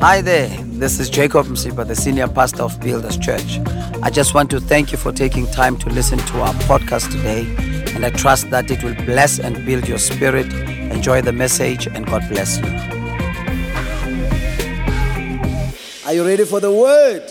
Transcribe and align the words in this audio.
Hi 0.00 0.20
there, 0.20 0.48
this 0.64 1.00
is 1.00 1.08
Jacob 1.08 1.46
Msipha, 1.46 1.88
the 1.88 1.96
senior 1.96 2.28
pastor 2.28 2.64
of 2.64 2.78
Builders 2.80 3.16
Church. 3.16 3.58
I 4.02 4.10
just 4.10 4.34
want 4.34 4.50
to 4.50 4.60
thank 4.60 4.92
you 4.92 4.98
for 4.98 5.10
taking 5.10 5.46
time 5.46 5.78
to 5.78 5.88
listen 5.88 6.18
to 6.18 6.42
our 6.42 6.52
podcast 6.64 7.10
today, 7.10 7.46
and 7.94 8.04
I 8.04 8.10
trust 8.10 8.50
that 8.50 8.70
it 8.70 8.84
will 8.84 8.94
bless 9.06 9.38
and 9.38 9.64
build 9.64 9.88
your 9.88 9.96
spirit. 9.96 10.52
Enjoy 10.92 11.22
the 11.22 11.32
message, 11.32 11.86
and 11.86 12.04
God 12.06 12.28
bless 12.28 12.58
you. 12.58 12.66
Are 16.04 16.12
you 16.12 16.26
ready 16.26 16.44
for 16.44 16.60
the 16.60 16.70
word? 16.70 17.26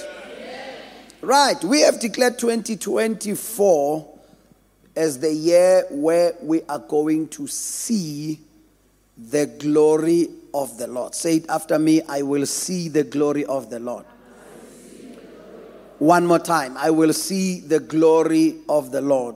Right, 1.22 1.64
we 1.64 1.82
have 1.82 2.00
declared 2.00 2.40
2024 2.40 4.18
as 4.96 5.20
the 5.20 5.32
year 5.32 5.86
where 5.92 6.34
we 6.42 6.64
are 6.64 6.80
going 6.80 7.28
to 7.28 7.46
see 7.46 8.40
the 9.18 9.46
glory 9.46 10.30
of 10.56 10.78
the 10.78 10.88
Lord. 10.88 11.14
Say 11.14 11.38
it 11.38 11.50
after 11.50 11.78
me 11.78 12.02
I 12.08 12.22
will 12.22 12.46
see 12.46 12.88
the 12.88 13.04
glory 13.04 13.46
of 13.46 13.70
the 13.70 13.80
Lord. 13.80 14.06
One 16.00 16.26
more 16.26 16.40
time. 16.40 16.78
I 16.78 16.90
will 16.92 17.14
see 17.14 17.60
the 17.60 17.80
glory 17.80 18.56
of 18.70 18.92
the 18.92 19.02
Lord. 19.02 19.36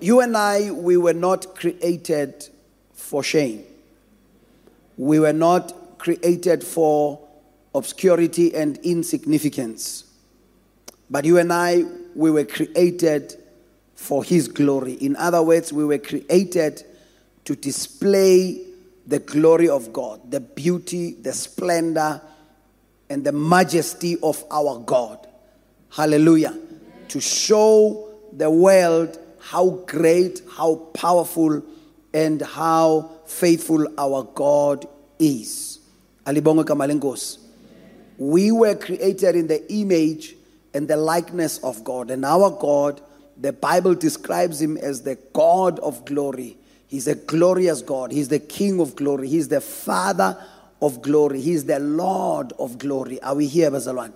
You 0.00 0.20
and 0.20 0.36
I, 0.36 0.70
we 0.70 0.96
were 0.96 1.12
not 1.12 1.54
created 1.56 2.48
for 2.94 3.22
shame. 3.22 3.64
We 4.96 5.18
were 5.20 5.32
not 5.32 5.98
created 5.98 6.64
for 6.64 7.20
obscurity 7.74 8.54
and 8.54 8.78
insignificance. 8.78 10.04
But 11.10 11.24
you 11.24 11.38
and 11.38 11.52
I, 11.52 11.84
we 12.14 12.30
were 12.30 12.44
created 12.44 13.36
for 13.94 14.24
His 14.24 14.48
glory. 14.48 14.94
In 14.94 15.16
other 15.16 15.42
words, 15.42 15.72
we 15.72 15.84
were 15.84 15.98
created 15.98 16.84
to 17.44 17.56
display 17.56 18.69
the 19.10 19.18
glory 19.18 19.68
of 19.68 19.92
God, 19.92 20.30
the 20.30 20.38
beauty, 20.38 21.14
the 21.14 21.32
splendor, 21.32 22.22
and 23.10 23.24
the 23.24 23.32
majesty 23.32 24.16
of 24.22 24.44
our 24.52 24.78
God. 24.78 25.26
Hallelujah. 25.90 26.56
To 27.08 27.20
show 27.20 28.14
the 28.32 28.48
world 28.48 29.18
how 29.40 29.82
great, 29.88 30.42
how 30.52 30.76
powerful, 30.94 31.60
and 32.14 32.40
how 32.40 33.10
faithful 33.26 33.84
our 33.98 34.22
God 34.22 34.86
is. 35.18 35.80
Alibongo 36.24 36.64
Kamalengos. 36.64 37.38
We 38.16 38.52
were 38.52 38.76
created 38.76 39.34
in 39.34 39.48
the 39.48 39.72
image 39.72 40.36
and 40.72 40.86
the 40.86 40.96
likeness 40.96 41.58
of 41.64 41.82
God, 41.82 42.12
and 42.12 42.24
our 42.24 42.48
God, 42.48 43.00
the 43.36 43.52
Bible 43.52 43.96
describes 43.96 44.62
him 44.62 44.76
as 44.76 45.02
the 45.02 45.16
God 45.32 45.80
of 45.80 46.04
glory 46.04 46.58
He's 46.90 47.06
a 47.06 47.14
glorious 47.14 47.82
God. 47.82 48.10
He's 48.10 48.26
the 48.26 48.40
King 48.40 48.80
of 48.80 48.96
glory. 48.96 49.28
He's 49.28 49.46
the 49.46 49.60
Father 49.60 50.36
of 50.82 51.00
glory. 51.00 51.40
He's 51.40 51.64
the 51.64 51.78
Lord 51.78 52.52
of 52.58 52.78
glory. 52.78 53.22
Are 53.22 53.36
we 53.36 53.46
here, 53.46 53.70
Bazalwan? 53.70 54.12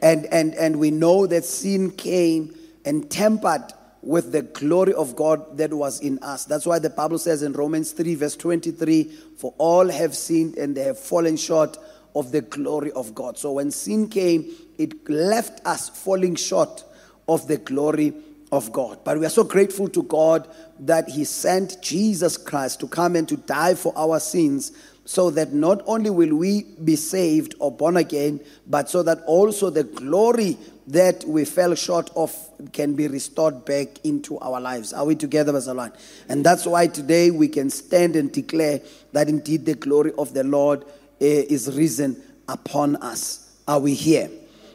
And, 0.00 0.26
and, 0.26 0.54
and 0.54 0.78
we 0.78 0.92
know 0.92 1.26
that 1.26 1.44
sin 1.44 1.90
came 1.90 2.54
and 2.84 3.10
tempered 3.10 3.72
with 4.00 4.30
the 4.30 4.42
glory 4.42 4.94
of 4.94 5.16
God 5.16 5.58
that 5.58 5.74
was 5.74 5.98
in 6.00 6.20
us. 6.20 6.44
That's 6.44 6.66
why 6.66 6.78
the 6.78 6.90
Bible 6.90 7.18
says 7.18 7.42
in 7.42 7.52
Romans 7.52 7.90
3, 7.90 8.14
verse 8.14 8.36
23 8.36 9.04
For 9.36 9.52
all 9.58 9.88
have 9.88 10.14
sinned 10.14 10.56
and 10.56 10.76
they 10.76 10.84
have 10.84 11.00
fallen 11.00 11.36
short 11.36 11.76
of 12.14 12.30
the 12.30 12.42
glory 12.42 12.92
of 12.92 13.12
God. 13.16 13.38
So 13.38 13.54
when 13.54 13.72
sin 13.72 14.08
came, 14.08 14.52
it 14.78 15.10
left 15.10 15.66
us 15.66 15.88
falling 15.88 16.36
short 16.36 16.84
of 17.28 17.48
the 17.48 17.56
glory 17.56 18.12
of 18.54 18.72
God. 18.72 19.00
But 19.04 19.18
we 19.18 19.26
are 19.26 19.30
so 19.30 19.44
grateful 19.44 19.88
to 19.88 20.02
God 20.04 20.48
that 20.80 21.08
He 21.08 21.24
sent 21.24 21.80
Jesus 21.82 22.36
Christ 22.36 22.80
to 22.80 22.88
come 22.88 23.16
and 23.16 23.28
to 23.28 23.36
die 23.36 23.74
for 23.74 23.92
our 23.96 24.20
sins 24.20 24.72
so 25.04 25.30
that 25.30 25.52
not 25.52 25.82
only 25.86 26.08
will 26.08 26.34
we 26.34 26.62
be 26.82 26.96
saved 26.96 27.54
or 27.58 27.70
born 27.70 27.96
again, 27.96 28.40
but 28.66 28.88
so 28.88 29.02
that 29.02 29.20
also 29.26 29.68
the 29.68 29.84
glory 29.84 30.56
that 30.86 31.24
we 31.24 31.44
fell 31.44 31.74
short 31.74 32.10
of 32.16 32.34
can 32.72 32.94
be 32.94 33.08
restored 33.08 33.64
back 33.64 33.88
into 34.04 34.38
our 34.38 34.60
lives. 34.60 34.92
Are 34.92 35.04
we 35.04 35.14
together, 35.14 35.52
Bazalwan? 35.52 35.94
And 36.28 36.44
that's 36.44 36.66
why 36.66 36.86
today 36.86 37.30
we 37.30 37.48
can 37.48 37.70
stand 37.70 38.16
and 38.16 38.32
declare 38.32 38.80
that 39.12 39.28
indeed 39.28 39.66
the 39.66 39.74
glory 39.74 40.12
of 40.16 40.32
the 40.32 40.44
Lord 40.44 40.84
eh, 41.20 41.44
is 41.48 41.74
risen 41.76 42.22
upon 42.48 42.96
us. 42.96 43.58
Are 43.66 43.80
we 43.80 43.94
here? 43.94 44.30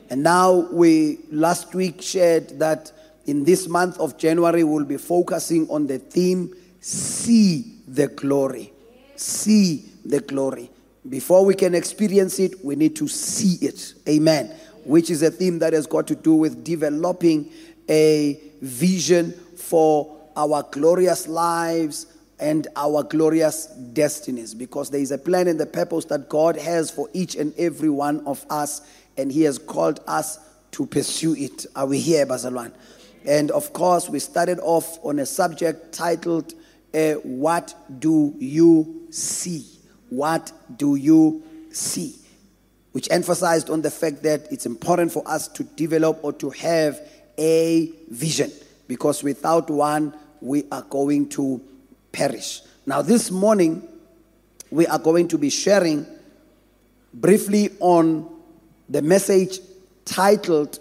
And 0.09 0.23
now 0.23 0.67
we 0.71 1.19
last 1.31 1.73
week 1.75 2.01
shared 2.01 2.59
that 2.59 2.91
in 3.25 3.43
this 3.43 3.67
month 3.67 3.99
of 3.99 4.17
January, 4.17 4.63
we'll 4.63 4.85
be 4.85 4.97
focusing 4.97 5.69
on 5.69 5.87
the 5.87 5.99
theme 5.99 6.53
See 6.81 7.81
the 7.87 8.07
Glory. 8.07 8.71
See 9.15 9.89
the 10.05 10.21
glory. 10.21 10.69
Before 11.07 11.45
we 11.45 11.53
can 11.55 11.75
experience 11.75 12.39
it, 12.39 12.63
we 12.63 12.75
need 12.75 12.95
to 12.97 13.07
see 13.07 13.65
it. 13.65 13.93
Amen. 14.07 14.55
Which 14.85 15.09
is 15.09 15.23
a 15.23 15.31
theme 15.31 15.59
that 15.59 15.73
has 15.73 15.87
got 15.87 16.07
to 16.07 16.15
do 16.15 16.35
with 16.35 16.63
developing 16.63 17.51
a 17.89 18.39
vision 18.61 19.31
for 19.57 20.17
our 20.35 20.63
glorious 20.71 21.27
lives 21.27 22.05
and 22.39 22.67
our 22.75 23.03
glorious 23.03 23.65
destinies 23.65 24.53
because 24.53 24.89
there 24.89 25.01
is 25.01 25.11
a 25.11 25.17
plan 25.17 25.47
and 25.47 25.59
the 25.59 25.65
purpose 25.65 26.05
that 26.05 26.29
God 26.29 26.55
has 26.55 26.89
for 26.89 27.09
each 27.11 27.35
and 27.35 27.53
every 27.57 27.89
one 27.89 28.25
of 28.25 28.45
us, 28.49 28.81
and 29.17 29.31
He 29.31 29.41
has 29.43 29.57
called 29.57 29.99
us 30.07 30.39
to 30.71 30.85
pursue 30.85 31.35
it. 31.35 31.65
Are 31.75 31.85
we 31.85 31.99
here, 31.99 32.25
Bazalwan? 32.25 32.71
And 33.25 33.51
of 33.51 33.73
course, 33.73 34.09
we 34.09 34.19
started 34.19 34.59
off 34.59 34.97
on 35.03 35.19
a 35.19 35.25
subject 35.25 35.93
titled, 35.93 36.53
uh, 36.93 37.13
What 37.13 37.73
Do 37.99 38.33
You 38.37 39.07
See? 39.11 39.65
What 40.09 40.51
do 40.75 40.95
you 40.95 41.43
see? 41.71 42.15
Which 42.91 43.07
emphasized 43.11 43.69
on 43.69 43.81
the 43.81 43.91
fact 43.91 44.23
that 44.23 44.51
it's 44.51 44.65
important 44.65 45.11
for 45.11 45.23
us 45.27 45.47
to 45.49 45.63
develop 45.63 46.19
or 46.23 46.33
to 46.33 46.49
have 46.51 46.99
a 47.37 47.91
vision 48.09 48.51
because 48.87 49.23
without 49.23 49.69
one, 49.69 50.13
we 50.41 50.63
are 50.71 50.81
going 50.81 51.29
to 51.29 51.61
perish. 52.11 52.61
Now, 52.85 53.01
this 53.01 53.29
morning, 53.29 53.87
we 54.71 54.87
are 54.87 54.99
going 54.99 55.27
to 55.29 55.37
be 55.37 55.49
sharing 55.49 56.05
briefly 57.13 57.69
on 57.79 58.27
the 58.89 59.01
message 59.01 59.59
titled 60.05 60.79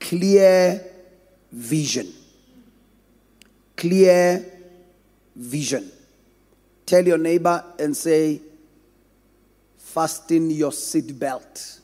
Clear 0.00 0.82
vision. 1.52 2.06
Clear 3.76 4.44
vision. 5.36 5.90
Tell 6.86 7.06
your 7.06 7.18
neighbor 7.18 7.64
and 7.78 7.96
say, 7.96 8.40
fasten 9.78 10.50
your 10.50 10.70
seatbelt. 10.70 11.80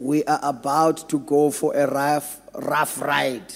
We 0.00 0.24
are 0.24 0.40
about 0.42 1.08
to 1.08 1.18
go 1.20 1.50
for 1.50 1.74
a 1.74 1.86
rough, 1.86 2.40
rough 2.54 3.00
ride. 3.00 3.54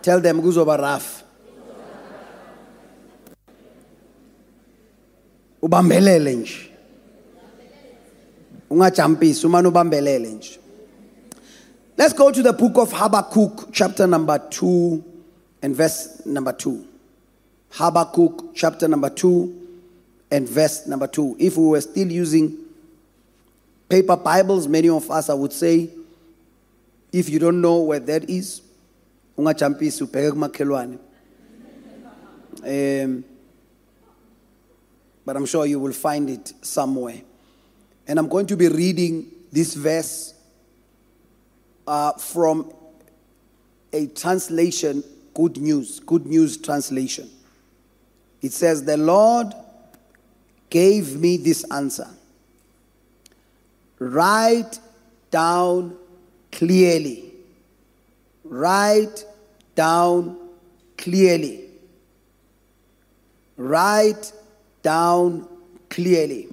Tell 0.00 0.20
them 0.20 0.40
kuzoba 0.40 0.78
rough. 0.78 1.24
Ubambelele 5.62 6.34
nje. 6.34 6.70
Ungajampisi 8.70 9.46
umane 9.46 9.68
ubambelele 9.68 10.28
nje. 10.28 10.60
Let's 11.98 12.12
go 12.12 12.30
to 12.30 12.42
the 12.44 12.52
book 12.52 12.78
of 12.78 12.92
Habakkuk, 12.92 13.70
chapter 13.72 14.06
number 14.06 14.38
2 14.38 15.04
and 15.62 15.74
verse 15.74 16.24
number 16.24 16.52
2. 16.52 16.86
Habakkuk, 17.70 18.54
chapter 18.54 18.86
number 18.86 19.10
2 19.10 19.66
and 20.30 20.48
verse 20.48 20.86
number 20.86 21.08
2. 21.08 21.34
If 21.40 21.56
we 21.56 21.66
were 21.66 21.80
still 21.80 22.08
using 22.08 22.56
paper 23.88 24.14
Bibles, 24.14 24.68
many 24.68 24.88
of 24.88 25.10
us, 25.10 25.28
I 25.28 25.34
would 25.34 25.52
say, 25.52 25.90
if 27.12 27.28
you 27.28 27.40
don't 27.40 27.60
know 27.60 27.78
where 27.78 27.98
that 27.98 28.30
is, 28.30 28.62
um, 29.36 29.44
but 35.24 35.36
i'm 35.36 35.46
sure 35.46 35.66
you 35.66 35.78
will 35.78 35.92
find 35.92 36.30
it 36.30 36.52
somewhere 36.60 37.20
and 38.08 38.18
i'm 38.18 38.28
going 38.28 38.46
to 38.46 38.56
be 38.56 38.66
reading 38.68 39.30
this 39.52 39.74
verse 39.74 40.34
uh, 41.88 42.12
from 42.12 42.70
a 43.94 44.06
translation, 44.08 45.02
Good 45.32 45.56
News, 45.56 46.00
Good 46.00 46.26
News 46.26 46.58
translation. 46.58 47.30
It 48.42 48.52
says, 48.52 48.84
The 48.84 48.98
Lord 48.98 49.54
gave 50.68 51.16
me 51.18 51.38
this 51.38 51.64
answer. 51.70 52.08
Write 53.98 54.78
down 55.30 55.96
clearly. 56.52 57.32
Write 58.44 59.24
down 59.74 60.36
clearly. 60.98 61.64
Write 63.56 64.32
down 64.82 65.48
clearly. 65.88 66.48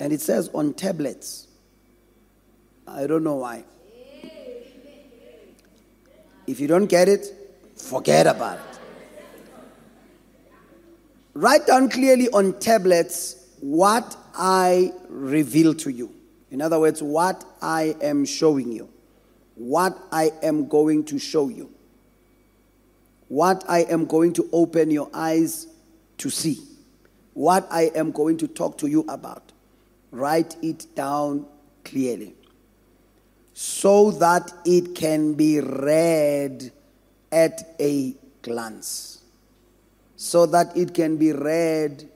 And 0.00 0.12
it 0.12 0.20
says 0.20 0.50
on 0.52 0.74
tablets. 0.74 1.46
I 2.92 3.06
don't 3.06 3.22
know 3.22 3.36
why. 3.36 3.64
If 6.46 6.58
you 6.58 6.66
don't 6.66 6.86
get 6.86 7.08
it, 7.08 7.26
forget 7.76 8.26
about 8.26 8.58
it. 8.58 8.78
write 11.34 11.66
down 11.66 11.88
clearly 11.88 12.28
on 12.30 12.58
tablets 12.58 13.36
what 13.60 14.16
I 14.34 14.92
reveal 15.08 15.74
to 15.74 15.90
you. 15.90 16.12
In 16.50 16.60
other 16.60 16.80
words, 16.80 17.02
what 17.02 17.44
I 17.62 17.94
am 18.02 18.24
showing 18.24 18.72
you, 18.72 18.88
what 19.54 19.96
I 20.10 20.32
am 20.42 20.66
going 20.66 21.04
to 21.04 21.18
show 21.18 21.48
you, 21.48 21.70
what 23.28 23.64
I 23.68 23.80
am 23.84 24.06
going 24.06 24.32
to 24.34 24.48
open 24.52 24.90
your 24.90 25.08
eyes 25.14 25.68
to 26.18 26.30
see, 26.30 26.58
what 27.34 27.68
I 27.70 27.92
am 27.94 28.10
going 28.10 28.36
to 28.38 28.48
talk 28.48 28.78
to 28.78 28.88
you 28.88 29.04
about. 29.08 29.52
Write 30.10 30.56
it 30.60 30.86
down 30.96 31.46
clearly 31.84 32.34
so 33.62 34.10
that 34.12 34.50
it 34.64 34.94
can 34.94 35.34
be 35.34 35.60
read 35.60 36.72
at 37.30 37.74
a 37.78 38.14
glance. 38.40 39.20
So 40.16 40.46
that 40.46 40.74
it 40.74 40.94
can 40.94 41.18
be 41.18 41.32
read 41.32 42.08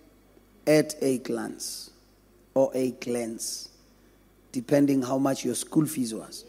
at 0.67 0.95
a 1.03 1.19
glance 1.19 1.91
or 2.55 2.71
a 2.73 2.93
glance, 2.93 3.69
depending 4.53 5.03
how 5.03 5.19
much 5.19 5.45
your 5.45 5.55
school 5.55 5.85
fees 5.85 6.15
was. 6.15 6.47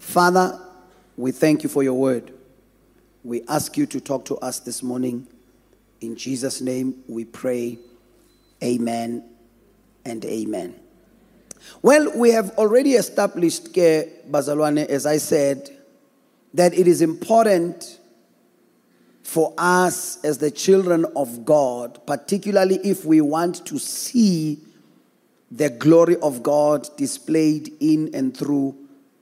Father, 0.00 0.60
we 1.16 1.30
thank 1.30 1.62
you 1.62 1.68
for 1.68 1.84
your 1.84 1.94
word. 1.94 2.32
We 3.22 3.42
ask 3.46 3.76
you 3.76 3.86
to 3.86 4.00
talk 4.00 4.24
to 4.24 4.36
us 4.38 4.58
this 4.58 4.82
morning. 4.82 5.28
In 6.00 6.16
Jesus' 6.16 6.60
name 6.60 7.04
we 7.06 7.24
pray. 7.24 7.78
Amen 8.64 9.22
and 10.04 10.24
amen. 10.24 10.74
Well, 11.82 12.12
we 12.16 12.30
have 12.30 12.50
already 12.58 12.94
established, 12.94 13.72
Bazalwane, 13.72 14.86
as 14.86 15.06
I 15.06 15.18
said, 15.18 15.70
that 16.54 16.74
it 16.74 16.88
is 16.88 17.00
important 17.02 17.98
for 19.22 19.54
us 19.56 20.22
as 20.24 20.38
the 20.38 20.50
children 20.50 21.06
of 21.14 21.44
God, 21.44 22.04
particularly 22.06 22.80
if 22.82 23.04
we 23.04 23.20
want 23.20 23.64
to 23.66 23.78
see 23.78 24.58
the 25.50 25.70
glory 25.70 26.16
of 26.16 26.42
God 26.42 26.88
displayed 26.96 27.72
in 27.80 28.14
and 28.14 28.36
through 28.36 28.76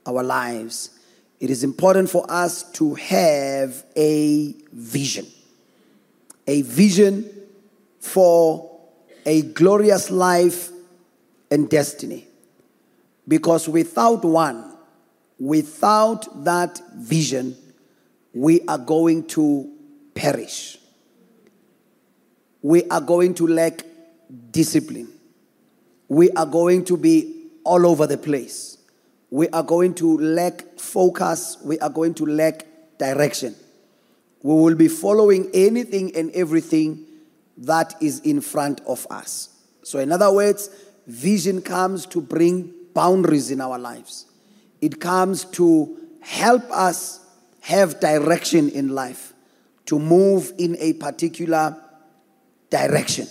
our 0.05 0.23
lives, 0.23 0.91
it 1.39 1.49
is 1.49 1.63
important 1.63 2.09
for 2.09 2.25
us 2.29 2.63
to 2.73 2.95
have 2.95 3.85
a 3.95 4.53
vision. 4.73 5.25
A 6.47 6.63
vision 6.63 7.29
for 7.99 8.79
a 9.25 9.43
glorious 9.43 10.09
life 10.09 10.71
and 11.51 11.69
destiny. 11.69 12.28
Because 13.29 13.69
without 13.69 14.25
one, 14.25 14.75
without 15.39 16.43
that 16.43 16.81
vision, 16.97 17.55
we 18.33 18.61
are 18.67 18.79
going 18.79 19.27
to 19.27 19.71
perish. 20.15 20.79
We 22.63 22.83
are 22.89 22.99
going 22.99 23.35
to 23.35 23.47
lack 23.47 23.85
discipline. 24.49 25.09
We 26.07 26.31
are 26.31 26.47
going 26.47 26.85
to 26.85 26.97
be 26.97 27.51
all 27.63 27.85
over 27.85 28.07
the 28.07 28.17
place. 28.17 28.79
We 29.29 29.47
are 29.49 29.63
going 29.63 29.93
to 29.95 30.17
lack 30.17 30.79
focus. 30.79 31.57
We 31.63 31.77
are 31.79 31.89
going 31.89 32.15
to 32.15 32.25
lack 32.25 32.65
direction. 32.97 33.55
We 34.41 34.55
will 34.55 34.75
be 34.75 34.87
following 34.87 35.51
anything 35.53 36.15
and 36.15 36.31
everything 36.31 37.05
that 37.57 37.93
is 38.01 38.21
in 38.21 38.41
front 38.41 38.81
of 38.87 39.05
us. 39.11 39.49
So, 39.83 39.99
in 39.99 40.11
other 40.11 40.33
words, 40.33 40.69
vision 41.05 41.61
comes 41.61 42.07
to 42.07 42.21
bring 42.21 42.73
boundaries 42.99 43.49
in 43.49 43.61
our 43.61 43.79
lives, 43.79 44.25
it 44.81 44.99
comes 44.99 45.45
to 45.45 45.97
help 46.19 46.63
us 46.69 47.25
have 47.61 48.01
direction 48.01 48.69
in 48.71 48.89
life 48.89 49.31
to 49.85 49.97
move 49.97 50.51
in 50.57 50.75
a 50.81 50.91
particular 50.91 51.77
direction. 52.69 53.25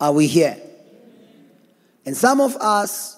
Are 0.00 0.12
we 0.12 0.28
here? 0.28 0.56
And 2.06 2.16
some 2.16 2.40
of 2.40 2.54
us, 2.58 3.16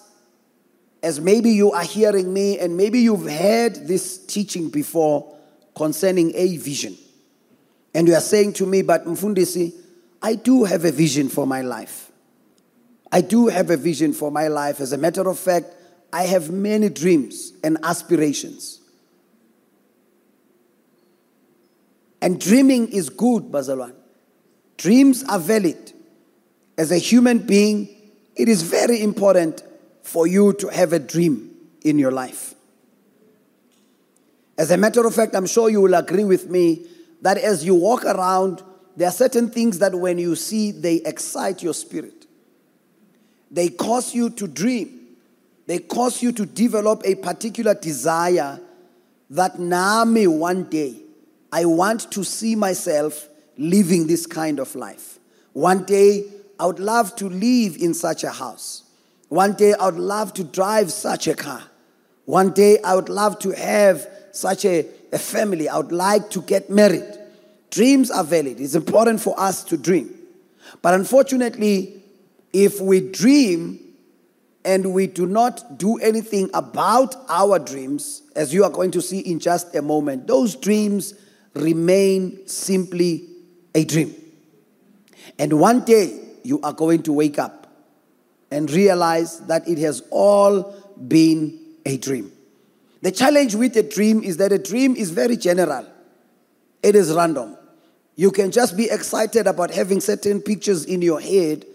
as 1.03 1.21
maybe 1.21 1.51
you 1.51 1.73
are 1.73 1.85
hearing 1.85 2.33
me, 2.33 2.59
and 2.59 2.75
maybe 2.75 3.01
you've 3.01 3.31
heard 3.31 3.87
this 3.87 4.17
teaching 4.17 4.71
before 4.71 5.37
concerning 5.75 6.35
a 6.35 6.57
vision, 6.57 6.97
and 7.93 8.09
you 8.09 8.15
are 8.15 8.21
saying 8.21 8.55
to 8.55 8.65
me, 8.65 8.81
But 8.81 9.05
Mfundisi, 9.05 9.75
I 10.23 10.37
do 10.37 10.65
have 10.65 10.87
a 10.87 10.91
vision 10.91 11.29
for 11.29 11.47
my 11.47 11.61
life. 11.61 12.11
I 13.13 13.21
do 13.21 13.49
have 13.49 13.71
a 13.71 13.77
vision 13.77 14.13
for 14.13 14.31
my 14.31 14.49
life. 14.49 14.81
As 14.81 14.93
a 14.93 14.99
matter 14.99 15.29
of 15.29 15.39
fact, 15.39 15.67
I 16.13 16.25
have 16.25 16.51
many 16.51 16.89
dreams 16.89 17.53
and 17.63 17.79
aspirations. 17.83 18.81
And 22.21 22.41
dreaming 22.41 22.89
is 22.89 23.09
good, 23.09 23.45
Bazalwan. 23.45 23.95
Dreams 24.77 25.23
are 25.25 25.39
valid. 25.39 25.93
As 26.77 26.91
a 26.91 26.99
human 26.99 27.39
being, 27.39 27.89
it 28.35 28.49
is 28.49 28.63
very 28.63 29.03
important 29.03 29.63
for 30.03 30.27
you 30.27 30.53
to 30.55 30.69
have 30.69 30.93
a 30.93 30.99
dream 30.99 31.55
in 31.83 31.99
your 31.99 32.11
life. 32.11 32.55
As 34.59 34.71
a 34.71 34.77
matter 34.77 35.07
of 35.07 35.15
fact, 35.15 35.35
I'm 35.35 35.47
sure 35.47 35.69
you 35.69 35.81
will 35.81 35.95
agree 35.95 36.25
with 36.25 36.49
me 36.49 36.87
that 37.23 37.39
as 37.39 37.65
you 37.65 37.75
walk 37.75 38.05
around, 38.05 38.63
there 38.97 39.09
are 39.09 39.13
certain 39.13 39.51
things 39.51 39.79
that 39.79 39.95
when 39.95 40.19
you 40.19 40.37
see, 40.37 40.71
they 40.71 40.97
excite 40.97 41.63
your 41.63 41.75
spirit. 41.75 42.26
They 43.51 43.69
cause 43.69 44.15
you 44.15 44.31
to 44.31 44.47
dream. 44.47 45.01
They 45.67 45.79
cause 45.79 46.23
you 46.23 46.33
to 46.33 46.47
develop 46.47 47.03
a 47.05 47.15
particular 47.15 47.75
desire 47.75 48.61
that 49.31 49.59
Nami 49.59 50.27
one 50.27 50.65
day 50.65 51.03
I 51.53 51.65
want 51.65 52.11
to 52.13 52.25
see 52.25 52.55
myself 52.55 53.29
living 53.57 54.07
this 54.07 54.27
kind 54.27 54.59
of 54.61 54.75
life. 54.75 55.19
One 55.53 55.85
day, 55.85 56.25
I 56.59 56.67
would 56.67 56.81
love 56.81 57.17
to 57.17 57.29
live 57.29 57.77
in 57.77 57.95
such 57.95 58.25
a 58.25 58.31
house. 58.31 58.83
One 59.29 59.55
day, 59.55 59.73
I 59.75 59.87
would 59.87 59.99
love 59.99 60.35
to 60.35 60.45
drive 60.45 60.93
such 60.93 61.29
a 61.29 61.35
car. 61.35 61.63
One 62.25 62.51
day, 62.51 62.79
I 62.83 62.95
would 62.95 63.09
love 63.09 63.39
to 63.41 63.51
have 63.53 64.07
such 64.33 64.65
a, 64.65 64.87
a 65.13 65.19
family. 65.19 65.69
I 65.69 65.79
would 65.79 65.93
like 65.93 66.31
to 66.31 66.43
get 66.43 66.69
married. 66.69 67.07
Dreams 67.71 68.11
are 68.11 68.25
valid. 68.25 68.61
It's 68.61 68.75
important 68.75 69.21
for 69.21 69.39
us 69.39 69.65
to 69.65 69.77
dream. 69.77 70.15
But 70.83 70.95
unfortunately, 70.95 71.96
if 72.57 72.81
we 72.81 73.01
dream 73.01 73.79
and 74.65 74.95
we 74.95 75.07
do 75.07 75.27
not 75.27 75.77
do 75.79 75.99
anything 75.99 76.49
about 76.55 77.15
our 77.29 77.59
dreams, 77.59 78.23
as 78.35 78.55
you 78.55 78.65
are 78.65 78.71
going 78.71 78.91
to 78.93 79.03
see 79.03 79.19
in 79.19 79.39
just 79.39 79.75
a 79.75 79.83
moment, 79.83 80.27
those 80.27 80.57
dreams 80.57 81.13
remain 81.53 82.47
simply 82.49 83.29
a 83.75 83.85
dream. 83.85 84.15
And 85.39 85.61
one 85.61 85.85
day 85.85 86.19
you 86.45 86.59
are 86.63 86.73
going 86.73 87.03
to 87.03 87.13
wake 87.13 87.39
up 87.39 87.67
and 88.51 88.71
realize 88.71 89.41
that 89.41 89.69
it 89.69 89.77
has 89.77 90.03
all 90.11 90.75
been 91.09 91.61
a 91.85 91.99
dream. 91.99 92.33
The 93.03 93.13
challenge 93.13 93.55
with 93.55 93.77
a 93.77 93.83
dream 93.83 94.23
is 94.23 94.39
that 94.39 94.51
a 94.51 94.59
dream 94.59 94.97
is 94.97 95.11
very 95.11 95.37
general, 95.37 95.87
it 96.83 96.97
is 96.97 97.13
random. 97.13 97.59
You 98.19 98.31
can 98.31 98.51
just 98.51 98.79
be 98.79 98.89
excited 98.89 99.47
about 99.47 99.71
having 99.71 100.01
certain 100.01 100.41
pictures 100.41 100.87
in 100.87 101.03
your 101.03 101.21
head, 101.21 101.67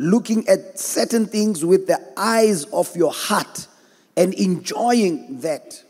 looking 0.00 0.48
at 0.48 0.78
certain 0.78 1.26
things 1.26 1.62
with 1.62 1.86
the 1.86 2.00
eyes 2.16 2.64
of 2.64 2.96
your 2.96 3.12
heart 3.12 3.68
and 4.16 4.32
enjoying 4.32 5.40
that, 5.40 5.84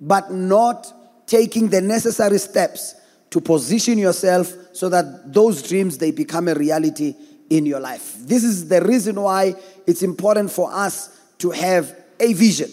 but 0.00 0.32
not 0.32 0.92
taking 1.28 1.68
the 1.68 1.80
necessary 1.80 2.38
steps 2.38 2.96
to 3.30 3.40
position 3.40 3.98
yourself 3.98 4.52
so 4.72 4.88
that 4.88 5.32
those 5.32 5.62
dreams 5.62 5.96
they 5.98 6.10
become 6.10 6.48
a 6.48 6.54
reality 6.54 7.14
in 7.48 7.64
your 7.66 7.78
life. 7.78 8.16
This 8.18 8.42
is 8.42 8.68
the 8.68 8.82
reason 8.82 9.20
why 9.20 9.54
it's 9.86 10.02
important 10.02 10.50
for 10.50 10.72
us 10.72 11.16
to 11.38 11.50
have 11.52 11.96
a 12.18 12.32
vision. 12.32 12.70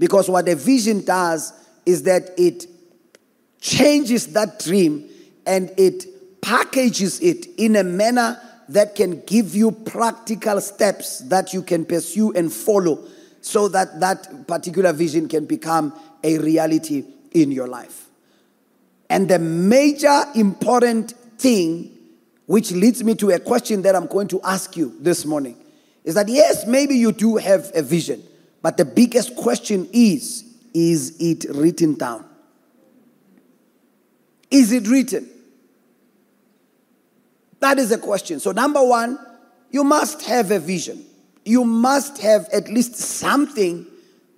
Because 0.00 0.28
what 0.28 0.48
a 0.48 0.56
vision 0.56 1.04
does 1.04 1.52
is 1.86 2.02
that 2.02 2.30
it 2.36 2.66
changes 3.60 4.32
that 4.32 4.58
dream 4.58 5.08
and 5.46 5.70
it 5.76 6.40
packages 6.42 7.20
it 7.20 7.46
in 7.56 7.76
a 7.76 7.84
manner 7.84 8.40
that 8.68 8.94
can 8.94 9.20
give 9.26 9.54
you 9.54 9.70
practical 9.70 10.60
steps 10.60 11.18
that 11.20 11.52
you 11.52 11.62
can 11.62 11.84
pursue 11.84 12.32
and 12.32 12.52
follow 12.52 13.04
so 13.40 13.68
that 13.68 14.00
that 14.00 14.46
particular 14.46 14.92
vision 14.92 15.28
can 15.28 15.44
become 15.44 15.92
a 16.22 16.38
reality 16.38 17.04
in 17.32 17.50
your 17.50 17.66
life. 17.66 18.06
And 19.10 19.28
the 19.28 19.38
major 19.38 20.22
important 20.34 21.12
thing, 21.38 21.96
which 22.46 22.72
leads 22.72 23.02
me 23.02 23.14
to 23.16 23.30
a 23.30 23.38
question 23.38 23.82
that 23.82 23.96
I'm 23.96 24.06
going 24.06 24.28
to 24.28 24.40
ask 24.42 24.76
you 24.76 24.96
this 25.00 25.24
morning, 25.26 25.56
is 26.04 26.14
that 26.14 26.28
yes, 26.28 26.66
maybe 26.66 26.96
you 26.96 27.12
do 27.12 27.36
have 27.36 27.70
a 27.74 27.82
vision, 27.82 28.22
but 28.62 28.76
the 28.76 28.84
biggest 28.84 29.36
question 29.36 29.88
is 29.92 30.44
is 30.74 31.16
it 31.20 31.44
written 31.50 31.94
down? 31.94 32.24
Is 34.50 34.72
it 34.72 34.88
written? 34.88 35.28
That 37.62 37.78
is 37.78 37.90
the 37.90 37.98
question. 37.98 38.40
So, 38.40 38.50
number 38.50 38.82
one, 38.84 39.20
you 39.70 39.84
must 39.84 40.22
have 40.26 40.50
a 40.50 40.58
vision. 40.58 41.04
You 41.44 41.64
must 41.64 42.18
have 42.18 42.48
at 42.52 42.68
least 42.68 42.96
something 42.96 43.86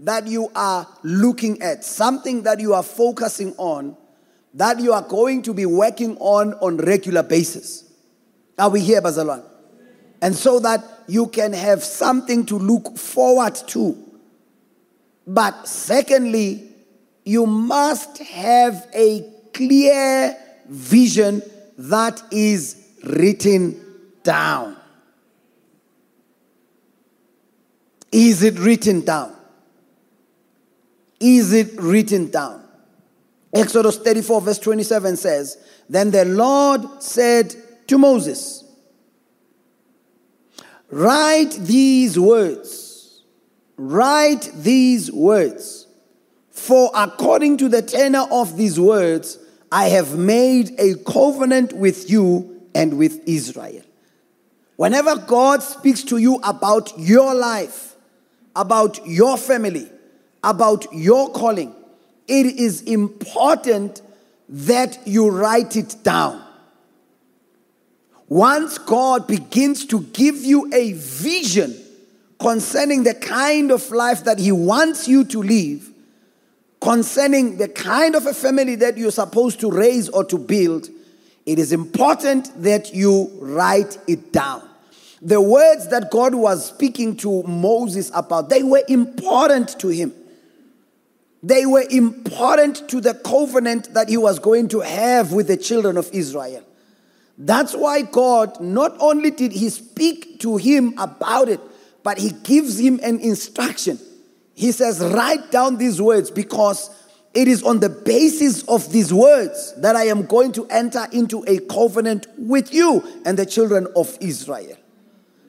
that 0.00 0.26
you 0.26 0.50
are 0.54 0.87
looking 1.02 1.62
at, 1.62 1.87
something 1.87 2.43
that 2.43 2.61
you 2.61 2.75
are 2.75 2.83
focusing 2.83 3.54
on, 3.57 3.97
that 4.52 4.78
you 4.78 4.93
are 4.93 5.00
going 5.00 5.40
to 5.40 5.54
be 5.54 5.64
working 5.64 6.19
on 6.19 6.52
on 6.61 6.76
regular 6.76 7.23
basis. 7.23 7.90
Are 8.59 8.69
we 8.69 8.81
here, 8.81 9.00
Bazalwan? 9.00 9.43
And 10.21 10.37
so 10.37 10.61
that 10.61 10.85
you 11.07 11.28
can 11.28 11.54
have 11.54 11.83
something 11.83 12.45
to 12.45 12.59
look 12.59 12.99
forward 12.99 13.54
to. 13.69 13.97
But 15.26 15.66
secondly, 15.66 16.69
you 17.25 17.47
must 17.47 18.19
have 18.19 18.87
a 18.95 19.26
clear 19.54 20.37
vision 20.69 21.40
that 21.78 22.23
is 22.31 22.83
written 23.04 23.80
down. 24.23 24.76
Is 28.11 28.42
it 28.42 28.58
written 28.58 29.04
down? 29.04 29.34
Is 31.20 31.52
it 31.52 31.80
written 31.80 32.30
down? 32.30 32.64
Exodus 33.52 33.99
34, 33.99 34.40
verse 34.40 34.58
27 34.58 35.16
says, 35.16 35.58
Then 35.88 36.11
the 36.11 36.25
Lord 36.25 37.02
said 37.02 37.54
to 37.87 37.99
Moses, 37.99 38.64
Write 40.90 41.52
these 41.52 42.18
words, 42.18 43.25
write 43.76 44.50
these 44.54 45.11
words, 45.11 45.88
for 46.50 46.90
according 46.94 47.56
to 47.58 47.68
the 47.68 47.82
tenor 47.82 48.26
of 48.30 48.56
these 48.56 48.78
words, 48.78 49.38
I 49.73 49.88
have 49.88 50.16
made 50.16 50.78
a 50.78 50.94
covenant 51.04 51.73
with 51.73 52.08
you 52.08 52.53
and 52.75 52.99
with 52.99 53.26
Israel. 53.26 53.83
Whenever 54.76 55.16
God 55.16 55.62
speaks 55.62 56.02
to 56.04 56.16
you 56.16 56.37
about 56.43 56.99
your 56.99 57.35
life, 57.35 57.95
about 58.57 59.07
your 59.07 59.37
family, 59.37 59.88
about 60.43 60.87
your 60.93 61.31
calling, 61.31 61.75
it 62.26 62.47
is 62.47 62.83
important 62.83 64.02
that 64.49 64.99
you 65.07 65.31
write 65.31 65.76
it 65.76 65.97
down. 66.02 66.43
Once 68.28 68.78
God 68.78 69.26
begins 69.26 69.85
to 69.87 70.00
give 70.00 70.37
you 70.37 70.71
a 70.73 70.93
vision 70.95 71.76
concerning 72.38 73.04
the 73.04 73.14
kind 73.14 73.71
of 73.71 73.90
life 73.90 74.25
that 74.25 74.38
He 74.38 74.50
wants 74.50 75.07
you 75.07 75.25
to 75.25 75.43
live, 75.43 75.90
concerning 76.81 77.59
the 77.59 77.69
kind 77.69 78.14
of 78.14 78.26
a 78.26 78.35
family 78.35 78.75
that 78.76 78.99
you're 78.99 79.11
supposed 79.11 79.61
to 79.61 79.71
raise 79.71 80.09
or 80.09 80.25
to 80.25 80.38
build, 80.38 80.88
it 81.46 81.58
is 81.58 81.72
important 81.72 82.50
that 82.62 82.94
you 82.94 83.30
write 83.40 83.98
it 84.06 84.32
down. 84.32 84.68
The 85.20 85.40
words 85.40 85.88
that 85.88 86.10
God 86.10 86.34
was 86.34 86.66
speaking 86.66 87.16
to 87.18 87.42
Moses 87.44 88.10
about, 88.14 88.48
they 88.48 88.62
were 88.62 88.82
important 88.88 89.78
to 89.80 89.88
him. 89.88 90.12
They 91.42 91.66
were 91.66 91.84
important 91.90 92.88
to 92.88 93.00
the 93.00 93.14
covenant 93.14 93.92
that 93.92 94.08
he 94.08 94.16
was 94.16 94.38
going 94.38 94.68
to 94.68 94.80
have 94.80 95.32
with 95.32 95.46
the 95.46 95.56
children 95.56 95.96
of 95.98 96.10
Israel. 96.12 96.64
That's 97.36 97.74
why 97.74 98.02
God, 98.02 98.60
not 98.60 98.96
only 99.00 99.30
did 99.30 99.52
he 99.52 99.68
speak 99.68 100.40
to 100.40 100.56
him 100.56 100.94
about 100.98 101.48
it, 101.48 101.60
but 102.02 102.18
he 102.18 102.30
gives 102.30 102.78
him 102.78 103.00
an 103.02 103.20
instruction. 103.20 103.98
He 104.54 104.72
says, 104.72 105.00
Write 105.00 105.50
down 105.50 105.76
these 105.78 106.00
words 106.00 106.30
because 106.30 106.90
it 107.34 107.48
is 107.48 107.62
on 107.64 107.80
the 107.80 107.88
basis 107.88 108.62
of 108.68 108.90
these 108.92 109.12
words 109.12 109.74
that 109.78 109.96
I 109.96 110.04
am 110.04 110.26
going 110.26 110.52
to 110.52 110.66
enter 110.68 111.06
into 111.12 111.44
a 111.48 111.58
covenant 111.58 112.28
with 112.38 112.72
you 112.72 113.02
and 113.26 113.36
the 113.36 113.44
children 113.44 113.88
of 113.96 114.16
Israel. 114.20 114.76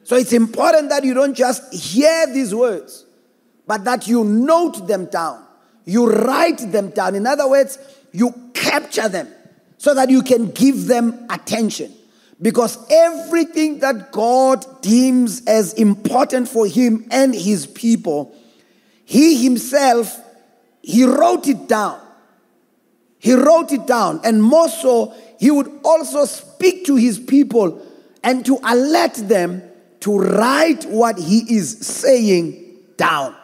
So 0.03 0.15
it's 0.15 0.33
important 0.33 0.89
that 0.89 1.03
you 1.03 1.13
don't 1.13 1.35
just 1.35 1.73
hear 1.73 2.27
these 2.27 2.53
words, 2.53 3.05
but 3.67 3.83
that 3.85 4.07
you 4.07 4.23
note 4.23 4.87
them 4.87 5.05
down. 5.05 5.45
You 5.85 6.09
write 6.09 6.71
them 6.71 6.89
down. 6.89 7.13
In 7.13 7.27
other 7.27 7.47
words, 7.47 7.77
you 8.11 8.33
capture 8.53 9.07
them 9.07 9.27
so 9.77 9.93
that 9.93 10.09
you 10.09 10.23
can 10.23 10.51
give 10.51 10.87
them 10.87 11.27
attention. 11.29 11.93
Because 12.41 12.77
everything 12.91 13.79
that 13.79 14.11
God 14.11 14.81
deems 14.81 15.45
as 15.45 15.73
important 15.73 16.49
for 16.49 16.67
Him 16.67 17.07
and 17.11 17.33
His 17.33 17.67
people, 17.67 18.35
He 19.05 19.43
Himself, 19.43 20.19
He 20.85 21.03
wrote 21.03 21.47
it 21.47 21.67
down. 21.67 21.99
He 23.17 23.33
wrote 23.33 23.71
it 23.71 23.87
down. 23.87 24.21
And 24.23 24.41
more 24.43 24.69
so, 24.69 25.15
He 25.39 25.49
would 25.49 25.79
also 25.83 26.25
speak 26.25 26.85
to 26.85 26.95
His 26.95 27.17
people 27.17 27.83
and 28.23 28.45
to 28.45 28.59
alert 28.63 29.15
them 29.15 29.63
to 30.01 30.15
write 30.15 30.85
what 30.85 31.17
He 31.17 31.55
is 31.55 31.79
saying 31.79 32.75
down. 32.97 33.35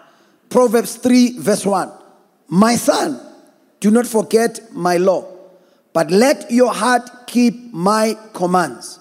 Proverbs 0.49 0.97
3, 0.97 1.39
verse 1.39 1.65
1. 1.65 1.91
My 2.49 2.75
son, 2.75 3.19
do 3.79 3.89
not 3.89 4.05
forget 4.05 4.59
my 4.71 4.97
law, 4.97 5.25
but 5.93 6.11
let 6.11 6.51
your 6.51 6.71
heart 6.71 7.09
keep 7.25 7.73
my 7.73 8.15
commands. 8.33 8.99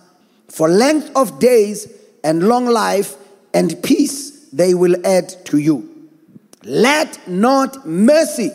For 0.49 0.67
length 0.67 1.11
of 1.15 1.39
days 1.41 1.93
and 2.25 2.49
long 2.49 2.65
life 2.65 3.17
and 3.53 3.83
peace 3.83 4.49
they 4.51 4.73
will 4.73 4.97
add 5.05 5.45
to 5.45 5.59
you. 5.59 5.90
Let 6.63 7.27
not 7.29 7.87
mercy 7.87 8.51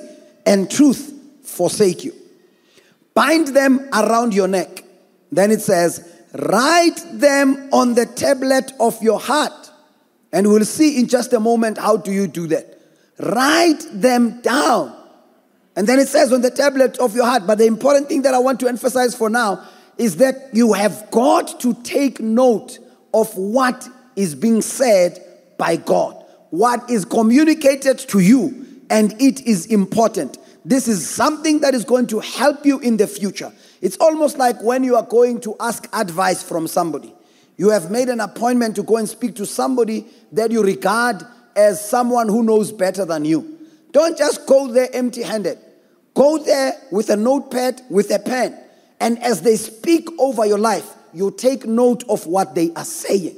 and 0.45 0.69
truth 0.69 1.13
forsake 1.43 2.03
you. 2.03 2.13
Bind 3.13 3.47
them 3.50 3.89
around 3.93 4.33
your 4.33 4.47
neck. 4.47 4.83
Then 5.31 5.51
it 5.51 5.62
says, 5.62 6.12
Write 6.33 7.01
them 7.13 7.69
on 7.71 7.95
the 7.95 8.05
tablet 8.05 8.74
of 8.79 9.01
your 9.01 9.19
heart. 9.19 9.71
And 10.33 10.47
we'll 10.47 10.65
see 10.65 11.00
in 11.00 11.07
just 11.07 11.31
a 11.31 11.39
moment 11.39 11.77
how 11.77 11.95
do 11.95 12.12
you 12.12 12.27
do 12.27 12.47
that. 12.47 12.77
Write 13.19 13.85
them 13.93 14.41
down. 14.41 14.93
And 15.77 15.88
then 15.88 16.00
it 16.00 16.09
says 16.09 16.33
on 16.33 16.41
the 16.41 16.51
tablet 16.51 16.97
of 17.00 17.15
your 17.15 17.25
heart. 17.25 17.47
But 17.47 17.57
the 17.57 17.65
important 17.65 18.09
thing 18.09 18.21
that 18.24 18.33
I 18.33 18.39
want 18.39 18.59
to 18.62 18.67
emphasize 18.67 19.15
for 19.15 19.29
now 19.29 19.65
is 19.97 20.17
that 20.17 20.50
you 20.53 20.74
have 20.74 21.09
got 21.12 21.59
to 21.62 21.74
take 21.83 22.19
note 22.19 22.79
of 23.13 23.33
what 23.38 23.88
is 24.17 24.35
being 24.35 24.62
said 24.62 25.19
by 25.57 25.77
God, 25.77 26.25
what 26.55 26.89
is 26.89 27.03
communicated 27.03 28.00
to 28.00 28.19
you, 28.19 28.65
and 28.89 29.13
it 29.21 29.41
is 29.41 29.65
important. 29.65 30.38
This 30.63 30.88
is 30.88 31.07
something 31.07 31.59
that 31.59 31.74
is 31.74 31.83
going 31.83 32.07
to 32.07 32.21
help 32.21 32.65
you 32.65 32.79
in 32.79 32.95
the 32.95 33.07
future. 33.07 33.51
It's 33.81 33.97
almost 33.97 34.38
like 34.38 34.63
when 34.63 34.81
you 34.83 34.95
are 34.95 35.03
going 35.03 35.41
to 35.41 35.55
ask 35.59 35.85
advice 35.91 36.41
from 36.41 36.67
somebody. 36.67 37.13
You 37.57 37.71
have 37.71 37.91
made 37.91 38.07
an 38.07 38.21
appointment 38.21 38.77
to 38.77 38.83
go 38.83 38.95
and 38.95 39.07
speak 39.07 39.35
to 39.35 39.45
somebody 39.45 40.05
that 40.31 40.50
you 40.50 40.63
regard 40.63 41.24
as 41.57 41.85
someone 41.85 42.29
who 42.29 42.41
knows 42.41 42.71
better 42.71 43.03
than 43.03 43.25
you. 43.25 43.59
Don't 43.91 44.17
just 44.17 44.47
go 44.47 44.67
there 44.71 44.88
empty 44.93 45.24
handed. 45.24 45.59
Go 46.13 46.38
there 46.38 46.74
with 46.89 47.09
a 47.09 47.17
notepad, 47.17 47.81
with 47.89 48.12
a 48.12 48.19
pen. 48.19 48.57
And 49.01 49.21
as 49.21 49.41
they 49.41 49.57
speak 49.57 50.07
over 50.17 50.45
your 50.45 50.59
life, 50.59 50.89
you 51.13 51.31
take 51.31 51.65
note 51.65 52.05
of 52.07 52.27
what 52.27 52.55
they 52.55 52.71
are 52.75 52.85
saying. 52.85 53.35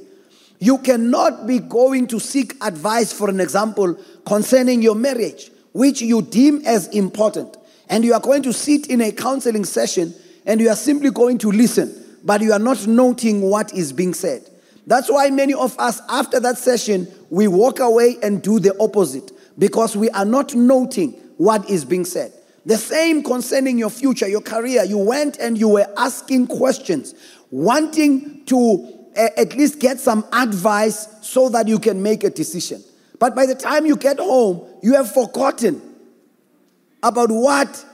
You 0.59 0.79
cannot 0.79 1.45
be 1.45 1.59
going 1.59 2.07
to 2.07 2.19
seek 2.19 2.55
advice, 2.63 3.13
for 3.13 3.29
an 3.29 3.39
example, 3.39 3.97
concerning 4.25 4.81
your 4.81 4.95
marriage, 4.95 5.51
which 5.73 6.01
you 6.01 6.21
deem 6.21 6.63
as 6.65 6.87
important. 6.87 7.57
And 7.89 8.03
you 8.03 8.13
are 8.13 8.19
going 8.19 8.43
to 8.43 8.53
sit 8.53 8.87
in 8.87 9.01
a 9.01 9.11
counseling 9.11 9.65
session 9.65 10.13
and 10.45 10.59
you 10.59 10.69
are 10.69 10.75
simply 10.75 11.11
going 11.11 11.37
to 11.39 11.51
listen, 11.51 11.93
but 12.23 12.41
you 12.41 12.51
are 12.53 12.59
not 12.59 12.87
noting 12.87 13.41
what 13.41 13.73
is 13.73 13.93
being 13.93 14.13
said. 14.13 14.49
That's 14.87 15.09
why 15.11 15.29
many 15.29 15.53
of 15.53 15.77
us, 15.77 16.01
after 16.09 16.39
that 16.39 16.57
session, 16.57 17.07
we 17.29 17.47
walk 17.47 17.79
away 17.79 18.17
and 18.23 18.41
do 18.41 18.59
the 18.59 18.75
opposite 18.79 19.31
because 19.59 19.95
we 19.95 20.09
are 20.11 20.25
not 20.25 20.55
noting 20.55 21.11
what 21.37 21.69
is 21.69 21.85
being 21.85 22.05
said. 22.05 22.33
The 22.65 22.77
same 22.77 23.23
concerning 23.23 23.77
your 23.77 23.89
future, 23.89 24.27
your 24.27 24.41
career. 24.41 24.83
You 24.83 24.97
went 24.97 25.37
and 25.39 25.57
you 25.57 25.69
were 25.69 25.87
asking 25.97 26.47
questions, 26.47 27.15
wanting 27.51 28.45
to 28.45 28.96
at 29.17 29.55
least 29.55 29.79
get 29.79 29.99
some 29.99 30.25
advice 30.31 31.07
so 31.21 31.49
that 31.49 31.67
you 31.67 31.79
can 31.79 32.01
make 32.01 32.23
a 32.23 32.29
decision. 32.29 32.83
But 33.19 33.35
by 33.35 33.45
the 33.45 33.55
time 33.55 33.85
you 33.85 33.95
get 33.95 34.19
home, 34.19 34.67
you 34.83 34.93
have 34.93 35.11
forgotten 35.11 35.81
about 37.01 37.31
what 37.31 37.85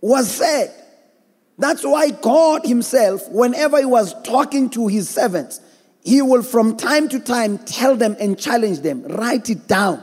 was 0.00 0.30
said. 0.30 0.74
That's 1.58 1.84
why 1.84 2.10
God 2.10 2.64
Himself, 2.64 3.28
whenever 3.30 3.78
He 3.78 3.84
was 3.84 4.20
talking 4.22 4.70
to 4.70 4.88
His 4.88 5.08
servants, 5.08 5.60
He 6.02 6.22
will 6.22 6.42
from 6.42 6.76
time 6.76 7.08
to 7.10 7.20
time 7.20 7.58
tell 7.58 7.96
them 7.96 8.16
and 8.18 8.38
challenge 8.38 8.80
them. 8.80 9.04
Write 9.04 9.50
it 9.50 9.68
down. 9.68 10.02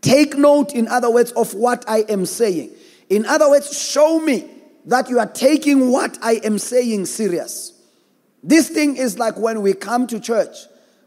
Take 0.00 0.36
note, 0.36 0.72
in 0.72 0.88
other 0.88 1.10
words, 1.10 1.32
of 1.32 1.54
what 1.54 1.84
I 1.88 1.98
am 2.08 2.26
saying. 2.26 2.70
In 3.08 3.24
other 3.26 3.48
words, 3.48 3.78
show 3.78 4.18
me 4.18 4.48
that 4.86 5.08
you 5.08 5.18
are 5.18 5.26
taking 5.26 5.90
what 5.90 6.18
I 6.22 6.40
am 6.42 6.58
saying 6.58 7.06
serious. 7.06 7.71
This 8.42 8.68
thing 8.68 8.96
is 8.96 9.18
like 9.18 9.38
when 9.38 9.62
we 9.62 9.72
come 9.74 10.06
to 10.08 10.18
church, 10.18 10.56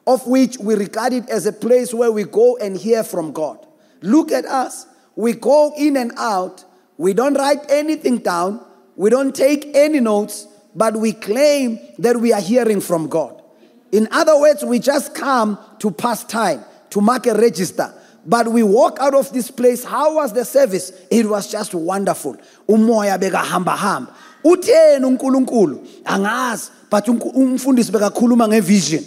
of 0.08 0.26
which 0.28 0.58
we 0.58 0.76
regard 0.76 1.14
it 1.14 1.30
as 1.30 1.46
a 1.46 1.52
place 1.52 1.94
where 1.94 2.12
we 2.12 2.24
go 2.24 2.58
and 2.58 2.78
hear 2.78 3.04
from 3.04 3.32
God. 3.32 3.66
Look 4.02 4.32
at 4.32 4.46
us. 4.46 4.86
We 5.16 5.34
go 5.34 5.74
in 5.78 5.98
and 5.98 6.14
out. 6.18 6.64
We 6.98 7.14
don't 7.14 7.34
write 7.34 7.60
anything 7.70 8.20
down. 8.20 8.64
We 8.96 9.10
don't 9.10 9.36
take 9.36 9.72
any 9.76 10.00
notes, 10.00 10.48
but 10.74 10.96
we 10.96 11.12
claim 11.12 11.80
that 11.98 12.18
we 12.18 12.32
are 12.32 12.42
hearing 12.42 12.80
from 12.80 13.08
God. 13.08 13.42
In 13.92 14.08
other 14.12 14.40
words, 14.40 14.64
we 14.64 14.80
just 14.80 15.14
come 15.16 15.58
to 15.80 15.92
pass 15.92 16.24
time, 16.24 16.64
to 16.92 17.02
mark 17.02 17.28
a 17.28 17.34
register. 17.34 17.94
But 18.26 18.48
we 18.48 18.64
walk 18.64 18.98
out 19.00 19.14
of 19.14 19.32
this 19.34 19.52
place. 19.52 19.84
How 19.84 20.16
was 20.16 20.34
the 20.34 20.46
service? 20.46 20.92
It 21.12 21.28
was 21.28 21.52
just 21.52 21.74
wonderful. 21.74 22.38
Umoya 22.68 23.20
bekahamba 23.20 23.76
hamba. 23.76 24.16
Utheni 24.44 25.04
uNkulunkulu? 25.18 26.04
Angazi, 26.04 26.70
but 26.96 27.08
umfundisi 27.08 27.92
bekakhuluma 27.92 28.48
ngevision. 28.48 29.04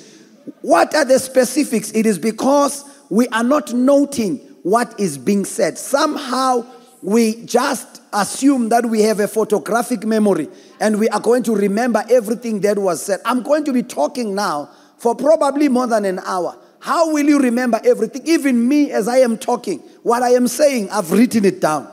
What 0.61 0.95
are 0.95 1.07
the 1.07 1.19
specifics? 1.19 1.91
It 1.93 2.05
is 2.05 2.19
because 2.19 2.85
we 3.09 3.27
are 3.29 3.43
not 3.43 3.73
noting 3.73 4.37
what 4.63 5.01
is 5.01 5.17
being 5.17 5.47
said. 5.47 5.79
Somehow 5.79 6.67
we 7.03 7.47
just 7.47 8.03
assume 8.13 8.69
that 8.69 8.85
we 8.85 9.01
have 9.03 9.21
a 9.21 9.29
photographic 9.29 10.05
memory 10.05 10.49
and 10.81 10.99
we 10.99 11.09
are 11.09 11.21
going 11.21 11.43
to 11.45 11.57
remember 11.57 12.05
everything 12.11 12.61
that 12.61 12.79
was 12.79 13.03
said. 13.03 13.21
I'm 13.25 13.43
going 13.43 13.65
to 13.65 13.73
be 13.73 13.83
talking 13.83 14.35
now 14.35 14.69
for 14.99 15.15
probably 15.15 15.71
more 15.71 15.87
than 15.87 16.05
an 16.05 16.19
hour. 16.27 16.59
How 16.81 17.11
will 17.11 17.25
you 17.25 17.39
remember 17.39 17.81
everything? 17.85 18.21
Even 18.27 18.69
me, 18.69 18.91
as 18.91 19.09
I 19.09 19.19
am 19.19 19.39
talking, 19.39 19.79
what 20.03 20.23
I 20.23 20.35
am 20.35 20.47
saying, 20.47 20.91
I've 20.91 21.11
written 21.11 21.47
it 21.47 21.63
down. 21.63 21.89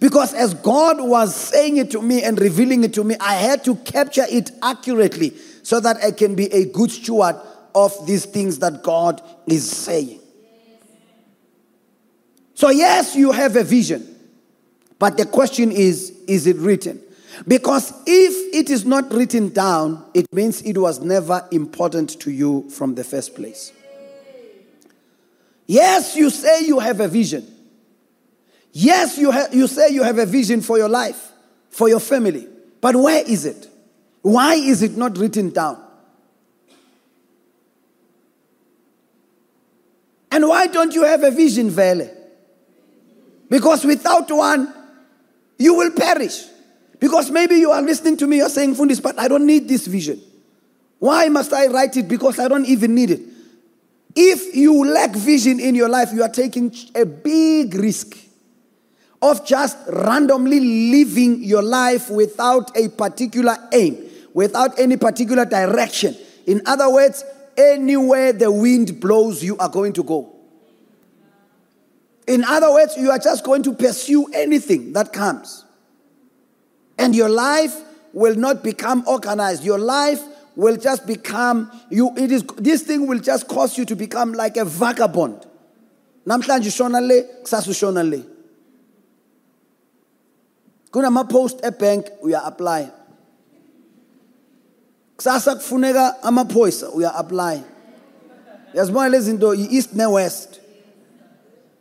Because 0.00 0.34
as 0.34 0.54
God 0.54 1.00
was 1.00 1.34
saying 1.34 1.76
it 1.76 1.90
to 1.92 2.02
me 2.02 2.22
and 2.22 2.40
revealing 2.40 2.84
it 2.84 2.94
to 2.94 3.04
me, 3.04 3.16
I 3.20 3.34
had 3.34 3.64
to 3.64 3.76
capture 3.76 4.24
it 4.28 4.50
accurately 4.62 5.34
so 5.62 5.80
that 5.80 5.96
I 6.02 6.10
can 6.10 6.34
be 6.34 6.46
a 6.52 6.66
good 6.66 6.90
steward 6.90 7.36
of 7.74 8.06
these 8.06 8.24
things 8.24 8.58
that 8.60 8.82
God 8.82 9.20
is 9.46 9.70
saying. 9.70 10.20
So, 12.54 12.70
yes, 12.70 13.16
you 13.16 13.32
have 13.32 13.56
a 13.56 13.64
vision, 13.64 14.06
but 14.98 15.16
the 15.16 15.26
question 15.26 15.72
is 15.72 16.10
is 16.28 16.46
it 16.46 16.56
written? 16.56 17.00
Because 17.48 17.92
if 18.06 18.54
it 18.54 18.70
is 18.70 18.84
not 18.84 19.12
written 19.12 19.48
down, 19.48 20.04
it 20.14 20.32
means 20.32 20.62
it 20.62 20.78
was 20.78 21.00
never 21.00 21.46
important 21.50 22.20
to 22.20 22.30
you 22.30 22.70
from 22.70 22.94
the 22.94 23.02
first 23.02 23.34
place. 23.34 23.72
Yes, 25.66 26.14
you 26.14 26.30
say 26.30 26.64
you 26.64 26.78
have 26.78 27.00
a 27.00 27.08
vision. 27.08 27.53
Yes, 28.76 29.16
you, 29.18 29.30
ha- 29.30 29.46
you 29.52 29.68
say 29.68 29.90
you 29.90 30.02
have 30.02 30.18
a 30.18 30.26
vision 30.26 30.60
for 30.60 30.76
your 30.76 30.88
life, 30.88 31.30
for 31.70 31.88
your 31.88 32.00
family. 32.00 32.48
But 32.80 32.96
where 32.96 33.22
is 33.24 33.46
it? 33.46 33.68
Why 34.20 34.54
is 34.54 34.82
it 34.82 34.96
not 34.96 35.16
written 35.16 35.50
down? 35.50 35.80
And 40.32 40.48
why 40.48 40.66
don't 40.66 40.92
you 40.92 41.04
have 41.04 41.22
a 41.22 41.30
vision, 41.30 41.70
Vele? 41.70 42.10
Because 43.48 43.84
without 43.84 44.28
one, 44.28 44.74
you 45.56 45.74
will 45.74 45.92
perish. 45.92 46.44
Because 46.98 47.30
maybe 47.30 47.54
you 47.54 47.70
are 47.70 47.80
listening 47.80 48.16
to 48.16 48.26
me, 48.26 48.38
you're 48.38 48.48
saying, 48.48 48.74
Fundis, 48.74 49.00
but 49.00 49.16
I 49.20 49.28
don't 49.28 49.46
need 49.46 49.68
this 49.68 49.86
vision. 49.86 50.20
Why 50.98 51.28
must 51.28 51.52
I 51.52 51.68
write 51.68 51.96
it? 51.96 52.08
Because 52.08 52.40
I 52.40 52.48
don't 52.48 52.66
even 52.66 52.92
need 52.96 53.12
it. 53.12 53.20
If 54.16 54.56
you 54.56 54.84
lack 54.84 55.12
vision 55.12 55.60
in 55.60 55.76
your 55.76 55.88
life, 55.88 56.12
you 56.12 56.24
are 56.24 56.28
taking 56.28 56.74
a 56.96 57.06
big 57.06 57.74
risk 57.74 58.18
of 59.24 59.46
just 59.46 59.78
randomly 59.88 60.60
living 60.60 61.42
your 61.42 61.62
life 61.62 62.10
without 62.10 62.76
a 62.76 62.88
particular 62.90 63.56
aim, 63.72 63.96
without 64.34 64.78
any 64.78 64.98
particular 64.98 65.46
direction. 65.46 66.14
In 66.46 66.60
other 66.66 66.90
words, 66.92 67.24
anywhere 67.56 68.34
the 68.34 68.52
wind 68.52 69.00
blows, 69.00 69.42
you 69.42 69.56
are 69.56 69.70
going 69.70 69.94
to 69.94 70.02
go. 70.02 70.30
In 72.26 72.44
other 72.44 72.70
words, 72.70 72.98
you 72.98 73.10
are 73.10 73.18
just 73.18 73.44
going 73.44 73.62
to 73.62 73.72
pursue 73.72 74.26
anything 74.34 74.92
that 74.92 75.12
comes. 75.12 75.64
And 76.98 77.16
your 77.16 77.30
life 77.30 77.74
will 78.12 78.34
not 78.34 78.62
become 78.62 79.04
organized. 79.06 79.64
Your 79.64 79.78
life 79.78 80.22
will 80.54 80.76
just 80.76 81.06
become 81.06 81.68
you 81.90 82.12
it 82.16 82.30
is 82.30 82.44
this 82.58 82.82
thing 82.82 83.08
will 83.08 83.18
just 83.18 83.48
cause 83.48 83.76
you 83.76 83.84
to 83.84 83.96
become 83.96 84.32
like 84.32 84.56
a 84.56 84.64
vagabond. 84.64 85.44
Namhlanje 86.26 86.68
ushona 86.68 87.00
le, 87.06 87.22
kusasa. 87.42 88.33
Kunama-post 90.94 91.60
ebhank 91.62 92.06
uya-apply. 92.22 92.88
Kusasa 95.16 95.54
kufuneka 95.54 96.22
amaphoyisa 96.22 96.90
uya-apply. 96.94 97.62
Yazibona 98.74 99.08
lezi 99.08 99.30
zinto 99.30 99.54
i-east 99.54 99.94
ne-west. 99.94 100.60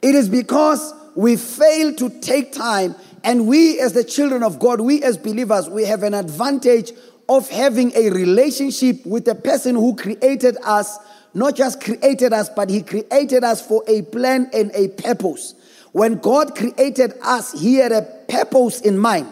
It 0.02 0.16
is 0.16 0.28
because 0.28 0.94
we 1.16 1.36
fail 1.36 1.94
to 1.94 2.10
take 2.10 2.54
time, 2.54 2.96
and 3.24 3.48
we, 3.48 3.80
as 3.80 3.94
the 3.94 4.04
children 4.04 4.42
of 4.42 4.58
God, 4.58 4.82
we 4.82 5.04
as 5.04 5.16
believers, 5.16 5.70
we 5.70 5.86
have 5.86 6.02
an 6.02 6.16
advantage 6.16 6.92
of 7.30 7.48
having 7.50 7.96
a 7.96 8.10
relationship 8.10 9.06
with 9.06 9.26
the 9.26 9.36
person 9.36 9.76
who 9.76 9.96
created 9.96 10.58
us, 10.64 10.98
not 11.36 11.56
just 11.56 11.82
created 11.82 12.34
us, 12.34 12.50
but 12.50 12.68
He 12.68 12.82
created 12.82 13.44
us 13.44 13.62
for 13.62 13.84
a 13.88 14.02
plan 14.02 14.50
and 14.54 14.72
a 14.74 14.88
purpose. 14.88 15.54
When 15.94 16.16
God 16.16 16.56
created 16.56 17.14
us, 17.22 17.54
He 17.54 17.76
had 17.76 17.94
a 17.94 18.02
purpose 18.28 18.82
in 18.82 18.98
mind. 18.98 19.32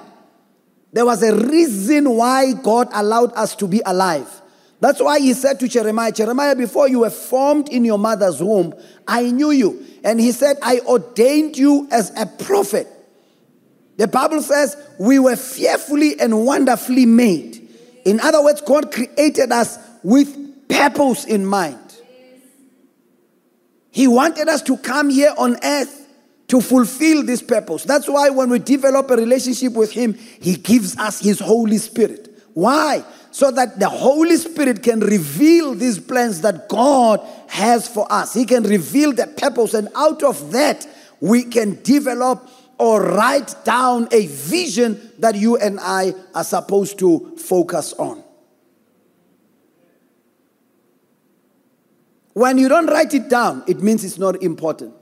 There 0.94 1.06
was 1.06 1.24
a 1.24 1.36
reason 1.36 2.10
why 2.10 2.54
God 2.54 2.90
allowed 2.94 3.34
us 3.34 3.56
to 3.58 3.68
be 3.68 3.82
alive. 3.86 4.42
That's 4.82 5.00
why 5.00 5.20
he 5.20 5.34
said 5.34 5.60
to 5.60 5.68
Jeremiah, 5.68 6.12
Jeremiah, 6.12 6.56
before 6.56 6.90
you 6.90 7.00
were 7.00 7.12
formed 7.12 7.70
in 7.70 7.86
your 7.86 8.00
mother's 8.00 8.42
womb, 8.42 8.74
I 9.08 9.30
knew 9.30 9.52
you. 9.52 9.86
And 10.04 10.20
he 10.20 10.32
said, 10.32 10.58
I 10.62 10.80
ordained 10.80 11.56
you 11.56 11.88
as 11.92 12.12
a 12.18 12.26
prophet. 12.26 12.88
The 13.98 14.08
Bible 14.08 14.42
says 14.42 14.76
we 15.00 15.20
were 15.20 15.36
fearfully 15.36 16.20
and 16.20 16.46
wonderfully 16.46 17.06
made. 17.06 17.70
In 18.06 18.20
other 18.20 18.44
words, 18.44 18.62
God 18.62 18.92
created 18.92 19.52
us 19.52 19.78
with 20.02 20.68
purpose 20.68 21.26
in 21.26 21.46
mind. 21.46 21.78
He 23.92 24.08
wanted 24.08 24.48
us 24.48 24.64
to 24.64 24.78
come 24.78 25.12
here 25.12 25.34
on 25.38 25.58
earth 25.64 26.01
to 26.52 26.60
fulfill 26.60 27.24
this 27.24 27.42
purpose. 27.42 27.86
That's 27.86 28.10
why 28.10 28.30
when 28.30 28.50
we 28.50 28.60
develop 28.60 29.10
a 29.10 29.16
relationship 29.16 29.72
with 29.72 29.94
Him, 29.94 30.14
He 30.14 30.56
gives 30.56 30.98
us 30.98 31.22
His 31.22 31.40
Holy 31.40 31.78
Spirit. 31.78 32.28
Why? 32.54 33.06
So 33.32 33.52
that 33.52 33.80
the 33.80 33.88
Holy 33.88 34.36
Spirit 34.36 34.84
can 34.84 35.00
reveal 35.00 35.74
these 35.74 35.98
plans 35.98 36.42
that 36.42 36.68
God 36.68 37.22
has 37.48 37.88
for 37.88 38.06
us. 38.12 38.34
He 38.34 38.44
can 38.44 38.64
reveal 38.64 39.14
the 39.14 39.28
purpose, 39.28 39.74
and 39.74 39.88
out 39.96 40.24
of 40.24 40.52
that, 40.52 40.86
we 41.22 41.44
can 41.46 41.82
develop 41.84 42.50
or 42.78 43.02
write 43.02 43.56
down 43.64 44.10
a 44.12 44.28
vision 44.28 45.00
that 45.20 45.36
you 45.36 45.56
and 45.56 45.80
I 45.80 46.14
are 46.36 46.44
supposed 46.44 47.00
to 47.00 47.38
focus 47.38 47.94
on. 47.94 48.22
When 52.34 52.58
you 52.58 52.68
don't 52.68 52.88
write 52.88 53.14
it 53.14 53.30
down, 53.30 53.64
it 53.68 53.82
means 53.82 54.04
it's 54.04 54.18
not 54.18 54.44
important. 54.44 55.01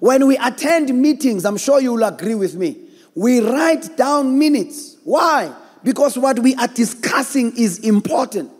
When 0.00 0.26
we 0.26 0.36
attend 0.36 0.94
meetings, 0.94 1.44
I'm 1.44 1.56
sure 1.56 1.80
you 1.80 1.94
will 1.94 2.04
agree 2.04 2.34
with 2.34 2.54
me, 2.54 2.76
we 3.14 3.40
write 3.40 3.96
down 3.96 4.38
minutes. 4.38 4.96
Why? 5.04 5.52
Because 5.82 6.16
what 6.16 6.38
we 6.38 6.54
are 6.54 6.68
discussing 6.68 7.56
is 7.56 7.80
important. 7.80 8.52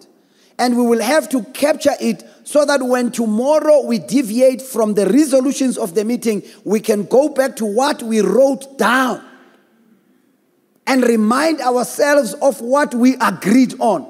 And 0.59 0.77
we 0.77 0.83
will 0.83 1.01
have 1.01 1.29
to 1.29 1.45
capture 1.45 1.95
it 2.01 2.25
so 2.43 2.65
that 2.65 2.83
when 2.83 3.13
tomorrow 3.13 3.85
we 3.85 4.01
deviate 4.01 4.61
from 4.61 4.95
the 4.95 5.07
resolutions 5.07 5.79
of 5.79 5.95
the 5.95 6.05
meeting, 6.05 6.43
we 6.65 6.81
can 6.81 7.05
go 7.05 7.29
back 7.29 7.55
to 7.57 7.65
what 7.65 8.03
we 8.03 8.21
wrote 8.21 8.77
down 8.77 9.25
and 10.89 11.05
remind 11.05 11.61
ourselves 11.61 12.35
of 12.35 12.61
what 12.61 12.95
we 12.95 13.15
agreed 13.21 13.75
on. 13.79 14.09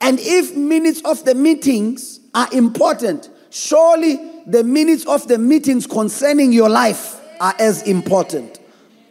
And 0.00 0.18
if 0.20 0.54
minutes 0.54 1.00
of 1.04 1.24
the 1.24 1.34
meetings 1.34 2.20
are 2.34 2.48
important, 2.52 3.30
surely 3.52 4.18
the 4.46 4.64
minutes 4.64 5.06
of 5.06 5.28
the 5.28 5.38
meetings 5.38 5.86
concerning 5.86 6.52
your 6.52 6.70
life 6.70 7.20
are 7.38 7.54
as 7.58 7.82
important. 7.82 8.58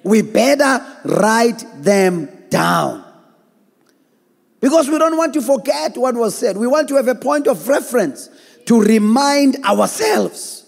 We 0.04 0.23
better 0.23 0.84
write 1.06 1.63
them 1.77 2.27
down. 2.49 3.06
Because 4.60 4.89
we 4.89 4.97
don't 4.97 5.17
want 5.17 5.34
to 5.36 5.41
forget 5.41 5.95
what 5.97 6.15
was 6.15 6.36
said. 6.36 6.58
We 6.58 6.67
want 6.67 6.88
to 6.89 6.95
have 6.95 7.08
a 7.08 7.15
point 7.15 7.47
of 7.47 7.67
reference 7.67 8.30
to 8.65 8.82
remind 8.82 9.58
ourselves 9.63 10.65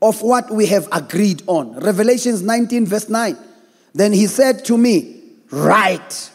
of 0.00 0.22
what 0.22 0.50
we 0.50 0.66
have 0.66 0.88
agreed 0.92 1.42
on. 1.46 1.74
Revelations 1.80 2.42
19, 2.42 2.86
verse 2.86 3.08
9. 3.08 3.36
Then 3.94 4.12
he 4.12 4.26
said 4.26 4.64
to 4.66 4.78
me, 4.78 5.22
Write, 5.50 6.30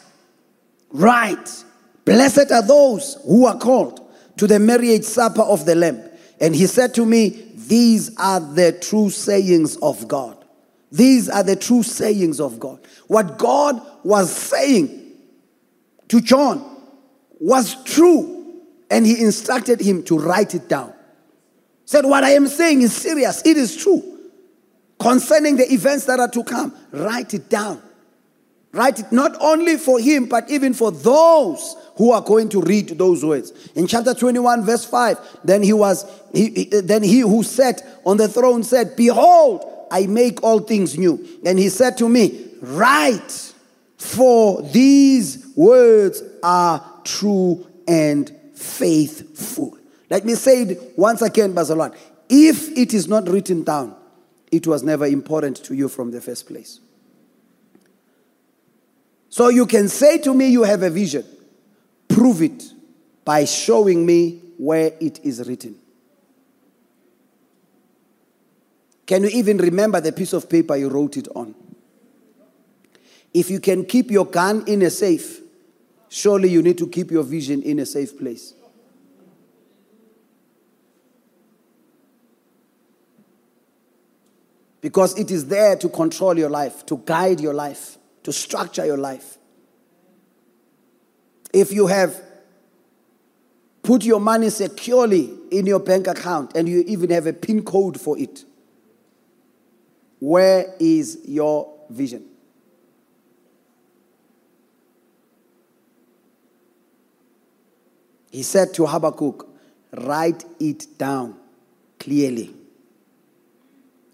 write. 0.90 1.64
Blessed 2.04 2.50
are 2.50 2.66
those 2.66 3.16
who 3.24 3.46
are 3.46 3.58
called 3.58 4.00
to 4.36 4.46
the 4.46 4.58
marriage 4.58 5.04
supper 5.04 5.42
of 5.42 5.64
the 5.64 5.74
Lamb. 5.74 6.02
And 6.44 6.54
he 6.54 6.66
said 6.66 6.92
to 6.96 7.06
me, 7.06 7.52
These 7.54 8.14
are 8.18 8.38
the 8.38 8.72
true 8.72 9.08
sayings 9.08 9.78
of 9.78 10.06
God. 10.06 10.44
These 10.92 11.30
are 11.30 11.42
the 11.42 11.56
true 11.56 11.82
sayings 11.82 12.38
of 12.38 12.60
God. 12.60 12.86
What 13.06 13.38
God 13.38 13.80
was 14.02 14.30
saying 14.30 15.14
to 16.08 16.20
John 16.20 16.82
was 17.40 17.82
true, 17.84 18.60
and 18.90 19.06
he 19.06 19.22
instructed 19.22 19.80
him 19.80 20.02
to 20.02 20.18
write 20.18 20.54
it 20.54 20.68
down. 20.68 20.92
Said, 21.86 22.04
What 22.04 22.24
I 22.24 22.32
am 22.32 22.46
saying 22.46 22.82
is 22.82 22.94
serious, 22.94 23.40
it 23.46 23.56
is 23.56 23.74
true. 23.74 24.02
Concerning 24.98 25.56
the 25.56 25.72
events 25.72 26.04
that 26.04 26.20
are 26.20 26.28
to 26.28 26.44
come, 26.44 26.76
write 26.92 27.32
it 27.32 27.48
down. 27.48 27.80
Write 28.74 28.98
it 28.98 29.12
not 29.12 29.36
only 29.40 29.76
for 29.76 30.00
him, 30.00 30.26
but 30.26 30.50
even 30.50 30.74
for 30.74 30.90
those 30.90 31.76
who 31.96 32.10
are 32.10 32.20
going 32.20 32.48
to 32.48 32.60
read 32.60 32.88
those 32.98 33.24
words. 33.24 33.52
In 33.76 33.86
chapter 33.86 34.12
21, 34.14 34.64
verse 34.64 34.84
5, 34.84 35.38
then 35.44 35.62
he 35.62 35.72
was 35.72 36.04
he, 36.32 36.50
he- 36.50 36.80
then 36.80 37.04
he 37.04 37.20
who 37.20 37.44
sat 37.44 37.82
on 38.04 38.16
the 38.16 38.26
throne 38.26 38.64
said, 38.64 38.96
Behold, 38.96 39.64
I 39.92 40.06
make 40.08 40.42
all 40.42 40.58
things 40.58 40.98
new. 40.98 41.24
And 41.46 41.56
he 41.56 41.68
said 41.68 41.96
to 41.98 42.08
me, 42.08 42.48
Write, 42.60 43.52
for 43.96 44.60
these 44.62 45.46
words 45.54 46.20
are 46.42 46.84
true 47.04 47.64
and 47.86 48.34
faithful. 48.54 49.78
Let 50.10 50.24
me 50.24 50.34
say 50.34 50.62
it 50.62 50.98
once 50.98 51.22
again, 51.22 51.54
Bazalan. 51.54 51.96
If 52.28 52.76
it 52.76 52.92
is 52.92 53.06
not 53.06 53.28
written 53.28 53.62
down, 53.62 53.94
it 54.50 54.66
was 54.66 54.82
never 54.82 55.06
important 55.06 55.58
to 55.64 55.74
you 55.74 55.88
from 55.88 56.10
the 56.10 56.20
first 56.20 56.46
place. 56.48 56.80
So 59.34 59.48
you 59.48 59.66
can 59.66 59.88
say 59.88 60.18
to 60.18 60.32
me, 60.32 60.46
You 60.46 60.62
have 60.62 60.84
a 60.84 60.90
vision. 60.90 61.24
Prove 62.06 62.40
it 62.40 62.62
by 63.24 63.46
showing 63.46 64.06
me 64.06 64.40
where 64.58 64.92
it 65.00 65.18
is 65.24 65.48
written. 65.48 65.74
Can 69.04 69.24
you 69.24 69.30
even 69.30 69.58
remember 69.58 70.00
the 70.00 70.12
piece 70.12 70.34
of 70.34 70.48
paper 70.48 70.76
you 70.76 70.88
wrote 70.88 71.16
it 71.16 71.26
on? 71.34 71.52
If 73.34 73.50
you 73.50 73.58
can 73.58 73.84
keep 73.84 74.08
your 74.08 74.24
gun 74.24 74.62
in 74.68 74.82
a 74.82 74.90
safe, 74.90 75.40
surely 76.08 76.48
you 76.48 76.62
need 76.62 76.78
to 76.78 76.86
keep 76.86 77.10
your 77.10 77.24
vision 77.24 77.60
in 77.60 77.80
a 77.80 77.86
safe 77.86 78.16
place. 78.16 78.54
Because 84.80 85.18
it 85.18 85.32
is 85.32 85.46
there 85.46 85.74
to 85.74 85.88
control 85.88 86.38
your 86.38 86.50
life, 86.50 86.86
to 86.86 87.02
guide 87.04 87.40
your 87.40 87.52
life, 87.52 87.98
to 88.24 88.32
structure 88.32 88.84
your 88.84 88.96
life. 88.96 89.38
If 91.52 91.72
you 91.72 91.86
have 91.86 92.20
put 93.82 94.04
your 94.04 94.18
money 94.18 94.50
securely 94.50 95.32
in 95.50 95.66
your 95.66 95.78
bank 95.78 96.08
account 96.08 96.56
and 96.56 96.68
you 96.68 96.82
even 96.86 97.10
have 97.10 97.26
a 97.26 97.32
PIN 97.32 97.64
code 97.64 98.00
for 98.00 98.18
it, 98.18 98.44
where 100.18 100.74
is 100.80 101.20
your 101.24 101.72
vision? 101.90 102.24
He 108.32 108.42
said 108.42 108.74
to 108.74 108.86
Habakkuk, 108.86 109.48
Write 109.96 110.44
it 110.58 110.98
down 110.98 111.36
clearly 112.00 112.52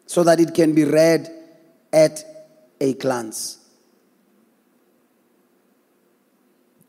so 0.04 0.22
that 0.24 0.40
it 0.40 0.52
can 0.52 0.74
be 0.74 0.84
read 0.84 1.30
at 1.90 2.22
a 2.78 2.92
glance. 2.94 3.59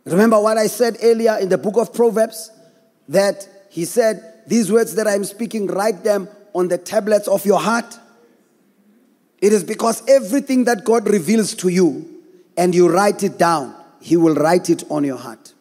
Remember 0.06 0.40
what 0.40 0.58
I 0.58 0.68
said 0.68 0.98
earlier 1.02 1.38
in 1.40 1.50
the 1.50 1.58
book 1.58 1.78
of 1.78 1.94
Proverbs? 1.94 2.52
That 3.08 3.48
he 3.70 3.86
said, 3.86 4.42
These 4.48 4.72
words 4.72 4.96
that 4.96 5.08
I'm 5.08 5.24
speaking, 5.24 5.68
write 5.68 6.04
them 6.04 6.28
on 6.54 6.68
the 6.68 6.78
tablets 6.78 7.28
of 7.28 7.46
your 7.46 7.60
heart. 7.60 8.00
It 9.40 9.54
is 9.54 9.64
because 9.64 10.08
everything 10.08 10.66
that 10.66 10.84
God 10.84 11.10
reveals 11.10 11.56
to 11.56 11.70
you 11.70 12.08
and 12.58 12.76
you 12.76 12.92
write 12.92 13.24
it 13.24 13.38
down, 13.38 13.76
He 14.00 14.18
will 14.18 14.36
write 14.36 14.70
it 14.70 14.84
on 14.90 15.04
your 15.04 15.18
heart. 15.18 15.54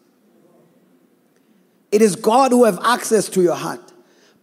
It 1.93 2.03
is 2.03 2.15
God 2.17 2.53
who 2.53 2.65
have 2.65 2.79
access 2.85 3.29
to 3.31 3.43
your 3.43 3.57
heart, 3.57 3.81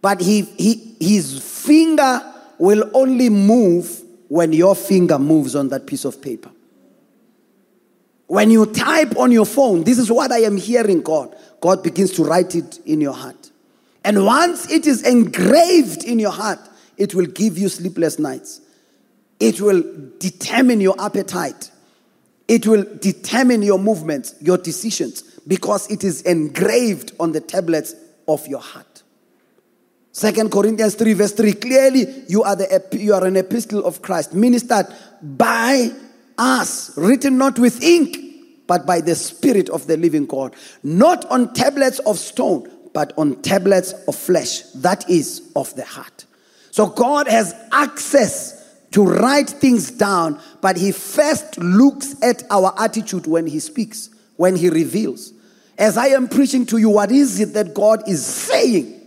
but 0.02 0.20
he, 0.20 0.42
he, 0.42 0.96
His 1.00 1.42
finger 1.42 2.20
will 2.58 2.90
only 2.94 3.30
move 3.30 4.02
when 4.28 4.52
your 4.52 4.74
finger 4.74 5.18
moves 5.18 5.56
on 5.56 5.68
that 5.68 5.86
piece 5.86 6.04
of 6.04 6.20
paper. 6.20 6.50
When 8.28 8.50
you 8.50 8.66
type 8.66 9.16
on 9.16 9.32
your 9.32 9.46
phone, 9.46 9.84
this 9.84 9.98
is 9.98 10.12
what 10.12 10.30
I 10.30 10.40
am 10.40 10.58
hearing, 10.58 11.00
God. 11.00 11.34
God 11.60 11.82
begins 11.82 12.12
to 12.12 12.24
write 12.24 12.54
it 12.54 12.78
in 12.84 13.00
your 13.00 13.14
heart. 13.14 13.50
And 14.04 14.24
once 14.24 14.70
it 14.70 14.86
is 14.86 15.02
engraved 15.02 16.04
in 16.04 16.18
your 16.18 16.30
heart, 16.30 16.60
it 16.98 17.14
will 17.14 17.26
give 17.26 17.56
you 17.56 17.70
sleepless 17.70 18.18
nights. 18.18 18.60
It 19.40 19.62
will 19.62 19.82
determine 20.18 20.80
your 20.80 20.94
appetite. 21.00 21.70
It 22.48 22.66
will 22.66 22.84
determine 23.00 23.62
your 23.62 23.78
movements, 23.78 24.34
your 24.40 24.58
decisions, 24.58 25.22
because 25.46 25.90
it 25.90 26.04
is 26.04 26.22
engraved 26.22 27.12
on 27.18 27.32
the 27.32 27.40
tablets 27.40 27.94
of 28.26 28.46
your 28.46 28.60
heart. 28.60 29.02
Second 30.12 30.50
Corinthians 30.50 30.96
3, 30.96 31.12
verse 31.14 31.32
3. 31.32 31.52
Clearly, 31.54 32.24
you 32.28 32.42
are, 32.42 32.56
the, 32.56 32.88
you 32.92 33.14
are 33.14 33.24
an 33.24 33.36
epistle 33.36 33.86
of 33.86 34.02
Christ, 34.02 34.34
ministered 34.34 34.86
by 35.22 35.92
us, 36.38 36.96
written 36.96 37.36
not 37.36 37.58
with 37.58 37.82
ink, 37.82 38.18
but 38.66 38.86
by 38.86 39.00
the 39.00 39.14
Spirit 39.14 39.68
of 39.70 39.86
the 39.86 39.96
living 39.96 40.26
God. 40.26 40.54
Not 40.82 41.24
on 41.26 41.52
tablets 41.54 41.98
of 42.00 42.18
stone, 42.18 42.70
but 42.92 43.12
on 43.16 43.42
tablets 43.42 43.92
of 44.06 44.14
flesh, 44.14 44.62
that 44.76 45.08
is, 45.10 45.50
of 45.56 45.74
the 45.74 45.84
heart. 45.84 46.26
So 46.70 46.86
God 46.86 47.28
has 47.28 47.54
access 47.72 48.54
to 48.92 49.04
write 49.04 49.50
things 49.50 49.90
down, 49.90 50.40
but 50.60 50.76
He 50.76 50.92
first 50.92 51.58
looks 51.58 52.20
at 52.22 52.44
our 52.50 52.72
attitude 52.78 53.26
when 53.26 53.46
He 53.46 53.58
speaks, 53.58 54.10
when 54.36 54.56
He 54.56 54.68
reveals. 54.68 55.32
As 55.76 55.96
I 55.96 56.08
am 56.08 56.28
preaching 56.28 56.66
to 56.66 56.78
you, 56.78 56.90
what 56.90 57.10
is 57.10 57.40
it 57.40 57.54
that 57.54 57.74
God 57.74 58.08
is 58.08 58.24
saying? 58.24 59.00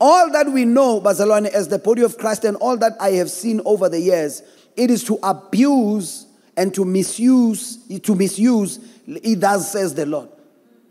All 0.00 0.30
that 0.32 0.50
we 0.50 0.64
know, 0.64 1.00
Bazalwane, 1.00 1.46
as 1.46 1.68
the 1.68 1.78
body 1.78 2.02
of 2.02 2.18
Christ, 2.18 2.44
and 2.44 2.56
all 2.56 2.76
that 2.78 2.92
I 3.00 3.10
have 3.12 3.30
seen 3.30 3.60
over 3.64 3.88
the 3.88 4.00
years, 4.00 4.42
it 4.76 4.90
is 4.90 5.04
to 5.04 5.18
abuse 5.22 6.23
and 6.56 6.72
to 6.74 6.84
misuse, 6.84 7.78
to 8.02 8.14
misuse, 8.14 8.78
it 9.06 9.40
does 9.40 9.70
says 9.70 9.94
the 9.94 10.06
Lord. 10.06 10.28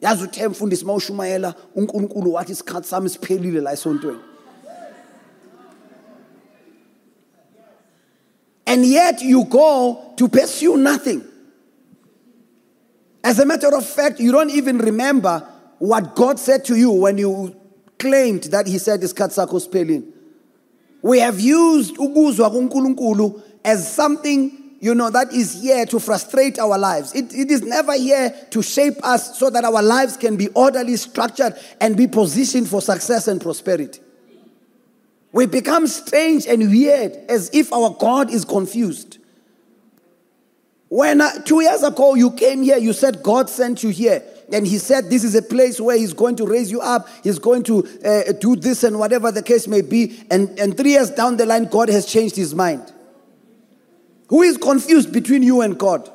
yazi 0.02 0.24
uthe 0.24 0.48
mfundisi 0.48 0.84
uma 0.84 0.94
ushumayela 0.94 1.56
unkulunkulu 1.76 2.34
wathi 2.34 2.52
isikhathi 2.52 2.88
sami 2.88 3.10
siphelile 3.10 3.62
la 3.62 3.72
esontweni. 3.72 4.20
And 8.66 8.86
yet 8.86 9.22
you 9.22 9.46
go 9.46 10.14
to 10.18 10.28
pursue 10.28 10.78
nothing. 10.78 11.22
As 13.24 13.40
a 13.40 13.46
matter 13.46 13.74
of 13.76 13.86
fact 13.86 14.20
you 14.20 14.32
don't 14.32 14.52
even 14.52 14.78
remember 14.78 15.48
what 15.80 16.16
god 16.16 16.40
said 16.40 16.66
to 16.66 16.76
you 16.76 16.92
when 16.92 17.18
you 17.18 17.56
claimed 17.98 18.44
that 18.46 18.68
he 18.68 18.78
said 18.80 19.02
isikhathi 19.02 19.48
sakho 19.48 19.60
siphelile. 19.66 20.04
We 21.02 21.20
have 21.20 21.40
used 21.40 21.96
ukuzwa 21.98 22.50
kunkulunkulu 22.52 23.42
as 23.64 23.94
something 23.96 24.63
you 24.84 24.94
know 24.94 25.10
that 25.10 25.32
is 25.32 25.62
here 25.62 25.86
to 25.86 25.98
frustrate 25.98 26.60
our 26.60 26.78
lives. 26.78 27.16
It, 27.16 27.34
it 27.34 27.50
is 27.50 27.62
never 27.62 27.94
here 27.94 28.36
to 28.50 28.62
shape 28.62 28.96
us 29.02 29.40
so 29.40 29.50
that 29.50 29.64
our 29.64 29.82
lives 29.82 30.18
can 30.18 30.36
be 30.36 30.50
orderly 30.50 30.98
structured 30.98 31.56
and 31.80 31.96
be 31.96 32.06
positioned 32.06 32.68
for 32.68 32.82
success 32.82 33.30
and 33.30 33.40
prosperity. 33.40 34.02
We 35.32 35.46
become 35.46 35.88
strange 35.88 36.46
and 36.48 36.70
weird 36.70 37.14
as 37.30 37.50
if 37.54 37.72
our 37.72 37.92
god 37.98 38.30
is 38.30 38.44
confused. 38.44 39.20
When 40.90 41.22
uh, 41.22 41.32
two 41.44 41.62
years 41.62 41.82
ago 41.82 42.16
you 42.16 42.32
came 42.32 42.62
here 42.62 42.78
you 42.78 42.92
said 42.92 43.24
god 43.24 43.50
sent 43.50 43.84
you 43.84 43.90
here. 43.90 44.22
And 44.52 44.68
he 44.68 44.80
said 44.80 45.10
this 45.10 45.24
is 45.24 45.34
a 45.34 45.42
place 45.42 45.80
where 45.80 45.98
he's 45.98 46.14
going 46.14 46.36
to 46.36 46.46
raise 46.46 46.70
you 46.70 46.82
up. 46.82 47.08
He's 47.24 47.40
going 47.40 47.64
to 47.64 47.88
uh, 48.04 48.34
do 48.34 48.58
this 48.58 48.84
and 48.84 49.00
whatever 49.00 49.32
the 49.32 49.44
case 49.44 49.66
may 49.66 49.82
be. 49.82 50.26
And, 50.30 50.60
and 50.60 50.76
three 50.76 50.92
years 50.92 51.10
down 51.10 51.38
the 51.38 51.46
line 51.46 51.68
god 51.68 51.88
has 51.88 52.06
changed 52.06 52.36
his 52.36 52.54
mind 52.54 52.92
who 54.34 54.42
is 54.42 54.58
confused 54.58 55.14
between 55.14 55.44
you 55.44 55.62
and 55.62 55.78
god 55.78 56.10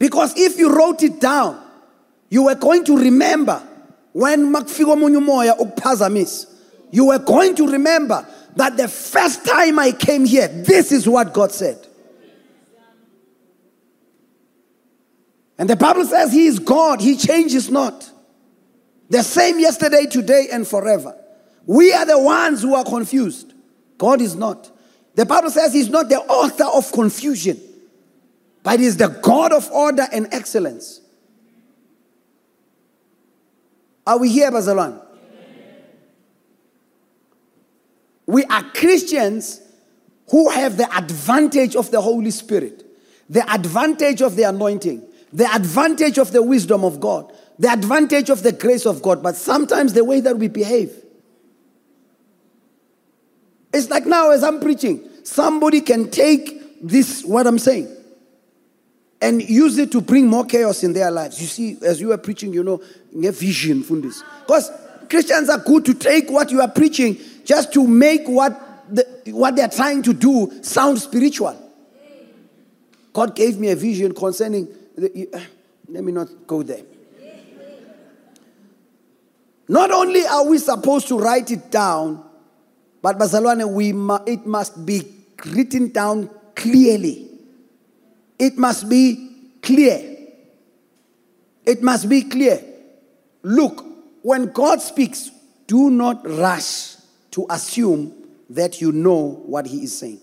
because 0.00 0.36
if 0.36 0.58
you 0.58 0.74
wrote 0.76 1.00
it 1.04 1.20
down 1.20 1.62
you 2.28 2.42
were 2.42 2.56
going 2.56 2.84
to 2.84 2.98
remember 2.98 3.62
when 4.10 4.52
you 6.90 7.04
were 7.06 7.18
going 7.20 7.54
to 7.54 7.68
remember 7.68 8.26
that 8.56 8.76
the 8.76 8.88
first 8.88 9.46
time 9.46 9.78
i 9.78 9.92
came 9.92 10.24
here 10.24 10.48
this 10.48 10.90
is 10.90 11.08
what 11.08 11.32
god 11.32 11.52
said 11.52 11.78
And 15.60 15.68
the 15.68 15.76
Bible 15.76 16.04
says 16.04 16.32
He 16.32 16.46
is 16.46 16.60
God, 16.60 17.00
He 17.00 17.16
changes 17.16 17.68
not. 17.68 18.08
The 19.10 19.22
same 19.22 19.58
yesterday, 19.58 20.06
today, 20.06 20.48
and 20.52 20.66
forever. 20.66 21.16
We 21.66 21.92
are 21.92 22.06
the 22.06 22.18
ones 22.18 22.62
who 22.62 22.74
are 22.74 22.84
confused. 22.84 23.47
God 23.98 24.20
is 24.20 24.34
not. 24.34 24.70
The 25.14 25.26
Bible 25.26 25.50
says 25.50 25.74
He's 25.74 25.88
not 25.88 26.08
the 26.08 26.20
author 26.20 26.64
of 26.64 26.90
confusion, 26.92 27.60
but 28.62 28.80
He's 28.80 28.96
the 28.96 29.08
God 29.08 29.52
of 29.52 29.70
order 29.70 30.06
and 30.12 30.28
excellence. 30.32 31.00
Are 34.06 34.18
we 34.18 34.30
here, 34.30 34.50
Bazalan? 34.50 35.04
We 38.26 38.44
are 38.44 38.62
Christians 38.62 39.60
who 40.30 40.50
have 40.50 40.76
the 40.76 40.96
advantage 40.96 41.74
of 41.74 41.90
the 41.90 42.00
Holy 42.00 42.30
Spirit, 42.30 42.84
the 43.28 43.50
advantage 43.52 44.22
of 44.22 44.36
the 44.36 44.44
anointing, 44.44 45.02
the 45.32 45.52
advantage 45.52 46.18
of 46.18 46.32
the 46.32 46.42
wisdom 46.42 46.84
of 46.84 47.00
God, 47.00 47.32
the 47.58 47.72
advantage 47.72 48.30
of 48.30 48.42
the 48.42 48.52
grace 48.52 48.86
of 48.86 49.02
God, 49.02 49.22
but 49.22 49.34
sometimes 49.34 49.94
the 49.94 50.04
way 50.04 50.20
that 50.20 50.38
we 50.38 50.48
behave. 50.48 50.92
It's 53.72 53.90
like 53.90 54.06
now, 54.06 54.30
as 54.30 54.42
I'm 54.42 54.60
preaching, 54.60 55.08
somebody 55.24 55.80
can 55.80 56.10
take 56.10 56.80
this, 56.82 57.24
what 57.24 57.46
I'm 57.46 57.58
saying, 57.58 57.94
and 59.20 59.42
use 59.42 59.78
it 59.78 59.92
to 59.92 60.00
bring 60.00 60.26
more 60.26 60.44
chaos 60.44 60.84
in 60.84 60.92
their 60.92 61.10
lives. 61.10 61.40
You 61.40 61.46
see, 61.46 61.76
as 61.82 62.00
you 62.00 62.12
are 62.12 62.18
preaching, 62.18 62.52
you 62.52 62.62
know, 62.62 62.80
vision 63.12 63.82
this. 64.00 64.22
Because 64.46 64.70
Christians 65.10 65.48
are 65.48 65.58
good 65.58 65.84
to 65.86 65.94
take 65.94 66.30
what 66.30 66.50
you 66.50 66.60
are 66.60 66.70
preaching 66.70 67.18
just 67.44 67.72
to 67.72 67.86
make 67.86 68.26
what, 68.28 68.94
the, 68.94 69.04
what 69.32 69.56
they're 69.56 69.68
trying 69.68 70.02
to 70.02 70.14
do 70.14 70.62
sound 70.62 70.98
spiritual. 70.98 71.56
God 73.12 73.34
gave 73.34 73.58
me 73.58 73.70
a 73.70 73.76
vision 73.76 74.14
concerning, 74.14 74.68
the, 74.94 75.28
uh, 75.34 75.40
let 75.88 76.04
me 76.04 76.12
not 76.12 76.28
go 76.46 76.62
there. 76.62 76.82
Not 79.68 79.90
only 79.90 80.24
are 80.26 80.46
we 80.46 80.58
supposed 80.58 81.08
to 81.08 81.18
write 81.18 81.50
it 81.50 81.70
down, 81.70 82.24
but 83.02 83.18
Bazalwane, 83.18 83.70
we 83.72 83.90
it 84.30 84.46
must 84.46 84.84
be 84.84 85.02
written 85.46 85.90
down 85.90 86.30
clearly. 86.54 87.28
It 88.38 88.58
must 88.58 88.88
be 88.88 89.52
clear. 89.62 90.16
It 91.64 91.82
must 91.82 92.08
be 92.08 92.22
clear. 92.22 92.62
Look, 93.42 93.84
when 94.22 94.52
God 94.52 94.80
speaks, 94.80 95.30
do 95.66 95.90
not 95.90 96.26
rush 96.28 96.96
to 97.32 97.46
assume 97.50 98.14
that 98.50 98.80
you 98.80 98.90
know 98.92 99.42
what 99.46 99.66
he 99.66 99.84
is 99.84 99.96
saying. 99.96 100.20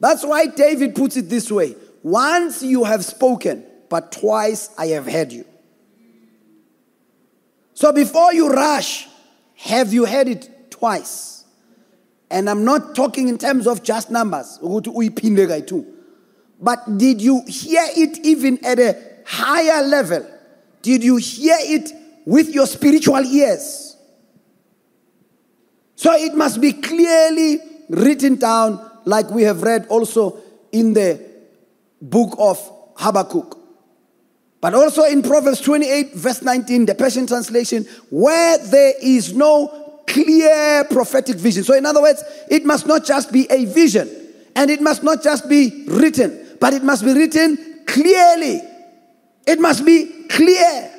That's 0.00 0.24
why 0.24 0.46
David 0.46 0.96
puts 0.96 1.16
it 1.16 1.28
this 1.30 1.50
way 1.50 1.76
Once 2.02 2.62
you 2.62 2.84
have 2.84 3.04
spoken, 3.04 3.64
but 3.88 4.12
twice 4.12 4.70
I 4.76 4.86
have 4.88 5.06
heard 5.06 5.32
you. 5.32 5.44
So 7.74 7.92
before 7.92 8.32
you 8.34 8.50
rush, 8.50 9.08
have 9.56 9.92
you 9.92 10.04
heard 10.04 10.28
it 10.28 10.50
twice? 10.82 11.44
And 12.28 12.50
I'm 12.50 12.64
not 12.64 12.96
talking 12.96 13.28
in 13.28 13.38
terms 13.38 13.68
of 13.68 13.84
just 13.84 14.10
numbers. 14.10 14.58
But 16.60 16.98
did 16.98 17.22
you 17.22 17.42
hear 17.46 17.84
it 17.96 18.18
even 18.26 18.64
at 18.64 18.80
a 18.80 18.96
higher 19.24 19.86
level? 19.86 20.28
Did 20.82 21.04
you 21.04 21.18
hear 21.18 21.56
it 21.60 21.92
with 22.26 22.52
your 22.52 22.66
spiritual 22.66 23.20
ears? 23.20 23.96
So 25.94 26.14
it 26.14 26.34
must 26.34 26.60
be 26.60 26.72
clearly 26.72 27.60
written 27.88 28.34
down, 28.34 28.80
like 29.04 29.30
we 29.30 29.44
have 29.44 29.62
read 29.62 29.86
also 29.86 30.38
in 30.72 30.94
the 30.94 31.24
book 32.00 32.34
of 32.38 32.58
Habakkuk. 32.96 33.56
But 34.60 34.74
also 34.74 35.04
in 35.04 35.22
Proverbs 35.22 35.60
28, 35.60 36.14
verse 36.14 36.42
19, 36.42 36.86
the 36.86 36.96
Passion 36.96 37.28
translation, 37.28 37.86
where 38.10 38.58
there 38.58 38.94
is 39.00 39.32
no 39.32 39.81
clear 40.06 40.84
prophetic 40.84 41.36
vision. 41.36 41.64
So, 41.64 41.74
in 41.74 41.86
other 41.86 42.02
words, 42.02 42.22
it 42.50 42.64
must 42.64 42.86
not 42.86 43.04
just 43.04 43.32
be 43.32 43.46
a 43.50 43.64
vision 43.64 44.08
and 44.54 44.70
it 44.70 44.80
must 44.80 45.02
not 45.02 45.22
just 45.22 45.48
be 45.48 45.84
written, 45.86 46.56
but 46.60 46.72
it 46.74 46.82
must 46.82 47.04
be 47.04 47.12
written 47.12 47.82
clearly. 47.86 48.60
It 49.46 49.60
must 49.60 49.84
be 49.84 50.26
clear. 50.28 50.90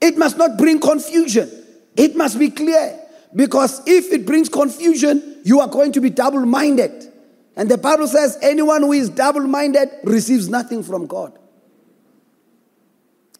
It 0.00 0.18
must 0.18 0.36
not 0.36 0.58
bring 0.58 0.80
confusion. 0.80 1.50
It 1.96 2.16
must 2.16 2.38
be 2.38 2.50
clear. 2.50 2.98
Because 3.34 3.80
if 3.86 4.12
it 4.12 4.26
brings 4.26 4.48
confusion, 4.48 5.40
you 5.44 5.60
are 5.60 5.68
going 5.68 5.92
to 5.92 6.00
be 6.00 6.10
double 6.10 6.44
minded. 6.44 7.12
And 7.56 7.70
the 7.70 7.78
Bible 7.78 8.06
says 8.06 8.38
anyone 8.42 8.82
who 8.82 8.92
is 8.92 9.08
double 9.08 9.46
minded 9.46 9.88
receives 10.04 10.48
nothing 10.48 10.82
from 10.82 11.06
God. 11.06 11.38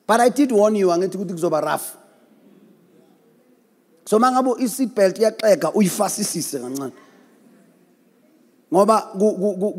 But 0.07 0.21
I 0.21 0.29
did 0.29 0.53
warn 0.53 0.75
you, 0.75 0.89
angithi 0.89 1.17
ukuthi 1.17 1.33
kuzoba 1.33 1.63
rough. 1.63 1.97
So 4.05 4.19
mangabo 4.19 4.59
isibelt 4.59 5.19
iyaxega 5.19 5.73
uyifasisise 5.73 6.59
kancane. 6.59 6.93
Ngoba 8.73 9.01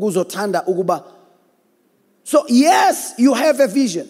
kuzothanda 0.00 0.66
ukuba 0.66 1.04
So 2.24 2.46
yes, 2.48 3.14
you 3.18 3.34
have 3.34 3.60
a 3.60 3.68
vision. 3.68 4.08